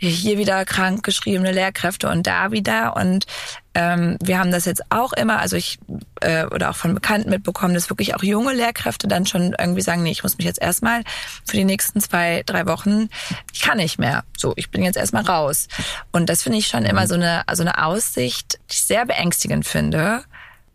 hier 0.08 0.38
wieder 0.38 0.64
krank 0.64 1.02
geschriebene 1.02 1.52
Lehrkräfte 1.52 2.08
und 2.08 2.26
da 2.26 2.50
wieder. 2.50 2.96
Und 2.96 3.26
ähm, 3.74 4.16
wir 4.22 4.38
haben 4.38 4.50
das 4.50 4.64
jetzt 4.64 4.82
auch 4.90 5.12
immer, 5.12 5.38
also 5.38 5.56
ich 5.56 5.78
äh, 6.20 6.46
oder 6.46 6.70
auch 6.70 6.76
von 6.76 6.94
Bekannten 6.94 7.30
mitbekommen, 7.30 7.74
dass 7.74 7.90
wirklich 7.90 8.14
auch 8.14 8.22
junge 8.22 8.54
Lehrkräfte 8.54 9.08
dann 9.08 9.26
schon 9.26 9.54
irgendwie 9.58 9.82
sagen, 9.82 10.02
nee, 10.02 10.10
ich 10.10 10.22
muss 10.22 10.38
mich 10.38 10.46
jetzt 10.46 10.60
erstmal 10.60 11.02
für 11.44 11.56
die 11.56 11.64
nächsten 11.64 12.00
zwei, 12.00 12.42
drei 12.46 12.66
Wochen, 12.66 13.08
ich 13.52 13.60
kann 13.60 13.76
nicht 13.76 13.98
mehr. 13.98 14.24
So, 14.36 14.54
ich 14.56 14.70
bin 14.70 14.82
jetzt 14.82 14.96
erstmal 14.96 15.24
raus. 15.24 15.68
Und 16.12 16.30
das 16.30 16.42
finde 16.42 16.58
ich 16.58 16.66
schon 16.66 16.84
immer 16.84 17.06
so 17.06 17.14
eine, 17.14 17.42
so 17.52 17.62
eine 17.62 17.84
Aussicht, 17.84 18.54
die 18.70 18.74
ich 18.74 18.82
sehr 18.82 19.04
beängstigend 19.04 19.66
finde. 19.66 20.24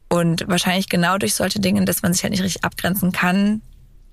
Und 0.07 0.47
wahrscheinlich 0.47 0.87
genau 0.87 1.17
durch 1.17 1.33
solche 1.33 1.59
Dinge, 1.59 1.83
dass 1.83 2.03
man 2.03 2.13
sich 2.13 2.23
halt 2.23 2.31
nicht 2.31 2.43
richtig 2.43 2.63
abgrenzen 2.63 3.11
kann. 3.11 3.61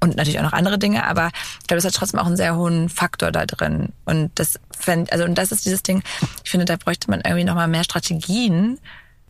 Und 0.03 0.17
natürlich 0.17 0.41
auch 0.41 0.45
noch 0.45 0.53
andere 0.53 0.81
Dinge, 0.81 1.07
aber 1.07 1.31
ich 1.61 1.69
glaube, 1.69 1.81
das 1.81 1.85
hat 1.85 1.95
trotzdem 1.95 2.19
auch 2.19 2.27
einen 2.27 2.37
sehr 2.37 2.57
hohen 2.57 2.89
Faktor 2.89 3.31
da 3.31 3.47
drin. 3.47 3.91
Und 4.05 4.33
das 4.35 4.59
also 5.13 5.25
und 5.25 5.39
das 5.39 5.53
ist 5.53 5.65
dieses 5.65 5.85
Ding, 5.85 6.03
ich 6.43 6.51
finde, 6.51 6.67
da 6.67 6.75
bräuchte 6.77 7.09
man 7.09 7.21
irgendwie 7.21 7.45
nochmal 7.45 7.69
mehr 7.69 7.85
Strategien. 7.85 8.81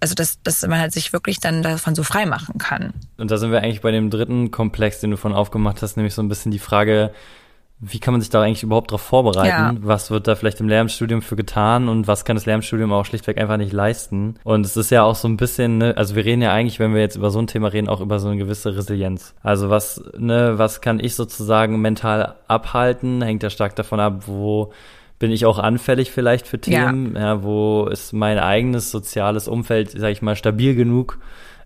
Also 0.00 0.14
dass, 0.14 0.42
dass 0.42 0.66
man 0.66 0.80
halt 0.80 0.92
sich 0.92 1.12
wirklich 1.12 1.40
dann 1.40 1.62
davon 1.62 1.94
so 1.94 2.02
frei 2.02 2.24
machen 2.24 2.56
kann. 2.56 2.94
Und 3.18 3.30
da 3.30 3.36
sind 3.36 3.52
wir 3.52 3.60
eigentlich 3.60 3.82
bei 3.82 3.90
dem 3.90 4.08
dritten 4.08 4.50
Komplex, 4.50 4.98
den 5.00 5.10
du 5.10 5.18
von 5.18 5.34
aufgemacht 5.34 5.82
hast, 5.82 5.96
nämlich 5.96 6.14
so 6.14 6.22
ein 6.22 6.28
bisschen 6.28 6.50
die 6.50 6.58
Frage, 6.58 7.12
wie 7.84 7.98
kann 7.98 8.14
man 8.14 8.20
sich 8.20 8.30
da 8.30 8.40
eigentlich 8.40 8.62
überhaupt 8.62 8.92
darauf 8.92 9.02
vorbereiten? 9.02 9.48
Ja. 9.48 9.74
Was 9.82 10.12
wird 10.12 10.28
da 10.28 10.36
vielleicht 10.36 10.60
im 10.60 10.68
Lehramtsstudium 10.68 11.20
für 11.20 11.34
getan 11.34 11.88
und 11.88 12.06
was 12.06 12.24
kann 12.24 12.36
das 12.36 12.46
Lehramtsstudium 12.46 12.92
auch 12.92 13.04
schlichtweg 13.04 13.38
einfach 13.38 13.56
nicht 13.56 13.72
leisten? 13.72 14.36
Und 14.44 14.64
es 14.64 14.76
ist 14.76 14.92
ja 14.92 15.02
auch 15.02 15.16
so 15.16 15.26
ein 15.26 15.36
bisschen, 15.36 15.78
ne, 15.78 15.96
also 15.96 16.14
wir 16.14 16.24
reden 16.24 16.42
ja 16.42 16.52
eigentlich, 16.52 16.78
wenn 16.78 16.94
wir 16.94 17.00
jetzt 17.00 17.16
über 17.16 17.32
so 17.32 17.40
ein 17.40 17.48
Thema 17.48 17.72
reden, 17.72 17.88
auch 17.88 18.00
über 18.00 18.20
so 18.20 18.28
eine 18.28 18.36
gewisse 18.36 18.76
Resilienz. 18.76 19.34
Also 19.42 19.68
was, 19.68 20.00
ne, 20.16 20.58
was 20.58 20.80
kann 20.80 21.00
ich 21.00 21.16
sozusagen 21.16 21.80
mental 21.80 22.36
abhalten? 22.46 23.20
Hängt 23.20 23.42
ja 23.42 23.50
stark 23.50 23.74
davon 23.74 23.98
ab, 23.98 24.28
wo 24.28 24.72
bin 25.18 25.32
ich 25.32 25.44
auch 25.44 25.58
anfällig 25.58 26.12
vielleicht 26.12 26.46
für 26.46 26.60
Themen, 26.60 27.16
ja, 27.16 27.20
ja 27.20 27.42
wo 27.42 27.86
ist 27.86 28.12
mein 28.12 28.38
eigenes 28.38 28.92
soziales 28.92 29.48
Umfeld, 29.48 29.90
sag 29.90 30.10
ich 30.10 30.22
mal, 30.22 30.36
stabil 30.36 30.76
genug, 30.76 31.18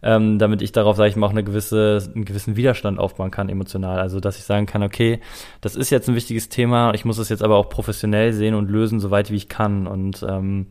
ähm, 0.03 0.39
damit 0.39 0.63
ich 0.63 0.73
darauf, 0.73 0.97
sage 0.97 1.11
ich 1.11 1.17
mal, 1.17 1.27
auch 1.27 1.31
eine 1.31 1.45
gewisse, 1.45 2.11
einen 2.15 2.25
gewissen 2.25 2.57
Widerstand 2.57 2.99
aufbauen 2.99 3.31
kann, 3.31 3.49
emotional. 3.49 3.99
Also, 3.99 4.21
dass 4.21 4.39
ich 4.39 4.45
sagen 4.45 4.67
kann, 4.67 4.83
okay, 4.83 5.21
das 5.61 5.77
ist 5.77 5.91
jetzt 5.91 6.09
ein 6.09 6.15
wichtiges 6.15 6.49
Thema, 6.49 6.95
ich 6.95 7.05
muss 7.05 7.19
es 7.19 7.29
jetzt 7.29 7.43
aber 7.43 7.57
auch 7.57 7.69
professionell 7.69 8.33
sehen 8.33 8.55
und 8.55 8.71
lösen, 8.71 9.01
soweit 9.01 9.31
wie 9.31 9.37
ich 9.37 9.49
kann. 9.49 9.87
Und 9.87 10.25
ähm, 10.29 10.67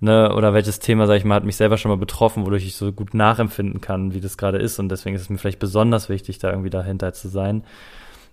ne, 0.00 0.34
oder 0.34 0.54
welches 0.54 0.80
Thema, 0.80 1.06
sage 1.06 1.18
ich 1.18 1.24
mal, 1.24 1.36
hat 1.36 1.44
mich 1.44 1.56
selber 1.56 1.78
schon 1.78 1.90
mal 1.90 1.96
betroffen, 1.96 2.44
wodurch 2.44 2.66
ich 2.66 2.76
so 2.76 2.92
gut 2.92 3.14
nachempfinden 3.14 3.80
kann, 3.80 4.14
wie 4.14 4.20
das 4.20 4.36
gerade 4.36 4.58
ist. 4.58 4.78
Und 4.78 4.88
deswegen 4.88 5.16
ist 5.16 5.22
es 5.22 5.30
mir 5.30 5.38
vielleicht 5.38 5.58
besonders 5.58 6.08
wichtig, 6.08 6.38
da 6.38 6.50
irgendwie 6.50 6.70
dahinter 6.70 7.12
zu 7.12 7.28
sein 7.28 7.64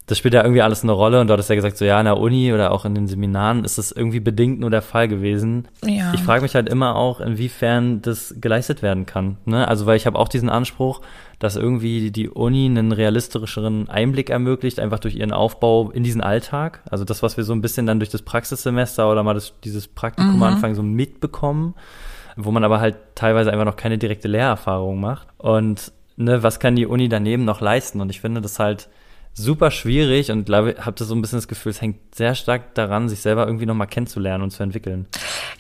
das 0.10 0.18
spielt 0.18 0.34
ja 0.34 0.42
irgendwie 0.42 0.64
alles 0.64 0.82
eine 0.82 0.92
Rolle 0.92 1.22
und 1.22 1.28
du 1.28 1.34
hattest 1.34 1.52
ja 1.52 1.56
gesagt, 1.56 1.78
so 1.78 1.86
ja, 1.86 2.00
in 2.00 2.06
der 2.06 2.18
Uni 2.18 2.52
oder 2.52 2.72
auch 2.72 2.84
in 2.84 2.96
den 2.96 3.08
Seminaren 3.08 3.64
ist 3.64 3.78
das 3.78 3.92
irgendwie 3.92 4.20
bedingt 4.20 4.60
nur 4.60 4.72
der 4.72 4.82
Fall 4.82 5.08
gewesen. 5.08 5.68
Ja. 5.86 6.12
Ich 6.16 6.24
frage 6.24 6.42
mich 6.42 6.56
halt 6.56 6.68
immer 6.68 6.96
auch, 6.96 7.22
inwiefern 7.22 8.02
das 8.02 8.34
geleistet 8.42 8.82
werden 8.82 9.06
kann. 9.06 9.38
Ne? 9.46 9.68
Also 9.68 9.86
weil 9.86 9.98
ich 9.98 10.08
habe 10.08 10.18
auch 10.18 10.28
diesen 10.28 10.50
Anspruch, 10.50 11.02
dass 11.38 11.56
irgendwie 11.56 12.10
die 12.10 12.28
Uni 12.28 12.66
einen 12.66 12.92
realistischeren 12.92 13.88
Einblick 13.88 14.32
ermöglicht, 14.32 14.80
einfach 14.80 14.98
durch 14.98 15.14
ihren 15.14 15.32
Aufbau 15.32 15.92
in 15.92 16.04
diesen 16.04 16.22
Alltag. 16.22 16.82
Also 16.90 17.06
das, 17.06 17.22
was 17.22 17.38
wir 17.38 17.44
so 17.44 17.54
ein 17.54 17.62
bisschen 17.62 17.86
dann 17.86 18.00
durch 18.00 18.10
das 18.10 18.24
Praxissemester 18.24 19.12
oder 19.12 19.22
mal 19.22 19.36
das, 19.36 19.54
dieses 19.64 19.88
Praktikum 19.88 20.38
mhm. 20.38 20.44
anfangen 20.44 20.74
so 20.74 20.82
mitbekommen, 20.82 21.76
wo 22.36 22.50
man 22.50 22.64
aber 22.64 22.80
halt 22.80 22.96
teilweise 23.14 23.52
einfach 23.52 23.66
noch 23.66 23.76
keine 23.76 24.00
direkte 24.00 24.28
Lehrerfahrung 24.28 25.00
macht. 25.00 25.28
Und 25.38 25.92
ne, 26.18 26.42
was 26.42 26.60
kann 26.60 26.76
die 26.76 26.88
Uni 26.88 27.10
daneben 27.10 27.46
noch 27.46 27.62
leisten? 27.62 28.02
Und 28.02 28.10
ich 28.10 28.22
finde 28.22 28.42
das 28.42 28.58
halt 28.58 28.90
super 29.40 29.72
schwierig 29.72 30.32
und 30.32 30.46
glaube, 30.46 30.76
habe 30.80 30.96
das 30.98 31.08
so 31.08 31.16
ein 31.16 31.22
bisschen 31.22 31.38
das 31.38 31.48
Gefühl, 31.48 31.72
es 31.72 31.82
hängt 31.82 32.16
sehr 32.16 32.36
stark 32.36 32.76
daran, 32.76 33.10
sich 33.10 33.22
selber 33.22 33.48
irgendwie 33.48 33.66
nochmal 33.66 33.88
kennenzulernen 33.88 34.44
und 34.44 34.52
zu 34.52 34.62
entwickeln. 34.64 35.08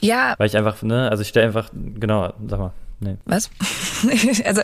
Ja. 0.01 0.35
Weil 0.37 0.47
ich 0.47 0.57
einfach, 0.57 0.81
ne, 0.83 1.09
also 1.09 1.21
ich 1.21 1.29
stelle 1.29 1.47
einfach, 1.47 1.69
genau, 1.73 2.33
sag 2.47 2.59
mal. 2.59 2.73
Nee. 3.01 3.15
Was? 3.23 3.49
also, 4.45 4.61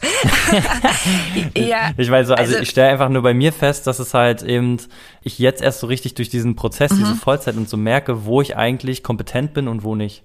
ja. 1.56 1.92
Ich 1.96 2.12
weiß 2.12 2.28
so, 2.28 2.34
also, 2.34 2.54
also 2.54 2.58
ich 2.58 2.70
stelle 2.70 2.90
einfach 2.90 3.08
nur 3.08 3.22
bei 3.22 3.34
mir 3.34 3.54
fest, 3.54 3.88
dass 3.88 4.00
es 4.00 4.14
halt 4.14 4.44
eben, 4.44 4.78
ich 5.22 5.40
jetzt 5.40 5.62
erst 5.62 5.80
so 5.80 5.88
richtig 5.88 6.16
durch 6.16 6.28
diesen 6.28 6.58
Prozess, 6.58 6.92
mhm. 6.92 6.98
diese 6.98 7.16
Vollzeit 7.16 7.56
und 7.56 7.70
so 7.70 7.78
merke, 7.78 8.26
wo 8.26 8.42
ich 8.42 8.58
eigentlich 8.58 9.04
kompetent 9.04 9.54
bin 9.54 9.70
und 9.70 9.84
wo 9.84 9.96
nicht. 9.96 10.24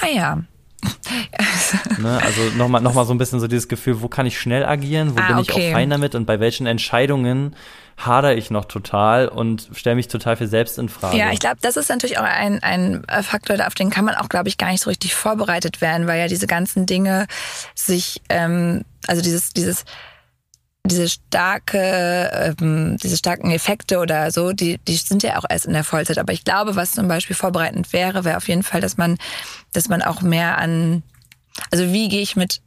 Ah 0.00 0.08
ja. 0.08 0.42
ne, 1.98 2.20
also 2.22 2.42
nochmal 2.56 2.80
noch 2.80 2.94
mal 2.94 3.04
so 3.04 3.12
ein 3.12 3.18
bisschen 3.18 3.40
so 3.40 3.46
dieses 3.46 3.68
Gefühl, 3.68 4.00
wo 4.00 4.08
kann 4.08 4.26
ich 4.26 4.38
schnell 4.38 4.64
agieren, 4.64 5.16
wo 5.16 5.20
ah, 5.20 5.26
bin 5.26 5.38
ich 5.38 5.50
okay. 5.50 5.68
auch 5.68 5.72
fein 5.74 5.90
damit 5.90 6.14
und 6.14 6.26
bei 6.26 6.40
welchen 6.40 6.66
Entscheidungen 6.66 7.54
hadere 7.98 8.34
ich 8.34 8.50
noch 8.50 8.64
total 8.64 9.28
und 9.28 9.68
stelle 9.74 9.96
mich 9.96 10.08
total 10.08 10.36
für 10.36 10.46
selbst 10.46 10.78
in 10.78 10.88
Frage. 10.88 11.18
Ja, 11.18 11.32
ich 11.32 11.38
glaube, 11.38 11.58
das 11.60 11.76
ist 11.76 11.90
natürlich 11.90 12.18
auch 12.18 12.24
ein, 12.24 12.62
ein 12.62 13.04
Faktor, 13.22 13.56
auf 13.66 13.74
den 13.74 13.90
kann 13.90 14.04
man 14.04 14.14
auch, 14.14 14.28
glaube 14.28 14.48
ich, 14.48 14.56
gar 14.56 14.70
nicht 14.70 14.82
so 14.82 14.88
richtig 14.88 15.14
vorbereitet 15.14 15.80
werden, 15.80 16.06
weil 16.06 16.18
ja 16.18 16.26
diese 16.26 16.46
ganzen 16.46 16.86
Dinge 16.86 17.26
sich, 17.74 18.22
ähm, 18.30 18.84
also 19.06 19.20
dieses, 19.20 19.52
dieses 19.52 19.84
diese 20.86 21.08
starke, 21.08 22.54
ähm, 22.58 22.96
diese 23.02 23.16
starken 23.16 23.50
Effekte 23.50 23.98
oder 23.98 24.30
so, 24.30 24.52
die, 24.52 24.78
die 24.78 24.96
sind 24.96 25.22
ja 25.22 25.38
auch 25.38 25.44
erst 25.48 25.66
in 25.66 25.72
der 25.72 25.84
Vollzeit. 25.84 26.18
Aber 26.18 26.32
ich 26.32 26.44
glaube, 26.44 26.76
was 26.76 26.92
zum 26.92 27.06
Beispiel 27.06 27.36
vorbereitend 27.36 27.92
wäre, 27.92 28.24
wäre 28.24 28.36
auf 28.36 28.48
jeden 28.48 28.62
Fall, 28.62 28.80
dass 28.80 28.96
man, 28.96 29.18
dass 29.72 29.88
man 29.88 30.02
auch 30.02 30.22
mehr 30.22 30.58
an, 30.58 31.02
also 31.70 31.92
wie 31.92 32.08
gehe 32.08 32.22
ich 32.22 32.36
mit 32.36 32.60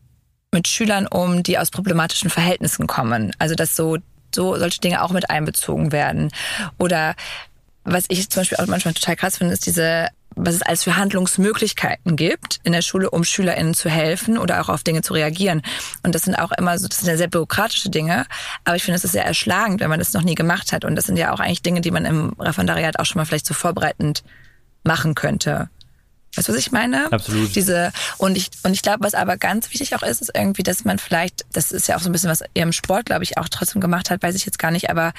mit 0.54 0.68
Schülern 0.68 1.08
um, 1.08 1.42
die 1.42 1.58
aus 1.58 1.72
problematischen 1.72 2.30
Verhältnissen 2.30 2.86
kommen. 2.86 3.32
Also 3.40 3.56
dass 3.56 3.76
so 3.76 3.98
so 4.34 4.58
solche 4.58 4.80
Dinge 4.80 5.02
auch 5.04 5.12
mit 5.12 5.30
einbezogen 5.30 5.92
werden. 5.92 6.32
Oder 6.78 7.16
was 7.84 8.06
ich 8.08 8.30
zum 8.30 8.42
Beispiel 8.42 8.58
auch 8.58 8.68
manchmal 8.68 8.94
total 8.94 9.16
krass 9.16 9.38
finde, 9.38 9.54
ist 9.54 9.66
diese 9.66 10.08
was 10.36 10.56
es 10.56 10.62
alles 10.62 10.84
für 10.84 10.96
Handlungsmöglichkeiten 10.96 12.16
gibt 12.16 12.60
in 12.64 12.74
der 12.74 12.82
Schule, 12.82 13.10
um 13.10 13.24
SchülerInnen 13.24 13.74
zu 13.74 13.90
helfen 13.90 14.38
oder 14.38 14.62
auch 14.62 14.70
auf 14.70 14.84
Dinge 14.84 15.02
zu 15.02 15.14
reagieren. 15.14 15.62
Und 16.04 16.16
das 16.16 16.24
sind 16.24 16.36
auch 16.36 16.52
immer 16.52 16.78
so, 16.78 16.88
das 16.88 17.00
sind 17.00 17.08
ja 17.08 17.18
sehr 17.18 17.28
bürokratische 17.28 17.90
Dinge, 17.90 18.26
aber 18.66 18.76
ich 18.76 18.84
finde, 18.84 18.98
es 18.98 19.04
ist 19.04 19.12
sehr 19.12 19.26
erschlagend, 19.26 19.82
wenn 19.82 19.90
man 19.90 20.00
das 20.00 20.14
noch 20.14 20.24
nie 20.24 20.36
gemacht 20.36 20.72
hat. 20.72 20.86
Und 20.86 20.96
das 20.96 21.06
sind 21.06 21.18
ja 21.18 21.34
auch 21.34 21.40
eigentlich 21.40 21.62
Dinge, 21.62 21.82
die 21.82 21.92
man 21.92 22.06
im 22.06 22.34
Referendariat 22.40 23.00
auch 23.00 23.06
schon 23.06 23.20
mal 23.20 23.26
vielleicht 23.26 23.46
so 23.46 23.54
vorbereitend 23.54 24.24
machen 24.84 25.16
könnte. 25.16 25.70
Weißt 26.36 26.48
du, 26.48 26.54
was 26.54 26.60
ich 26.60 26.72
meine? 26.72 27.12
Absolut. 27.12 27.56
Diese, 27.56 27.92
und 28.18 28.36
ich, 28.36 28.50
und 28.64 28.74
ich 28.74 28.82
glaube, 28.82 29.04
was 29.04 29.14
aber 29.14 29.38
ganz 29.38 29.70
wichtig 29.72 29.96
auch 29.96 30.02
ist, 30.02 30.22
ist 30.22 30.32
irgendwie, 30.34 30.64
dass 30.64 30.84
man 30.84 30.98
vielleicht, 30.98 31.46
das 31.54 31.72
ist 31.72 31.88
ja 31.88 31.96
auch 31.96 32.02
so 32.02 32.10
ein 32.10 32.12
bisschen, 32.12 32.30
was 32.30 32.42
ihr 32.54 32.64
im 32.64 32.72
Sport, 32.72 33.06
glaube 33.06 33.24
ich, 33.24 33.38
auch 33.38 33.50
trotzdem 33.50 33.82
gemacht 33.82 34.10
hat, 34.10 34.24
weiß 34.24 34.36
ich 34.36 34.46
jetzt 34.46 34.58
gar 34.58 34.72
nicht, 34.72 34.90
aber 34.90 35.14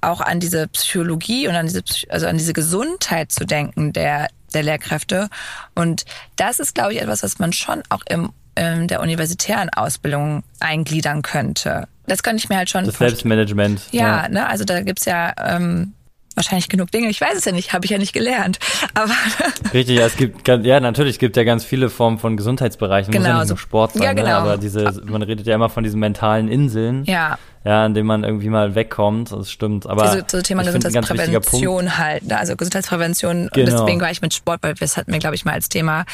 auch 0.00 0.20
an 0.20 0.38
diese 0.38 0.68
Psychologie 0.68 1.48
und 1.48 1.56
an 1.56 1.66
diese, 1.66 1.82
also 2.08 2.26
an 2.26 2.38
diese 2.38 2.52
Gesundheit 2.52 3.32
zu 3.32 3.44
denken 3.44 3.92
der, 3.92 4.28
der 4.56 4.64
Lehrkräfte. 4.64 5.28
Und 5.74 6.04
das 6.36 6.58
ist, 6.58 6.74
glaube 6.74 6.94
ich, 6.94 7.02
etwas, 7.02 7.22
was 7.22 7.38
man 7.38 7.52
schon 7.52 7.82
auch 7.90 8.02
im, 8.08 8.30
in 8.56 8.88
der 8.88 9.00
universitären 9.00 9.68
Ausbildung 9.68 10.42
eingliedern 10.60 11.22
könnte. 11.22 11.86
Das 12.06 12.22
könnte 12.22 12.42
ich 12.42 12.48
mir 12.48 12.56
halt 12.56 12.70
schon. 12.70 12.84
Das 12.84 12.98
Selbstmanagement. 12.98 13.82
Ja, 13.92 14.22
ja, 14.22 14.28
ne, 14.28 14.48
also 14.48 14.64
da 14.64 14.80
gibt's 14.82 15.04
ja 15.04 15.32
ähm, 15.38 15.92
wahrscheinlich 16.36 16.68
genug 16.68 16.90
Dinge. 16.90 17.08
Ich 17.08 17.20
weiß 17.20 17.36
es 17.36 17.44
ja 17.44 17.52
nicht, 17.52 17.72
habe 17.72 17.84
ich 17.84 17.90
ja 17.90 17.98
nicht 17.98 18.12
gelernt. 18.12 18.58
Aber 18.94 19.12
Richtig, 19.72 19.98
ja, 19.98 20.06
es 20.06 20.16
gibt 20.16 20.46
ja 20.46 20.80
natürlich 20.80 21.18
gibt 21.18 21.36
ja 21.36 21.44
ganz 21.44 21.64
viele 21.64 21.90
Formen 21.90 22.18
von 22.18 22.36
Gesundheitsbereichen, 22.36 23.12
genau, 23.12 23.24
muss 23.24 23.28
ja 23.28 23.38
nicht 23.38 23.48
so, 23.48 23.54
nur 23.54 23.58
Sport 23.58 23.92
sein, 23.94 24.02
ja, 24.02 24.14
ne? 24.14 24.22
genau. 24.22 24.28
ne? 24.28 24.36
aber 24.36 24.56
diese 24.58 25.02
man 25.06 25.22
redet 25.22 25.46
ja 25.46 25.54
immer 25.54 25.68
von 25.68 25.82
diesen 25.82 25.98
mentalen 25.98 26.48
Inseln. 26.48 27.04
Ja. 27.04 27.38
Ja, 27.64 27.84
in 27.84 27.94
denen 27.94 28.06
man 28.06 28.22
irgendwie 28.22 28.48
mal 28.48 28.76
wegkommt, 28.76 29.32
das 29.32 29.50
stimmt. 29.50 29.88
Aber 29.88 30.04
Diese, 30.04 30.24
so 30.30 30.40
Thema 30.40 30.62
Gesundheitsprävention 30.62 31.98
halt, 31.98 32.32
also 32.32 32.54
Gesundheitsprävention. 32.54 33.50
Genau. 33.52 33.72
Und 33.72 33.80
deswegen 33.80 34.00
war 34.00 34.12
ich 34.12 34.22
mit 34.22 34.32
Sport, 34.34 34.62
weil 34.62 34.74
das 34.74 34.96
hatten 34.96 35.10
wir, 35.10 35.18
glaube 35.18 35.34
ich, 35.34 35.44
mal 35.44 35.54
als 35.54 35.68
Thema 35.68 36.04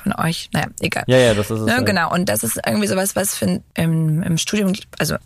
von 0.00 0.12
euch. 0.14 0.48
Naja, 0.52 0.66
egal. 0.80 1.02
Ja, 1.08 1.18
ja, 1.18 1.34
das 1.34 1.50
ist 1.50 1.58
es. 1.58 1.66
Ne, 1.66 1.76
halt. 1.76 1.86
Genau. 1.86 2.12
Und 2.12 2.28
das 2.28 2.44
ist 2.44 2.60
irgendwie 2.64 2.86
sowas, 2.86 3.16
was 3.16 3.36
für, 3.36 3.60
im, 3.74 4.22
im 4.22 4.38
Studium, 4.38 4.74
also 5.00 5.16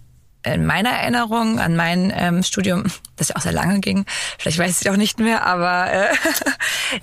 in 0.54 0.64
meiner 0.64 0.90
Erinnerung 0.90 1.58
an 1.58 1.76
mein 1.76 2.12
ähm, 2.14 2.42
Studium, 2.42 2.84
das 3.16 3.28
ja 3.28 3.36
auch 3.36 3.40
sehr 3.40 3.52
lange 3.52 3.80
ging, 3.80 4.04
vielleicht 4.38 4.58
weiß 4.58 4.80
ich 4.80 4.90
auch 4.90 4.96
nicht 4.96 5.18
mehr, 5.18 5.44
aber 5.44 5.90
äh, 5.90 6.08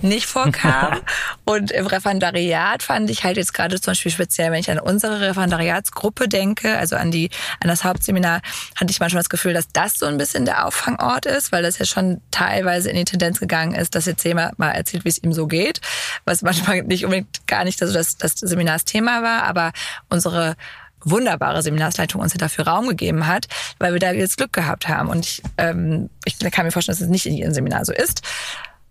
nicht 0.00 0.26
vorkam. 0.26 1.00
Und 1.44 1.70
im 1.70 1.86
Referendariat 1.86 2.82
fand 2.82 3.10
ich 3.10 3.24
halt 3.24 3.36
jetzt 3.36 3.52
gerade 3.52 3.80
zum 3.80 3.92
Beispiel 3.92 4.12
speziell, 4.12 4.52
wenn 4.52 4.60
ich 4.60 4.70
an 4.70 4.78
unsere 4.78 5.20
Referendariatsgruppe 5.20 6.28
denke, 6.28 6.76
also 6.78 6.96
an 6.96 7.10
die 7.10 7.30
an 7.60 7.68
das 7.68 7.84
Hauptseminar, 7.84 8.40
hatte 8.76 8.90
ich 8.90 9.00
manchmal 9.00 9.22
das 9.22 9.28
Gefühl, 9.28 9.52
dass 9.52 9.68
das 9.72 9.98
so 9.98 10.06
ein 10.06 10.16
bisschen 10.16 10.44
der 10.44 10.66
Auffangort 10.66 11.26
ist, 11.26 11.52
weil 11.52 11.62
das 11.62 11.78
ja 11.78 11.84
schon 11.84 12.20
teilweise 12.30 12.90
in 12.90 12.96
die 12.96 13.04
Tendenz 13.04 13.40
gegangen 13.40 13.74
ist, 13.74 13.94
dass 13.94 14.06
jetzt 14.06 14.24
jemand 14.24 14.58
mal 14.58 14.70
erzählt, 14.70 15.04
wie 15.04 15.10
es 15.10 15.22
ihm 15.22 15.32
so 15.32 15.46
geht, 15.46 15.80
was 16.24 16.42
manchmal 16.42 16.82
nicht 16.82 17.04
unbedingt 17.04 17.46
gar 17.46 17.64
nicht 17.64 17.80
also 17.82 17.92
das, 17.92 18.16
das 18.16 18.34
Seminarsthema 18.34 19.22
war, 19.22 19.42
aber 19.42 19.72
unsere 20.08 20.56
wunderbare 21.04 21.62
Seminarsleitung 21.62 22.20
uns 22.20 22.32
ja 22.32 22.38
dafür 22.38 22.66
Raum 22.66 22.88
gegeben 22.88 23.26
hat, 23.26 23.46
weil 23.78 23.92
wir 23.92 24.00
da 24.00 24.12
jetzt 24.12 24.36
Glück 24.36 24.52
gehabt 24.52 24.88
haben. 24.88 25.08
Und 25.08 25.26
ich, 25.26 25.42
ähm, 25.58 26.10
ich 26.24 26.38
kann 26.38 26.66
mir 26.66 26.72
vorstellen, 26.72 26.96
dass 26.96 27.04
es 27.04 27.10
nicht 27.10 27.26
in 27.26 27.34
jedem 27.34 27.54
Seminar 27.54 27.84
so 27.84 27.92
ist. 27.92 28.22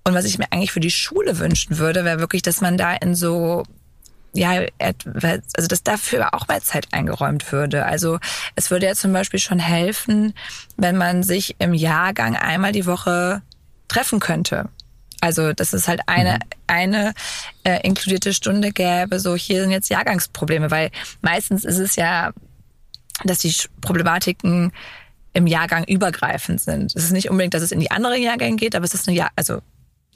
Und 0.06 0.14
was 0.14 0.26
ich 0.26 0.38
mir 0.38 0.52
eigentlich 0.52 0.72
für 0.72 0.80
die 0.80 0.92
Schule 0.92 1.40
wünschen 1.40 1.78
würde, 1.78 2.04
wäre 2.04 2.20
wirklich, 2.20 2.42
dass 2.42 2.62
man 2.62 2.78
da 2.78 2.94
in 2.94 3.16
so 3.16 3.64
ja, 4.36 4.64
also 4.80 5.68
dass 5.68 5.84
dafür 5.84 6.34
auch 6.34 6.48
mehr 6.48 6.62
Zeit 6.62 6.88
eingeräumt 6.92 7.52
würde. 7.52 7.86
Also 7.86 8.18
es 8.56 8.72
würde 8.72 8.88
ja 8.88 8.96
zum 8.96 9.14
Beispiel 9.14 9.40
schon 9.40 9.60
helfen, 9.60 10.34
wenn 10.76 10.98
man 10.98 11.22
sich 11.22 11.56
im 11.60 11.76
Jahrgang 11.76 12.36
einmal 12.36 12.72
die 12.72 12.88
Woche 12.88 13.44
treffen 13.88 14.20
könnte. 14.20 14.70
Also, 15.24 15.54
dass 15.54 15.72
es 15.72 15.88
halt 15.88 16.02
eine, 16.08 16.34
mhm. 16.34 16.40
eine 16.68 17.14
äh, 17.64 17.80
inkludierte 17.88 18.34
Stunde 18.34 18.74
gäbe, 18.74 19.22
so 19.22 19.38
hier 19.38 19.62
sind 19.62 19.72
jetzt 19.72 19.88
Jahrgangsprobleme, 19.90 20.70
weil 20.70 20.92
meistens 21.22 21.64
ist 21.64 21.78
es 21.78 21.96
ja, 21.96 22.34
dass 23.24 23.38
die 23.38 23.56
Problematiken 23.80 24.74
im 25.32 25.48
Jahrgang 25.48 25.86
übergreifend 25.86 26.60
sind. 26.60 26.94
Es 26.94 27.06
ist 27.06 27.14
nicht 27.14 27.30
unbedingt, 27.30 27.54
dass 27.54 27.62
es 27.62 27.72
in 27.72 27.80
die 27.80 27.90
anderen 27.90 28.22
Jahrgänge 28.22 28.58
geht, 28.58 28.76
aber 28.76 28.84
es 28.84 28.94
ist 28.94 29.08
eine 29.08 29.16
Jahr, 29.16 29.30
also 29.38 29.62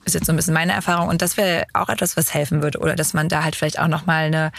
ist 0.04 0.14
jetzt 0.14 0.26
so 0.26 0.34
ein 0.34 0.36
bisschen 0.36 0.54
meine 0.54 0.74
Erfahrung 0.74 1.08
und 1.08 1.22
das 1.22 1.38
wäre 1.38 1.64
auch 1.72 1.88
etwas, 1.88 2.18
was 2.18 2.34
helfen 2.34 2.62
würde 2.62 2.80
oder 2.80 2.98
dass 2.98 3.14
man 3.14 3.30
da 3.30 3.46
halt 3.46 3.56
vielleicht 3.56 3.80
auch 3.80 3.88
nochmal 3.88 4.26
eine 4.26 4.52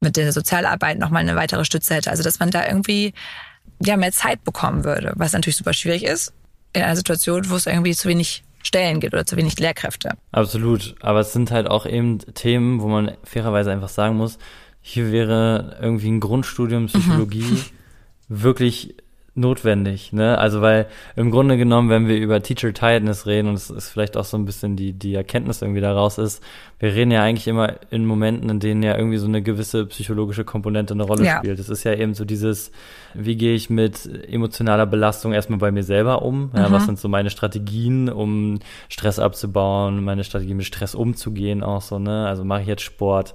mit 0.00 0.16
der 0.16 0.32
Sozialarbeit 0.32 0.98
nochmal 0.98 1.20
eine 1.20 1.36
weitere 1.36 1.66
Stütze 1.66 1.96
hätte. 1.96 2.10
Also 2.10 2.22
dass 2.22 2.38
man 2.38 2.50
da 2.50 2.66
irgendwie 2.66 3.12
ja 3.84 3.98
mehr 3.98 4.12
Zeit 4.12 4.42
bekommen 4.42 4.84
würde, 4.84 5.12
was 5.16 5.34
natürlich 5.34 5.56
super 5.56 5.74
schwierig 5.74 6.02
ist 6.02 6.32
in 6.72 6.80
einer 6.80 6.96
Situation, 6.96 7.50
wo 7.50 7.56
es 7.56 7.66
irgendwie 7.66 7.94
zu 7.94 8.08
wenig 8.08 8.42
Stellen 8.66 9.00
gibt 9.00 9.14
oder 9.14 9.24
zu 9.24 9.36
wenig 9.36 9.58
Lehrkräfte. 9.58 10.10
Absolut. 10.32 10.94
Aber 11.00 11.20
es 11.20 11.32
sind 11.32 11.50
halt 11.50 11.68
auch 11.68 11.86
eben 11.86 12.18
Themen, 12.34 12.80
wo 12.80 12.88
man 12.88 13.12
fairerweise 13.24 13.70
einfach 13.70 13.88
sagen 13.88 14.16
muss, 14.16 14.38
hier 14.80 15.10
wäre 15.10 15.78
irgendwie 15.80 16.08
ein 16.08 16.20
Grundstudium 16.20 16.86
Psychologie 16.86 17.42
mhm. 17.42 17.64
wirklich 18.28 18.96
notwendig, 19.36 20.12
ne? 20.12 20.38
Also 20.38 20.62
weil 20.62 20.86
im 21.14 21.30
Grunde 21.30 21.56
genommen, 21.56 21.90
wenn 21.90 22.08
wir 22.08 22.16
über 22.16 22.42
Teacher 22.42 22.72
Tiredness 22.72 23.26
reden 23.26 23.48
und 23.48 23.54
es 23.54 23.70
ist 23.70 23.90
vielleicht 23.90 24.16
auch 24.16 24.24
so 24.24 24.36
ein 24.36 24.44
bisschen 24.44 24.76
die 24.76 24.92
die 24.92 25.14
Erkenntnis 25.14 25.62
irgendwie 25.62 25.80
daraus 25.80 26.18
ist, 26.18 26.42
wir 26.78 26.94
reden 26.94 27.10
ja 27.10 27.22
eigentlich 27.22 27.46
immer 27.46 27.74
in 27.90 28.04
Momenten, 28.04 28.50
in 28.50 28.60
denen 28.60 28.82
ja 28.82 28.96
irgendwie 28.96 29.18
so 29.18 29.26
eine 29.26 29.42
gewisse 29.42 29.86
psychologische 29.86 30.44
Komponente 30.44 30.94
eine 30.94 31.04
Rolle 31.04 31.24
ja. 31.24 31.38
spielt. 31.38 31.58
Es 31.58 31.68
ist 31.68 31.84
ja 31.84 31.94
eben 31.94 32.14
so 32.14 32.24
dieses, 32.24 32.70
wie 33.14 33.36
gehe 33.36 33.54
ich 33.54 33.70
mit 33.70 34.08
emotionaler 34.28 34.86
Belastung 34.86 35.32
erstmal 35.32 35.58
bei 35.58 35.70
mir 35.70 35.84
selber 35.84 36.22
um? 36.22 36.50
Ja, 36.54 36.68
mhm. 36.68 36.72
Was 36.72 36.86
sind 36.86 36.98
so 36.98 37.08
meine 37.08 37.30
Strategien, 37.30 38.08
um 38.08 38.58
Stress 38.88 39.18
abzubauen, 39.18 40.04
meine 40.04 40.24
Strategie 40.24 40.54
mit 40.54 40.66
Stress 40.66 40.94
umzugehen 40.94 41.62
auch 41.62 41.82
so, 41.82 41.98
ne? 41.98 42.26
Also 42.26 42.44
mache 42.44 42.62
ich 42.62 42.68
jetzt 42.68 42.82
Sport? 42.82 43.34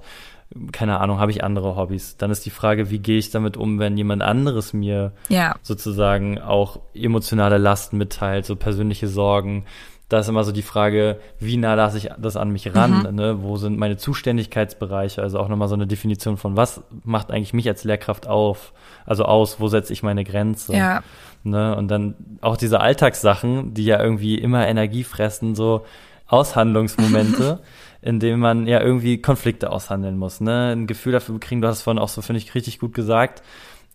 Keine 0.72 1.00
Ahnung, 1.00 1.18
habe 1.18 1.30
ich 1.30 1.44
andere 1.44 1.76
Hobbys? 1.76 2.16
Dann 2.16 2.30
ist 2.30 2.44
die 2.44 2.50
Frage, 2.50 2.90
wie 2.90 2.98
gehe 2.98 3.18
ich 3.18 3.30
damit 3.30 3.56
um, 3.56 3.78
wenn 3.78 3.96
jemand 3.96 4.22
anderes 4.22 4.72
mir 4.72 5.12
ja. 5.28 5.54
sozusagen 5.62 6.40
auch 6.40 6.80
emotionale 6.94 7.58
Lasten 7.58 7.98
mitteilt, 7.98 8.46
so 8.46 8.56
persönliche 8.56 9.08
Sorgen. 9.08 9.64
Da 10.08 10.18
ist 10.18 10.28
immer 10.28 10.44
so 10.44 10.52
die 10.52 10.62
Frage, 10.62 11.18
wie 11.38 11.56
nah 11.56 11.74
lasse 11.74 11.96
ich 11.96 12.10
das 12.18 12.36
an 12.36 12.50
mich 12.50 12.74
ran? 12.74 13.06
Mhm. 13.08 13.14
Ne? 13.14 13.42
Wo 13.42 13.56
sind 13.56 13.78
meine 13.78 13.96
Zuständigkeitsbereiche? 13.96 15.22
Also 15.22 15.38
auch 15.38 15.48
nochmal 15.48 15.68
so 15.68 15.74
eine 15.74 15.86
Definition 15.86 16.36
von, 16.36 16.56
was 16.56 16.82
macht 17.02 17.30
eigentlich 17.30 17.54
mich 17.54 17.66
als 17.66 17.84
Lehrkraft 17.84 18.26
auf? 18.26 18.72
Also 19.06 19.24
aus, 19.24 19.58
wo 19.58 19.68
setze 19.68 19.92
ich 19.92 20.02
meine 20.02 20.24
Grenze? 20.24 20.76
Ja. 20.76 21.02
Ne? 21.44 21.74
Und 21.76 21.88
dann 21.88 22.14
auch 22.42 22.58
diese 22.58 22.80
Alltagssachen, 22.80 23.72
die 23.72 23.86
ja 23.86 24.02
irgendwie 24.02 24.36
immer 24.36 24.68
Energie 24.68 25.04
fressen, 25.04 25.54
so 25.54 25.86
Aushandlungsmomente. 26.26 27.60
in 28.02 28.20
dem 28.20 28.40
man 28.40 28.66
ja 28.66 28.80
irgendwie 28.80 29.22
Konflikte 29.22 29.70
aushandeln 29.70 30.18
muss, 30.18 30.40
ne? 30.40 30.72
Ein 30.72 30.86
Gefühl 30.86 31.12
dafür 31.12 31.38
kriegen, 31.40 31.62
du 31.62 31.68
hast 31.68 31.78
es 31.78 31.82
vorhin 31.82 32.02
auch 32.02 32.08
so, 32.08 32.20
finde 32.20 32.38
ich, 32.38 32.54
richtig 32.54 32.80
gut 32.80 32.94
gesagt, 32.94 33.42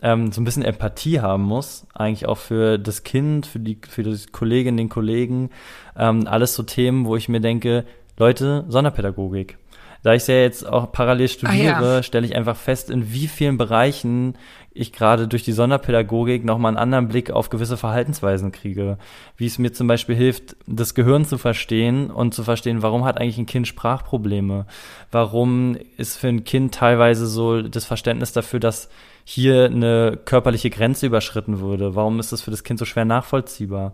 ähm, 0.02 0.32
so 0.32 0.42
ein 0.42 0.46
bisschen 0.46 0.64
Empathie 0.64 1.20
haben 1.20 1.44
muss, 1.44 1.86
eigentlich 1.94 2.28
auch 2.28 2.38
für 2.38 2.78
das 2.80 3.04
Kind, 3.04 3.46
für 3.46 3.60
die, 3.60 3.78
für 3.88 4.04
die 4.04 4.18
Kolleginnen, 4.32 4.78
den 4.78 4.90
Kollegen, 4.90 5.50
ähm, 5.98 6.26
alles 6.28 6.56
so 6.56 6.64
Themen, 6.64 7.06
wo 7.06 7.16
ich 7.16 7.30
mir 7.30 7.42
denke, 7.42 7.86
Leute, 8.18 8.66
Sonderpädagogik. 8.68 9.58
Da 10.04 10.14
ich 10.14 10.28
ja 10.28 10.36
jetzt 10.36 10.68
auch 10.68 10.92
parallel 10.92 11.28
studiere, 11.28 11.76
ah, 11.76 11.96
ja. 11.96 12.04
stelle 12.04 12.26
ich 12.26 12.36
einfach 12.36 12.56
fest, 12.56 12.90
in 12.90 13.12
wie 13.12 13.28
vielen 13.28 13.58
Bereichen 13.58 14.36
ich 14.78 14.94
gerade 14.94 15.28
durch 15.28 15.44
die 15.44 15.52
Sonderpädagogik 15.52 16.46
nochmal 16.46 16.70
einen 16.70 16.78
anderen 16.78 17.08
Blick 17.08 17.32
auf 17.32 17.50
gewisse 17.50 17.78
Verhaltensweisen 17.78 18.52
kriege. 18.52 18.98
Wie 19.36 19.48
es 19.48 19.58
mir 19.58 19.74
zum 19.74 19.88
Beispiel 19.88 20.16
hilft, 20.16 20.56
das 20.68 20.94
Gehirn 20.94 21.26
zu 21.26 21.38
verstehen 21.38 22.12
und 22.12 22.34
zu 22.34 22.44
verstehen, 22.44 22.84
warum 22.84 23.04
hat 23.04 23.20
eigentlich 23.20 23.40
ein 23.40 23.48
Kind 23.48 23.68
Sprachprobleme? 23.68 24.68
Warum 25.12 25.78
ist 25.98 26.18
für 26.18 26.28
ein 26.28 26.44
Kind 26.44 26.76
teilweise 26.76 27.26
so 27.26 27.64
das 27.64 27.86
Verständnis 27.86 28.34
dafür, 28.34 28.60
dass 28.60 28.90
hier 29.24 29.66
eine 29.66 30.18
körperliche 30.24 30.70
Grenze 30.70 31.08
überschritten 31.08 31.60
würde? 31.60 31.96
Warum 31.96 32.20
ist 32.20 32.32
das 32.32 32.42
für 32.42 32.52
das 32.52 32.64
Kind 32.64 32.80
so 32.80 32.86
schwer 32.86 33.06
nachvollziehbar? 33.06 33.94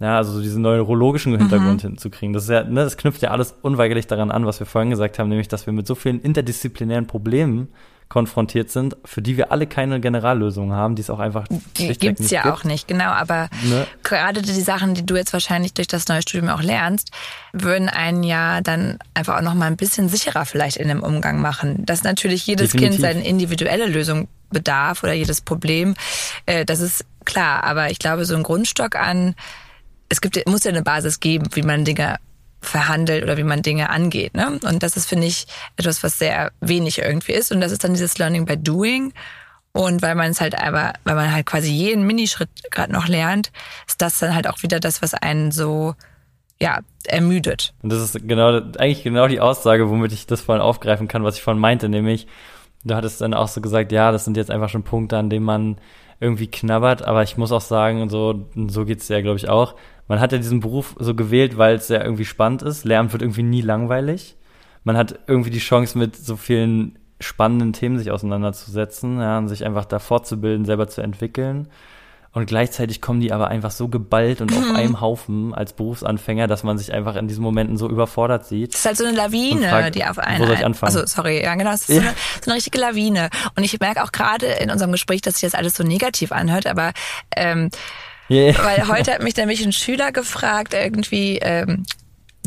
Ja, 0.00 0.16
also 0.16 0.32
so 0.32 0.40
diesen 0.40 0.62
neurologischen 0.62 1.36
Hintergrund 1.36 1.82
mhm. 1.82 1.88
hinzukriegen. 1.88 2.32
Das 2.32 2.44
ist 2.44 2.50
ja, 2.50 2.62
ne, 2.62 2.84
das 2.84 2.96
knüpft 2.96 3.20
ja 3.22 3.30
alles 3.30 3.54
unweigerlich 3.62 4.06
daran 4.06 4.30
an, 4.30 4.46
was 4.46 4.60
wir 4.60 4.66
vorhin 4.66 4.90
gesagt 4.90 5.18
haben, 5.18 5.28
nämlich, 5.28 5.48
dass 5.48 5.66
wir 5.66 5.72
mit 5.72 5.86
so 5.86 5.96
vielen 5.96 6.20
interdisziplinären 6.20 7.06
Problemen 7.06 7.68
konfrontiert 8.08 8.70
sind, 8.70 8.96
für 9.04 9.20
die 9.20 9.36
wir 9.36 9.52
alle 9.52 9.66
keine 9.66 10.00
Generallösung 10.00 10.72
haben, 10.72 10.94
die 10.94 11.02
es 11.02 11.10
auch 11.10 11.18
einfach 11.18 11.46
die 11.76 11.88
gibt's 11.88 12.30
ja 12.30 12.42
gibt. 12.42 12.54
auch 12.54 12.64
nicht, 12.64 12.88
genau. 12.88 13.10
Aber 13.10 13.50
ne? 13.64 13.86
gerade 14.02 14.40
die 14.40 14.60
Sachen, 14.60 14.94
die 14.94 15.04
du 15.04 15.14
jetzt 15.16 15.32
wahrscheinlich 15.34 15.74
durch 15.74 15.88
das 15.88 16.08
neue 16.08 16.22
Studium 16.22 16.48
auch 16.48 16.62
lernst, 16.62 17.10
würden 17.52 17.88
einen 17.88 18.22
ja 18.22 18.62
dann 18.62 18.98
einfach 19.12 19.36
auch 19.36 19.42
noch 19.42 19.54
mal 19.54 19.66
ein 19.66 19.76
bisschen 19.76 20.08
sicherer 20.08 20.46
vielleicht 20.46 20.78
in 20.78 20.88
dem 20.88 21.02
Umgang 21.02 21.40
machen. 21.40 21.84
Dass 21.84 22.02
natürlich 22.02 22.46
jedes 22.46 22.72
Definitiv. 22.72 23.02
Kind 23.02 23.02
seine 23.02 23.28
individuelle 23.28 23.86
Lösung 23.86 24.28
bedarf 24.50 25.02
oder 25.02 25.12
jedes 25.12 25.42
Problem, 25.42 25.94
äh, 26.46 26.64
das 26.64 26.80
ist 26.80 27.04
klar. 27.26 27.64
Aber 27.64 27.90
ich 27.90 27.98
glaube, 27.98 28.24
so 28.24 28.34
ein 28.34 28.42
Grundstock 28.42 28.96
an 28.96 29.34
es 30.08 30.20
gibt, 30.20 30.46
muss 30.48 30.64
ja 30.64 30.70
eine 30.70 30.82
Basis 30.82 31.20
geben, 31.20 31.46
wie 31.54 31.62
man 31.62 31.84
Dinge 31.84 32.16
verhandelt 32.60 33.22
oder 33.22 33.36
wie 33.36 33.44
man 33.44 33.62
Dinge 33.62 33.90
angeht. 33.90 34.34
Ne? 34.34 34.58
Und 34.64 34.82
das 34.82 34.96
ist, 34.96 35.08
finde 35.08 35.26
ich, 35.26 35.46
etwas, 35.76 36.02
was 36.02 36.18
sehr 36.18 36.50
wenig 36.60 36.98
irgendwie 36.98 37.32
ist. 37.32 37.52
Und 37.52 37.60
das 37.60 37.72
ist 37.72 37.84
dann 37.84 37.94
dieses 37.94 38.18
Learning 38.18 38.46
by 38.46 38.56
Doing. 38.56 39.12
Und 39.72 40.02
weil 40.02 40.14
man 40.14 40.30
es 40.30 40.40
halt 40.40 40.60
aber, 40.60 40.94
weil 41.04 41.14
man 41.14 41.32
halt 41.32 41.46
quasi 41.46 41.70
jeden 41.70 42.04
Minischritt 42.06 42.48
gerade 42.70 42.92
noch 42.92 43.06
lernt, 43.06 43.52
ist 43.86 44.02
das 44.02 44.18
dann 44.18 44.34
halt 44.34 44.48
auch 44.48 44.62
wieder 44.62 44.80
das, 44.80 45.02
was 45.02 45.14
einen 45.14 45.52
so 45.52 45.94
ja, 46.60 46.80
ermüdet. 47.06 47.74
Und 47.82 47.92
das 47.92 48.00
ist 48.00 48.26
genau, 48.26 48.60
eigentlich 48.78 49.04
genau 49.04 49.28
die 49.28 49.40
Aussage, 49.40 49.88
womit 49.88 50.12
ich 50.12 50.26
das 50.26 50.40
vorhin 50.40 50.62
aufgreifen 50.62 51.06
kann, 51.06 51.22
was 51.22 51.36
ich 51.36 51.42
vorhin 51.42 51.60
meinte, 51.60 51.88
nämlich, 51.88 52.26
du 52.84 52.94
hattest 52.94 53.20
dann 53.20 53.34
auch 53.34 53.48
so 53.48 53.60
gesagt, 53.60 53.92
ja, 53.92 54.10
das 54.10 54.24
sind 54.24 54.36
jetzt 54.36 54.50
einfach 54.50 54.68
schon 54.68 54.82
Punkte, 54.82 55.16
an 55.16 55.30
denen 55.30 55.44
man 55.44 55.76
irgendwie 56.20 56.48
knabbert, 56.48 57.02
aber 57.02 57.22
ich 57.22 57.36
muss 57.36 57.52
auch 57.52 57.60
sagen, 57.60 58.08
so, 58.08 58.48
so 58.66 58.84
geht's 58.84 59.08
ja, 59.08 59.20
glaube 59.20 59.38
ich, 59.38 59.48
auch 59.48 59.76
man 60.08 60.20
hat 60.20 60.32
ja 60.32 60.38
diesen 60.38 60.60
Beruf 60.60 60.96
so 60.98 61.14
gewählt, 61.14 61.56
weil 61.58 61.76
es 61.76 61.88
ja 61.88 62.02
irgendwie 62.02 62.24
spannend 62.24 62.62
ist. 62.62 62.84
Lehramt 62.84 63.12
wird 63.12 63.22
irgendwie 63.22 63.42
nie 63.42 63.60
langweilig. 63.60 64.36
Man 64.84 64.96
hat 64.96 65.18
irgendwie 65.26 65.50
die 65.50 65.58
Chance, 65.58 65.98
mit 65.98 66.16
so 66.16 66.36
vielen 66.36 66.98
spannenden 67.20 67.72
Themen 67.72 67.98
sich 67.98 68.10
auseinanderzusetzen, 68.10 69.18
ja, 69.20 69.38
und 69.38 69.48
sich 69.48 69.64
einfach 69.64 69.84
da 69.84 69.98
fortzubilden, 69.98 70.64
selber 70.64 70.88
zu 70.88 71.02
entwickeln. 71.02 71.68
Und 72.32 72.46
gleichzeitig 72.46 73.00
kommen 73.00 73.20
die 73.20 73.32
aber 73.32 73.48
einfach 73.48 73.70
so 73.70 73.88
geballt 73.88 74.40
und 74.40 74.52
auf 74.52 74.74
einem 74.74 75.00
Haufen 75.00 75.54
als 75.54 75.72
Berufsanfänger, 75.72 76.46
dass 76.46 76.62
man 76.62 76.76
sich 76.78 76.92
einfach 76.92 77.16
in 77.16 77.26
diesen 77.26 77.42
Momenten 77.42 77.76
so 77.76 77.88
überfordert 77.88 78.46
sieht. 78.46 78.74
Das 78.74 78.80
ist 78.80 78.86
halt 78.86 78.96
so 78.98 79.04
eine 79.06 79.16
Lawine, 79.16 79.68
fragt, 79.68 79.94
die 79.94 80.04
auf 80.04 80.18
einen. 80.18 80.40
Wo 80.40 80.46
soll 80.46 80.54
ich 80.54 80.64
anfangen? 80.64 80.94
Also 80.94 81.06
sorry, 81.06 81.42
ja 81.42 81.54
genau, 81.54 81.72
es 81.72 81.88
ist 81.88 81.88
ja. 81.88 81.94
so, 81.96 82.00
eine, 82.00 82.14
so 82.42 82.50
eine 82.50 82.56
richtige 82.56 82.78
Lawine. 82.78 83.30
Und 83.56 83.64
ich 83.64 83.80
merke 83.80 84.04
auch 84.04 84.12
gerade 84.12 84.46
in 84.46 84.70
unserem 84.70 84.92
Gespräch, 84.92 85.22
dass 85.22 85.34
sich 85.34 85.50
das 85.50 85.58
alles 85.58 85.74
so 85.74 85.82
negativ 85.82 86.30
anhört, 86.30 86.66
aber 86.66 86.92
ähm, 87.34 87.70
Yeah. 88.30 88.54
Weil 88.62 88.88
heute 88.88 89.12
hat 89.12 89.22
mich 89.22 89.36
nämlich 89.36 89.64
ein 89.64 89.72
Schüler 89.72 90.12
gefragt, 90.12 90.74
irgendwie, 90.74 91.38
ähm, 91.38 91.84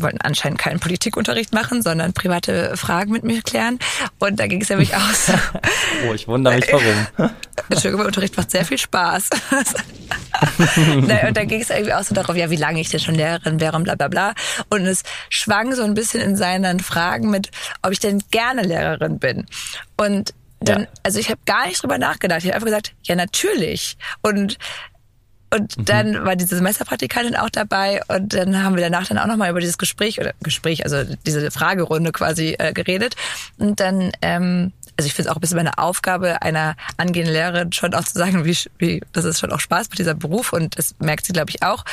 wollten 0.02 0.20
anscheinend 0.20 0.58
keinen 0.58 0.80
Politikunterricht 0.80 1.52
machen, 1.52 1.82
sondern 1.82 2.12
private 2.12 2.76
Fragen 2.76 3.12
mit 3.12 3.24
mir 3.24 3.42
klären. 3.42 3.78
Und 4.18 4.40
da 4.40 4.46
ging 4.46 4.62
es 4.62 4.68
nämlich 4.68 4.94
aus. 4.94 5.32
oh, 6.08 6.14
ich 6.14 6.26
wundere 6.28 6.56
mich 6.56 6.66
warum. 6.72 8.00
Unterricht 8.06 8.36
macht 8.36 8.50
sehr 8.50 8.64
viel 8.64 8.78
Spaß. 8.78 9.30
und 10.96 11.36
da 11.36 11.44
ging 11.44 11.60
es 11.60 11.70
irgendwie 11.70 11.94
auch 11.94 12.02
so 12.02 12.14
darauf, 12.14 12.36
ja, 12.36 12.50
wie 12.50 12.56
lange 12.56 12.80
ich 12.80 12.88
denn 12.88 13.00
schon 13.00 13.14
Lehrerin 13.14 13.60
wäre 13.60 13.76
und 13.76 13.84
bla 13.84 13.94
bla 13.94 14.08
bla. 14.08 14.34
Und 14.70 14.86
es 14.86 15.02
schwang 15.30 15.74
so 15.74 15.82
ein 15.82 15.94
bisschen 15.94 16.20
in 16.20 16.36
seinen 16.36 16.80
Fragen 16.80 17.30
mit, 17.30 17.50
ob 17.82 17.92
ich 17.92 18.00
denn 18.00 18.22
gerne 18.30 18.62
Lehrerin 18.62 19.18
bin. 19.18 19.46
Und 19.96 20.34
dann, 20.60 20.82
ja. 20.82 20.88
also 21.02 21.18
ich 21.18 21.28
habe 21.28 21.40
gar 21.44 21.66
nicht 21.66 21.82
drüber 21.82 21.98
nachgedacht. 21.98 22.40
Ich 22.40 22.46
habe 22.46 22.54
einfach 22.54 22.66
gesagt, 22.66 22.94
ja, 23.04 23.14
natürlich. 23.14 23.96
Und 24.22 24.58
und 25.52 25.76
mhm. 25.76 25.84
dann 25.84 26.24
war 26.24 26.34
diese 26.34 26.56
Semesterpraktikantin 26.56 27.36
auch 27.36 27.50
dabei 27.50 28.00
und 28.08 28.32
dann 28.34 28.62
haben 28.62 28.74
wir 28.74 28.82
danach 28.82 29.06
dann 29.06 29.18
auch 29.18 29.26
nochmal 29.26 29.50
über 29.50 29.60
dieses 29.60 29.78
Gespräch 29.78 30.18
oder 30.18 30.32
Gespräch, 30.42 30.84
also 30.84 31.04
diese 31.26 31.50
Fragerunde 31.50 32.12
quasi 32.12 32.56
äh, 32.58 32.72
geredet. 32.72 33.16
Und 33.58 33.78
dann, 33.78 34.12
ähm, 34.22 34.72
also 34.96 35.06
ich 35.06 35.14
finde 35.14 35.28
es 35.28 35.32
auch 35.32 35.36
ein 35.36 35.40
bisschen 35.40 35.58
meine 35.58 35.78
Aufgabe 35.78 36.40
einer 36.40 36.74
angehenden 36.96 37.34
Lehrerin 37.34 37.72
schon 37.72 37.92
auch 37.94 38.04
zu 38.04 38.18
sagen, 38.18 38.44
wie, 38.44 38.56
wie 38.78 39.02
das 39.12 39.24
ist 39.24 39.40
schon 39.40 39.52
auch 39.52 39.60
Spaß 39.60 39.90
mit 39.90 39.98
dieser 39.98 40.14
Beruf 40.14 40.52
und 40.52 40.78
das 40.78 40.94
merkt 41.00 41.26
sie, 41.26 41.32
glaube 41.32 41.50
ich, 41.50 41.62
auch. 41.62 41.84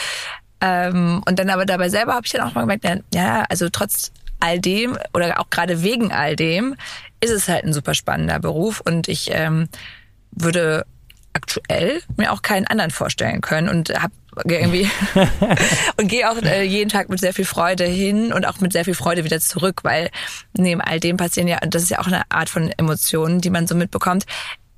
Ähm, 0.62 1.22
und 1.28 1.38
dann 1.38 1.50
aber 1.50 1.66
dabei 1.66 1.90
selber 1.90 2.14
habe 2.14 2.26
ich 2.26 2.32
dann 2.32 2.48
auch 2.48 2.54
mal 2.54 2.62
gemerkt, 2.62 2.86
ja, 3.14 3.46
also 3.50 3.70
trotz 3.70 4.12
all 4.40 4.60
dem 4.60 4.98
oder 5.14 5.40
auch 5.40 5.50
gerade 5.50 5.84
wegen 5.84 6.14
all 6.14 6.38
dem 6.38 6.76
ist 7.20 7.32
es 7.32 7.50
halt 7.50 7.66
ein 7.66 7.74
super 7.74 7.94
spannender 7.94 8.40
Beruf 8.40 8.80
und 8.80 9.10
ich 9.10 9.30
ähm, 9.34 9.68
würde 10.32 10.86
aktuell 11.40 12.02
mir 12.18 12.32
auch 12.32 12.42
keinen 12.42 12.68
anderen 12.68 12.92
vorstellen 12.92 13.42
können 13.42 13.70
und 13.70 13.90
habe 13.90 14.14
irgendwie 14.46 14.90
und 15.98 16.08
gehe 16.08 16.30
auch 16.30 16.38
äh, 16.42 16.64
jeden 16.64 16.90
Tag 16.90 17.10
mit 17.10 17.20
sehr 17.20 17.34
viel 17.34 17.46
Freude 17.46 17.86
hin 17.86 18.34
und 18.34 18.46
auch 18.46 18.60
mit 18.60 18.74
sehr 18.74 18.86
viel 18.86 18.94
Freude 18.94 19.24
wieder 19.24 19.40
zurück, 19.40 19.84
weil 19.84 20.10
neben 20.58 20.82
all 20.82 21.00
dem 21.00 21.18
passieren 21.18 21.48
ja, 21.48 21.58
das 21.60 21.84
ist 21.84 21.90
ja 21.90 22.00
auch 22.00 22.08
eine 22.08 22.30
Art 22.30 22.50
von 22.50 22.72
Emotionen, 22.78 23.42
die 23.42 23.50
man 23.50 23.68
so 23.68 23.76
mitbekommt. 23.76 24.26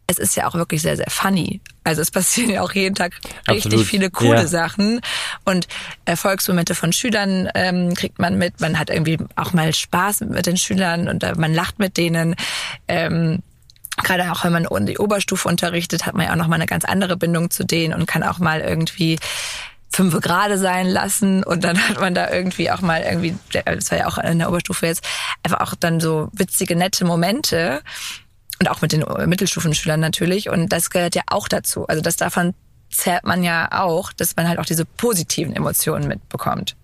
Es 0.08 0.18
ist 0.18 0.36
ja 0.36 0.46
auch 0.48 0.56
wirklich 0.56 0.82
sehr, 0.82 0.98
sehr 0.98 1.10
funny. 1.10 1.62
Also 1.86 2.02
es 2.02 2.12
passieren 2.12 2.52
ja 2.52 2.62
auch 2.62 2.74
jeden 2.74 2.96
Tag 2.96 3.14
richtig 3.50 3.66
Absolut. 3.66 3.86
viele 3.86 4.10
coole 4.12 4.42
ja. 4.42 4.48
Sachen 4.48 5.00
und 5.46 5.68
Erfolgsmomente 6.04 6.76
von 6.76 6.92
Schülern 6.92 7.50
ähm, 7.56 7.94
kriegt 7.94 8.20
man 8.20 8.38
mit. 8.38 8.60
Man 8.60 8.78
hat 8.78 8.90
irgendwie 8.90 9.18
auch 9.36 9.54
mal 9.54 9.74
Spaß 9.74 10.22
mit 10.22 10.46
den 10.46 10.58
Schülern 10.58 11.08
und 11.08 11.24
äh, 11.24 11.34
man 11.36 11.54
lacht 11.54 11.80
mit 11.80 11.98
denen. 11.98 12.36
Ähm, 12.88 13.42
gerade 13.98 14.32
auch 14.32 14.44
wenn 14.44 14.52
man 14.52 14.86
die 14.86 14.98
Oberstufe 14.98 15.48
unterrichtet, 15.48 16.06
hat 16.06 16.16
man 16.16 16.26
ja 16.26 16.32
auch 16.32 16.38
noch 16.38 16.48
mal 16.48 16.56
eine 16.56 16.66
ganz 16.66 16.86
andere 16.86 17.18
Bindung 17.18 17.52
zu 17.52 17.64
denen 17.66 17.94
und 17.94 18.06
kann 18.06 18.24
auch 18.24 18.40
mal 18.40 18.62
irgendwie 18.62 19.20
fünf 19.94 20.20
Grade 20.22 20.58
sein 20.58 20.88
lassen 20.88 21.44
und 21.44 21.64
dann 21.64 21.78
hat 21.90 22.00
man 22.00 22.16
da 22.16 22.32
irgendwie 22.32 22.72
auch 22.72 22.82
mal 22.82 23.02
irgendwie, 23.02 23.36
das 23.52 23.92
war 23.92 23.98
ja 23.98 24.08
auch 24.08 24.18
in 24.18 24.40
der 24.40 24.50
Oberstufe 24.50 24.86
jetzt, 24.88 25.06
einfach 25.44 25.60
auch 25.60 25.76
dann 25.76 26.00
so 26.00 26.30
witzige, 26.32 26.76
nette 26.76 27.04
Momente 27.04 27.82
und 28.60 28.70
auch 28.70 28.82
mit 28.82 28.94
den 28.94 29.04
Mittelstufenschülern 29.26 30.00
natürlich 30.00 30.50
und 30.50 30.70
das 30.70 30.90
gehört 30.90 31.16
ja 31.16 31.24
auch 31.28 31.48
dazu. 31.48 31.88
Also 31.88 32.02
das 32.02 32.16
davon 32.16 32.54
zerrt 32.90 33.26
man 33.26 33.44
ja 33.44 33.70
auch, 33.72 34.14
dass 34.14 34.36
man 34.36 34.48
halt 34.48 34.60
auch 34.60 34.66
diese 34.66 34.86
positiven 34.86 35.56
Emotionen 35.56 36.08
mitbekommt. 36.08 36.76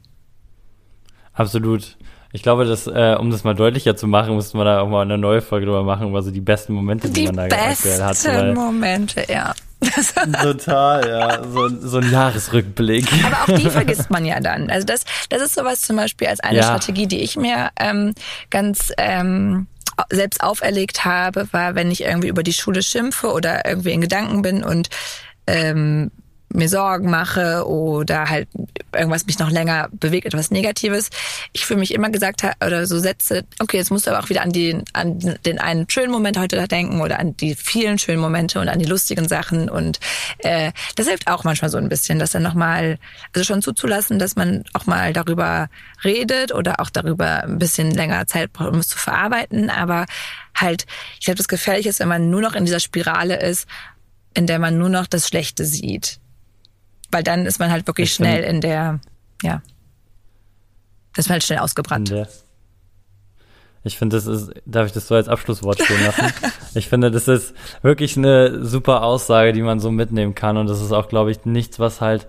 Absolut. 1.33 1.96
Ich 2.37 2.43
glaube, 2.43 2.65
dass, 2.65 2.85
äh, 2.85 3.15
um 3.19 3.31
das 3.31 3.43
mal 3.43 3.55
deutlicher 3.55 3.95
zu 3.95 4.05
machen, 4.05 4.35
müssten 4.35 4.59
wir 4.59 4.63
da 4.63 4.81
auch 4.81 4.87
mal 4.87 5.01
eine 5.01 5.17
neue 5.17 5.41
Folge 5.41 5.65
drüber 5.65 5.81
machen, 5.81 6.09
über 6.09 6.21
so 6.21 6.29
die 6.29 6.39
besten 6.39 6.71
Momente, 6.73 7.09
die, 7.09 7.21
die 7.21 7.25
man 7.25 7.49
da 7.49 7.55
aktuell 7.55 8.03
hat. 8.03 8.23
Die 8.23 8.27
besten 8.27 8.53
Momente, 8.53 9.25
ja. 9.27 9.55
Total, 10.43 11.09
ja. 11.09 11.43
So, 11.43 11.67
so 11.81 11.97
ein 11.97 12.11
Jahresrückblick. 12.11 13.07
Aber 13.25 13.37
auch 13.41 13.57
die 13.57 13.69
vergisst 13.71 14.11
man 14.11 14.23
ja 14.23 14.39
dann. 14.39 14.69
Also 14.69 14.85
das, 14.85 15.03
das 15.29 15.41
ist 15.41 15.55
sowas 15.55 15.81
zum 15.81 15.95
Beispiel 15.95 16.27
als 16.27 16.39
eine 16.39 16.59
ja. 16.59 16.63
Strategie, 16.65 17.07
die 17.07 17.21
ich 17.21 17.37
mir 17.37 17.71
ähm, 17.79 18.13
ganz 18.51 18.93
ähm, 18.99 19.65
selbst 20.11 20.43
auferlegt 20.43 21.05
habe, 21.05 21.47
war, 21.53 21.73
wenn 21.73 21.89
ich 21.89 22.01
irgendwie 22.01 22.27
über 22.27 22.43
die 22.43 22.53
Schule 22.53 22.83
schimpfe 22.83 23.31
oder 23.31 23.67
irgendwie 23.67 23.93
in 23.93 24.01
Gedanken 24.01 24.43
bin 24.43 24.63
und 24.63 24.89
ähm, 25.47 26.11
mir 26.57 26.69
Sorgen 26.69 27.09
mache 27.09 27.65
oder 27.67 28.29
halt 28.29 28.47
irgendwas 28.93 29.25
mich 29.25 29.39
noch 29.39 29.49
länger 29.49 29.89
bewegt, 29.91 30.25
etwas 30.25 30.51
Negatives. 30.51 31.09
Ich 31.53 31.65
für 31.65 31.75
mich 31.75 31.93
immer 31.93 32.09
gesagt 32.09 32.43
habe 32.43 32.55
oder 32.65 32.85
so 32.85 32.99
Sätze, 32.99 33.45
okay, 33.59 33.77
jetzt 33.77 33.91
musst 33.91 34.07
du 34.07 34.11
aber 34.11 34.23
auch 34.23 34.29
wieder 34.29 34.41
an, 34.41 34.51
die, 34.51 34.77
an 34.93 35.37
den 35.45 35.59
einen 35.59 35.89
schönen 35.89 36.11
Moment 36.11 36.37
heute 36.37 36.55
da 36.55 36.67
denken 36.67 37.01
oder 37.01 37.19
an 37.19 37.37
die 37.37 37.55
vielen 37.55 37.99
schönen 37.99 38.19
Momente 38.19 38.59
und 38.59 38.69
an 38.69 38.79
die 38.79 38.85
lustigen 38.85 39.27
Sachen. 39.27 39.69
Und 39.69 39.99
äh, 40.39 40.71
das 40.95 41.07
hilft 41.07 41.27
auch 41.27 41.43
manchmal 41.43 41.69
so 41.69 41.77
ein 41.77 41.89
bisschen, 41.89 42.19
das 42.19 42.31
dann 42.31 42.43
nochmal, 42.43 42.97
also 43.33 43.45
schon 43.45 43.61
zuzulassen, 43.61 44.19
dass 44.19 44.35
man 44.35 44.63
auch 44.73 44.85
mal 44.85 45.13
darüber 45.13 45.69
redet 46.03 46.53
oder 46.53 46.79
auch 46.79 46.89
darüber 46.89 47.43
ein 47.43 47.59
bisschen 47.59 47.91
länger 47.91 48.25
Zeit 48.27 48.51
braucht, 48.51 48.69
um 48.69 48.79
es 48.79 48.87
zu 48.87 48.97
verarbeiten. 48.97 49.69
Aber 49.69 50.05
halt, 50.55 50.85
ich 51.19 51.25
glaube, 51.25 51.37
das 51.37 51.47
Gefährliche 51.47 51.89
ist, 51.89 51.99
wenn 51.99 52.07
man 52.07 52.29
nur 52.29 52.41
noch 52.41 52.55
in 52.55 52.65
dieser 52.65 52.79
Spirale 52.79 53.39
ist, 53.39 53.67
in 54.33 54.47
der 54.47 54.59
man 54.59 54.77
nur 54.77 54.89
noch 54.89 55.07
das 55.07 55.27
Schlechte 55.27 55.65
sieht 55.65 56.19
weil 57.11 57.23
dann 57.23 57.45
ist 57.45 57.59
man 57.59 57.71
halt 57.71 57.87
wirklich 57.87 58.09
ich 58.09 58.15
schnell 58.15 58.43
in 58.43 58.61
der, 58.61 58.99
ja, 59.41 59.61
das 61.15 61.25
ist 61.25 61.31
halt 61.31 61.43
schnell 61.43 61.59
ausgebrannt. 61.59 62.13
Ich 63.83 63.97
finde, 63.97 64.17
das 64.17 64.27
ist, 64.27 64.51
darf 64.65 64.87
ich 64.87 64.91
das 64.91 65.07
so 65.07 65.15
als 65.15 65.29
Abschlusswort 65.29 65.81
stehen 65.81 66.03
lassen? 66.03 66.33
ich 66.75 66.89
finde, 66.89 67.09
das 67.09 67.27
ist 67.27 67.53
wirklich 67.81 68.17
eine 68.17 68.65
super 68.65 69.03
Aussage, 69.03 69.53
die 69.53 69.61
man 69.61 69.79
so 69.79 69.91
mitnehmen 69.91 70.35
kann. 70.35 70.57
Und 70.57 70.67
das 70.67 70.81
ist 70.81 70.91
auch, 70.91 71.07
glaube 71.07 71.31
ich, 71.31 71.45
nichts, 71.45 71.79
was 71.79 72.01
halt 72.01 72.27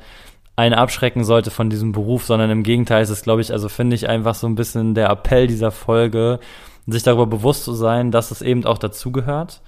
einen 0.56 0.74
abschrecken 0.74 1.24
sollte 1.24 1.50
von 1.50 1.70
diesem 1.70 1.92
Beruf, 1.92 2.24
sondern 2.24 2.50
im 2.50 2.62
Gegenteil 2.62 3.02
ist 3.02 3.10
es, 3.10 3.22
glaube 3.22 3.40
ich, 3.40 3.52
also 3.52 3.68
finde 3.68 3.96
ich 3.96 4.08
einfach 4.08 4.34
so 4.34 4.46
ein 4.46 4.54
bisschen 4.54 4.94
der 4.94 5.10
Appell 5.10 5.46
dieser 5.46 5.70
Folge, 5.70 6.40
sich 6.86 7.02
darüber 7.02 7.26
bewusst 7.26 7.64
zu 7.64 7.74
sein, 7.74 8.10
dass 8.10 8.30
es 8.30 8.40
eben 8.40 8.64
auch 8.64 8.78
dazugehört 8.78 9.60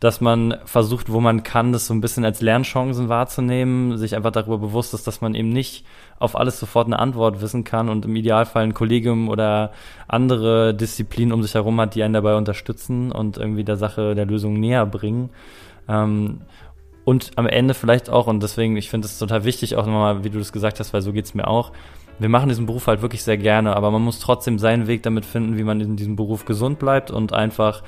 dass 0.00 0.20
man 0.20 0.56
versucht, 0.64 1.10
wo 1.10 1.20
man 1.20 1.42
kann, 1.42 1.72
das 1.72 1.86
so 1.86 1.94
ein 1.94 2.00
bisschen 2.00 2.24
als 2.24 2.40
Lernchancen 2.40 3.08
wahrzunehmen, 3.08 3.98
sich 3.98 4.14
einfach 4.14 4.30
darüber 4.30 4.58
bewusst 4.58 4.94
ist, 4.94 5.06
dass 5.08 5.20
man 5.20 5.34
eben 5.34 5.48
nicht 5.48 5.84
auf 6.20 6.36
alles 6.36 6.60
sofort 6.60 6.86
eine 6.86 7.00
Antwort 7.00 7.40
wissen 7.40 7.64
kann 7.64 7.88
und 7.88 8.04
im 8.04 8.14
Idealfall 8.14 8.62
ein 8.62 8.74
Kollegium 8.74 9.28
oder 9.28 9.72
andere 10.06 10.72
Disziplinen 10.72 11.32
um 11.32 11.42
sich 11.42 11.54
herum 11.54 11.80
hat, 11.80 11.96
die 11.96 12.02
einen 12.04 12.14
dabei 12.14 12.36
unterstützen 12.36 13.10
und 13.10 13.38
irgendwie 13.38 13.64
der 13.64 13.76
Sache, 13.76 14.14
der 14.14 14.26
Lösung 14.26 14.60
näher 14.60 14.86
bringen. 14.86 15.30
Ähm, 15.88 16.42
und 17.04 17.32
am 17.36 17.46
Ende 17.46 17.74
vielleicht 17.74 18.10
auch, 18.10 18.26
und 18.26 18.42
deswegen, 18.42 18.76
ich 18.76 18.90
finde 18.90 19.06
es 19.06 19.18
total 19.18 19.44
wichtig, 19.44 19.76
auch 19.76 19.86
nochmal, 19.86 20.22
wie 20.24 20.30
du 20.30 20.38
das 20.38 20.52
gesagt 20.52 20.78
hast, 20.78 20.92
weil 20.92 21.02
so 21.02 21.12
geht's 21.12 21.34
mir 21.34 21.48
auch, 21.48 21.72
wir 22.20 22.28
machen 22.28 22.48
diesen 22.48 22.66
Beruf 22.66 22.86
halt 22.86 23.02
wirklich 23.02 23.22
sehr 23.22 23.38
gerne, 23.38 23.74
aber 23.76 23.90
man 23.90 24.02
muss 24.02 24.18
trotzdem 24.18 24.58
seinen 24.58 24.86
Weg 24.86 25.02
damit 25.02 25.24
finden, 25.24 25.56
wie 25.56 25.62
man 25.62 25.80
in 25.80 25.96
diesem 25.96 26.16
Beruf 26.16 26.44
gesund 26.44 26.78
bleibt 26.78 27.10
und 27.10 27.32
einfach 27.32 27.82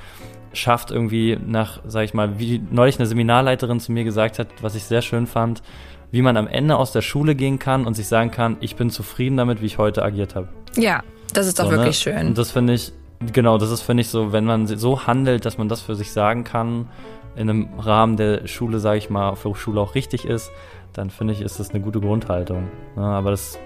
schafft 0.52 0.90
irgendwie 0.90 1.38
nach, 1.44 1.80
sag 1.86 2.04
ich 2.04 2.14
mal, 2.14 2.38
wie 2.38 2.60
neulich 2.70 2.98
eine 2.98 3.06
Seminarleiterin 3.06 3.80
zu 3.80 3.92
mir 3.92 4.04
gesagt 4.04 4.38
hat, 4.38 4.48
was 4.60 4.74
ich 4.74 4.84
sehr 4.84 5.02
schön 5.02 5.26
fand, 5.26 5.62
wie 6.10 6.22
man 6.22 6.36
am 6.36 6.46
Ende 6.46 6.76
aus 6.76 6.92
der 6.92 7.02
Schule 7.02 7.34
gehen 7.34 7.58
kann 7.58 7.86
und 7.86 7.94
sich 7.94 8.08
sagen 8.08 8.30
kann, 8.30 8.56
ich 8.60 8.76
bin 8.76 8.90
zufrieden 8.90 9.36
damit, 9.36 9.62
wie 9.62 9.66
ich 9.66 9.78
heute 9.78 10.02
agiert 10.02 10.34
habe. 10.34 10.48
Ja, 10.76 11.02
das 11.32 11.46
ist 11.46 11.58
doch 11.58 11.66
so, 11.66 11.70
ne? 11.70 11.76
wirklich 11.78 12.04
ne? 12.06 12.12
schön. 12.12 12.26
Und 12.28 12.38
das 12.38 12.50
finde 12.50 12.74
ich, 12.74 12.92
genau, 13.32 13.58
das 13.58 13.70
ist, 13.70 13.82
finde 13.82 14.00
ich, 14.00 14.08
so, 14.08 14.32
wenn 14.32 14.44
man 14.44 14.66
so 14.66 15.06
handelt, 15.06 15.44
dass 15.44 15.58
man 15.58 15.68
das 15.68 15.80
für 15.80 15.94
sich 15.94 16.12
sagen 16.12 16.44
kann, 16.44 16.88
in 17.36 17.48
einem 17.48 17.68
Rahmen 17.78 18.16
der 18.16 18.46
Schule, 18.48 18.80
sage 18.80 18.98
ich 18.98 19.08
mal, 19.08 19.36
für 19.36 19.54
Schule 19.54 19.80
auch 19.80 19.94
richtig 19.94 20.24
ist, 20.24 20.50
dann 20.92 21.10
finde 21.10 21.34
ich, 21.34 21.40
ist 21.40 21.60
das 21.60 21.70
eine 21.70 21.80
gute 21.80 22.00
Grundhaltung. 22.00 22.68
Ja, 22.96 23.02
ne? 23.02 23.08
aber 23.08 23.30
das 23.30 23.58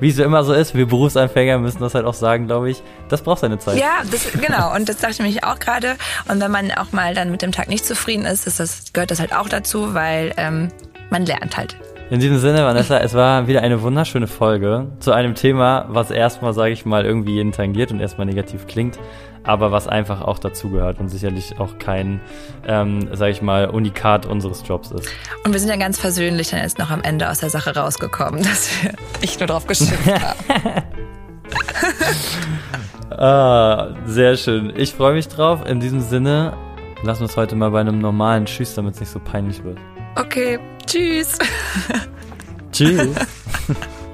wie 0.00 0.10
es 0.10 0.18
immer 0.18 0.44
so 0.44 0.52
ist, 0.52 0.74
wir 0.74 0.86
Berufsanfänger 0.86 1.58
müssen 1.58 1.80
das 1.80 1.94
halt 1.94 2.04
auch 2.04 2.14
sagen, 2.14 2.46
glaube 2.46 2.70
ich, 2.70 2.82
das 3.08 3.22
braucht 3.22 3.40
seine 3.40 3.58
Zeit. 3.58 3.78
Ja, 3.78 4.02
das, 4.10 4.32
genau. 4.32 4.74
Und 4.74 4.88
das 4.88 4.98
dachte 4.98 5.12
ich 5.12 5.20
mich 5.20 5.44
auch 5.44 5.58
gerade. 5.58 5.96
Und 6.28 6.40
wenn 6.40 6.50
man 6.50 6.70
auch 6.72 6.92
mal 6.92 7.14
dann 7.14 7.30
mit 7.30 7.42
dem 7.42 7.52
Tag 7.52 7.68
nicht 7.68 7.84
zufrieden 7.84 8.24
ist, 8.24 8.46
ist 8.46 8.60
das, 8.60 8.92
gehört 8.92 9.10
das 9.10 9.20
halt 9.20 9.34
auch 9.34 9.48
dazu, 9.48 9.94
weil 9.94 10.32
ähm, 10.36 10.68
man 11.10 11.26
lernt 11.26 11.56
halt. 11.56 11.76
In 12.08 12.20
diesem 12.20 12.38
Sinne, 12.38 12.64
Vanessa, 12.64 12.98
es 12.98 13.14
war 13.14 13.48
wieder 13.48 13.62
eine 13.62 13.82
wunderschöne 13.82 14.28
Folge 14.28 14.86
zu 15.00 15.10
einem 15.10 15.34
Thema, 15.34 15.86
was 15.88 16.12
erstmal, 16.12 16.52
sage 16.52 16.70
ich 16.70 16.86
mal, 16.86 17.04
irgendwie 17.04 17.34
jeden 17.34 17.50
tangiert 17.50 17.90
und 17.90 17.98
erstmal 17.98 18.26
negativ 18.26 18.68
klingt 18.68 18.96
aber 19.46 19.72
was 19.72 19.88
einfach 19.88 20.20
auch 20.20 20.38
dazugehört 20.38 20.98
und 21.00 21.08
sicherlich 21.08 21.58
auch 21.58 21.78
kein, 21.78 22.20
ähm, 22.66 23.08
sage 23.12 23.32
ich 23.32 23.42
mal, 23.42 23.70
Unikat 23.70 24.26
unseres 24.26 24.62
Jobs 24.66 24.90
ist. 24.90 25.08
Und 25.44 25.52
wir 25.52 25.60
sind 25.60 25.68
ja 25.68 25.76
ganz 25.76 25.98
versöhnlich 25.98 26.50
dann 26.50 26.60
jetzt 26.60 26.78
noch 26.78 26.90
am 26.90 27.02
Ende 27.02 27.30
aus 27.30 27.38
der 27.38 27.50
Sache 27.50 27.74
rausgekommen, 27.74 28.42
dass 28.44 28.70
wir 28.82 28.92
nicht 29.20 29.40
nur 29.40 29.46
drauf 29.46 29.66
geschimpft 29.66 30.06
haben. 30.20 30.82
ah, 33.10 33.94
sehr 34.06 34.36
schön. 34.36 34.72
Ich 34.76 34.92
freue 34.94 35.14
mich 35.14 35.28
drauf. 35.28 35.64
In 35.66 35.80
diesem 35.80 36.00
Sinne, 36.00 36.54
lassen 37.02 37.20
wir 37.20 37.26
es 37.26 37.36
heute 37.36 37.56
mal 37.56 37.70
bei 37.70 37.80
einem 37.80 37.98
normalen 37.98 38.46
Tschüss, 38.46 38.74
damit 38.74 38.94
es 38.94 39.00
nicht 39.00 39.10
so 39.10 39.20
peinlich 39.20 39.62
wird. 39.62 39.78
Okay, 40.16 40.58
tschüss. 40.86 41.38
tschüss. 42.72 43.14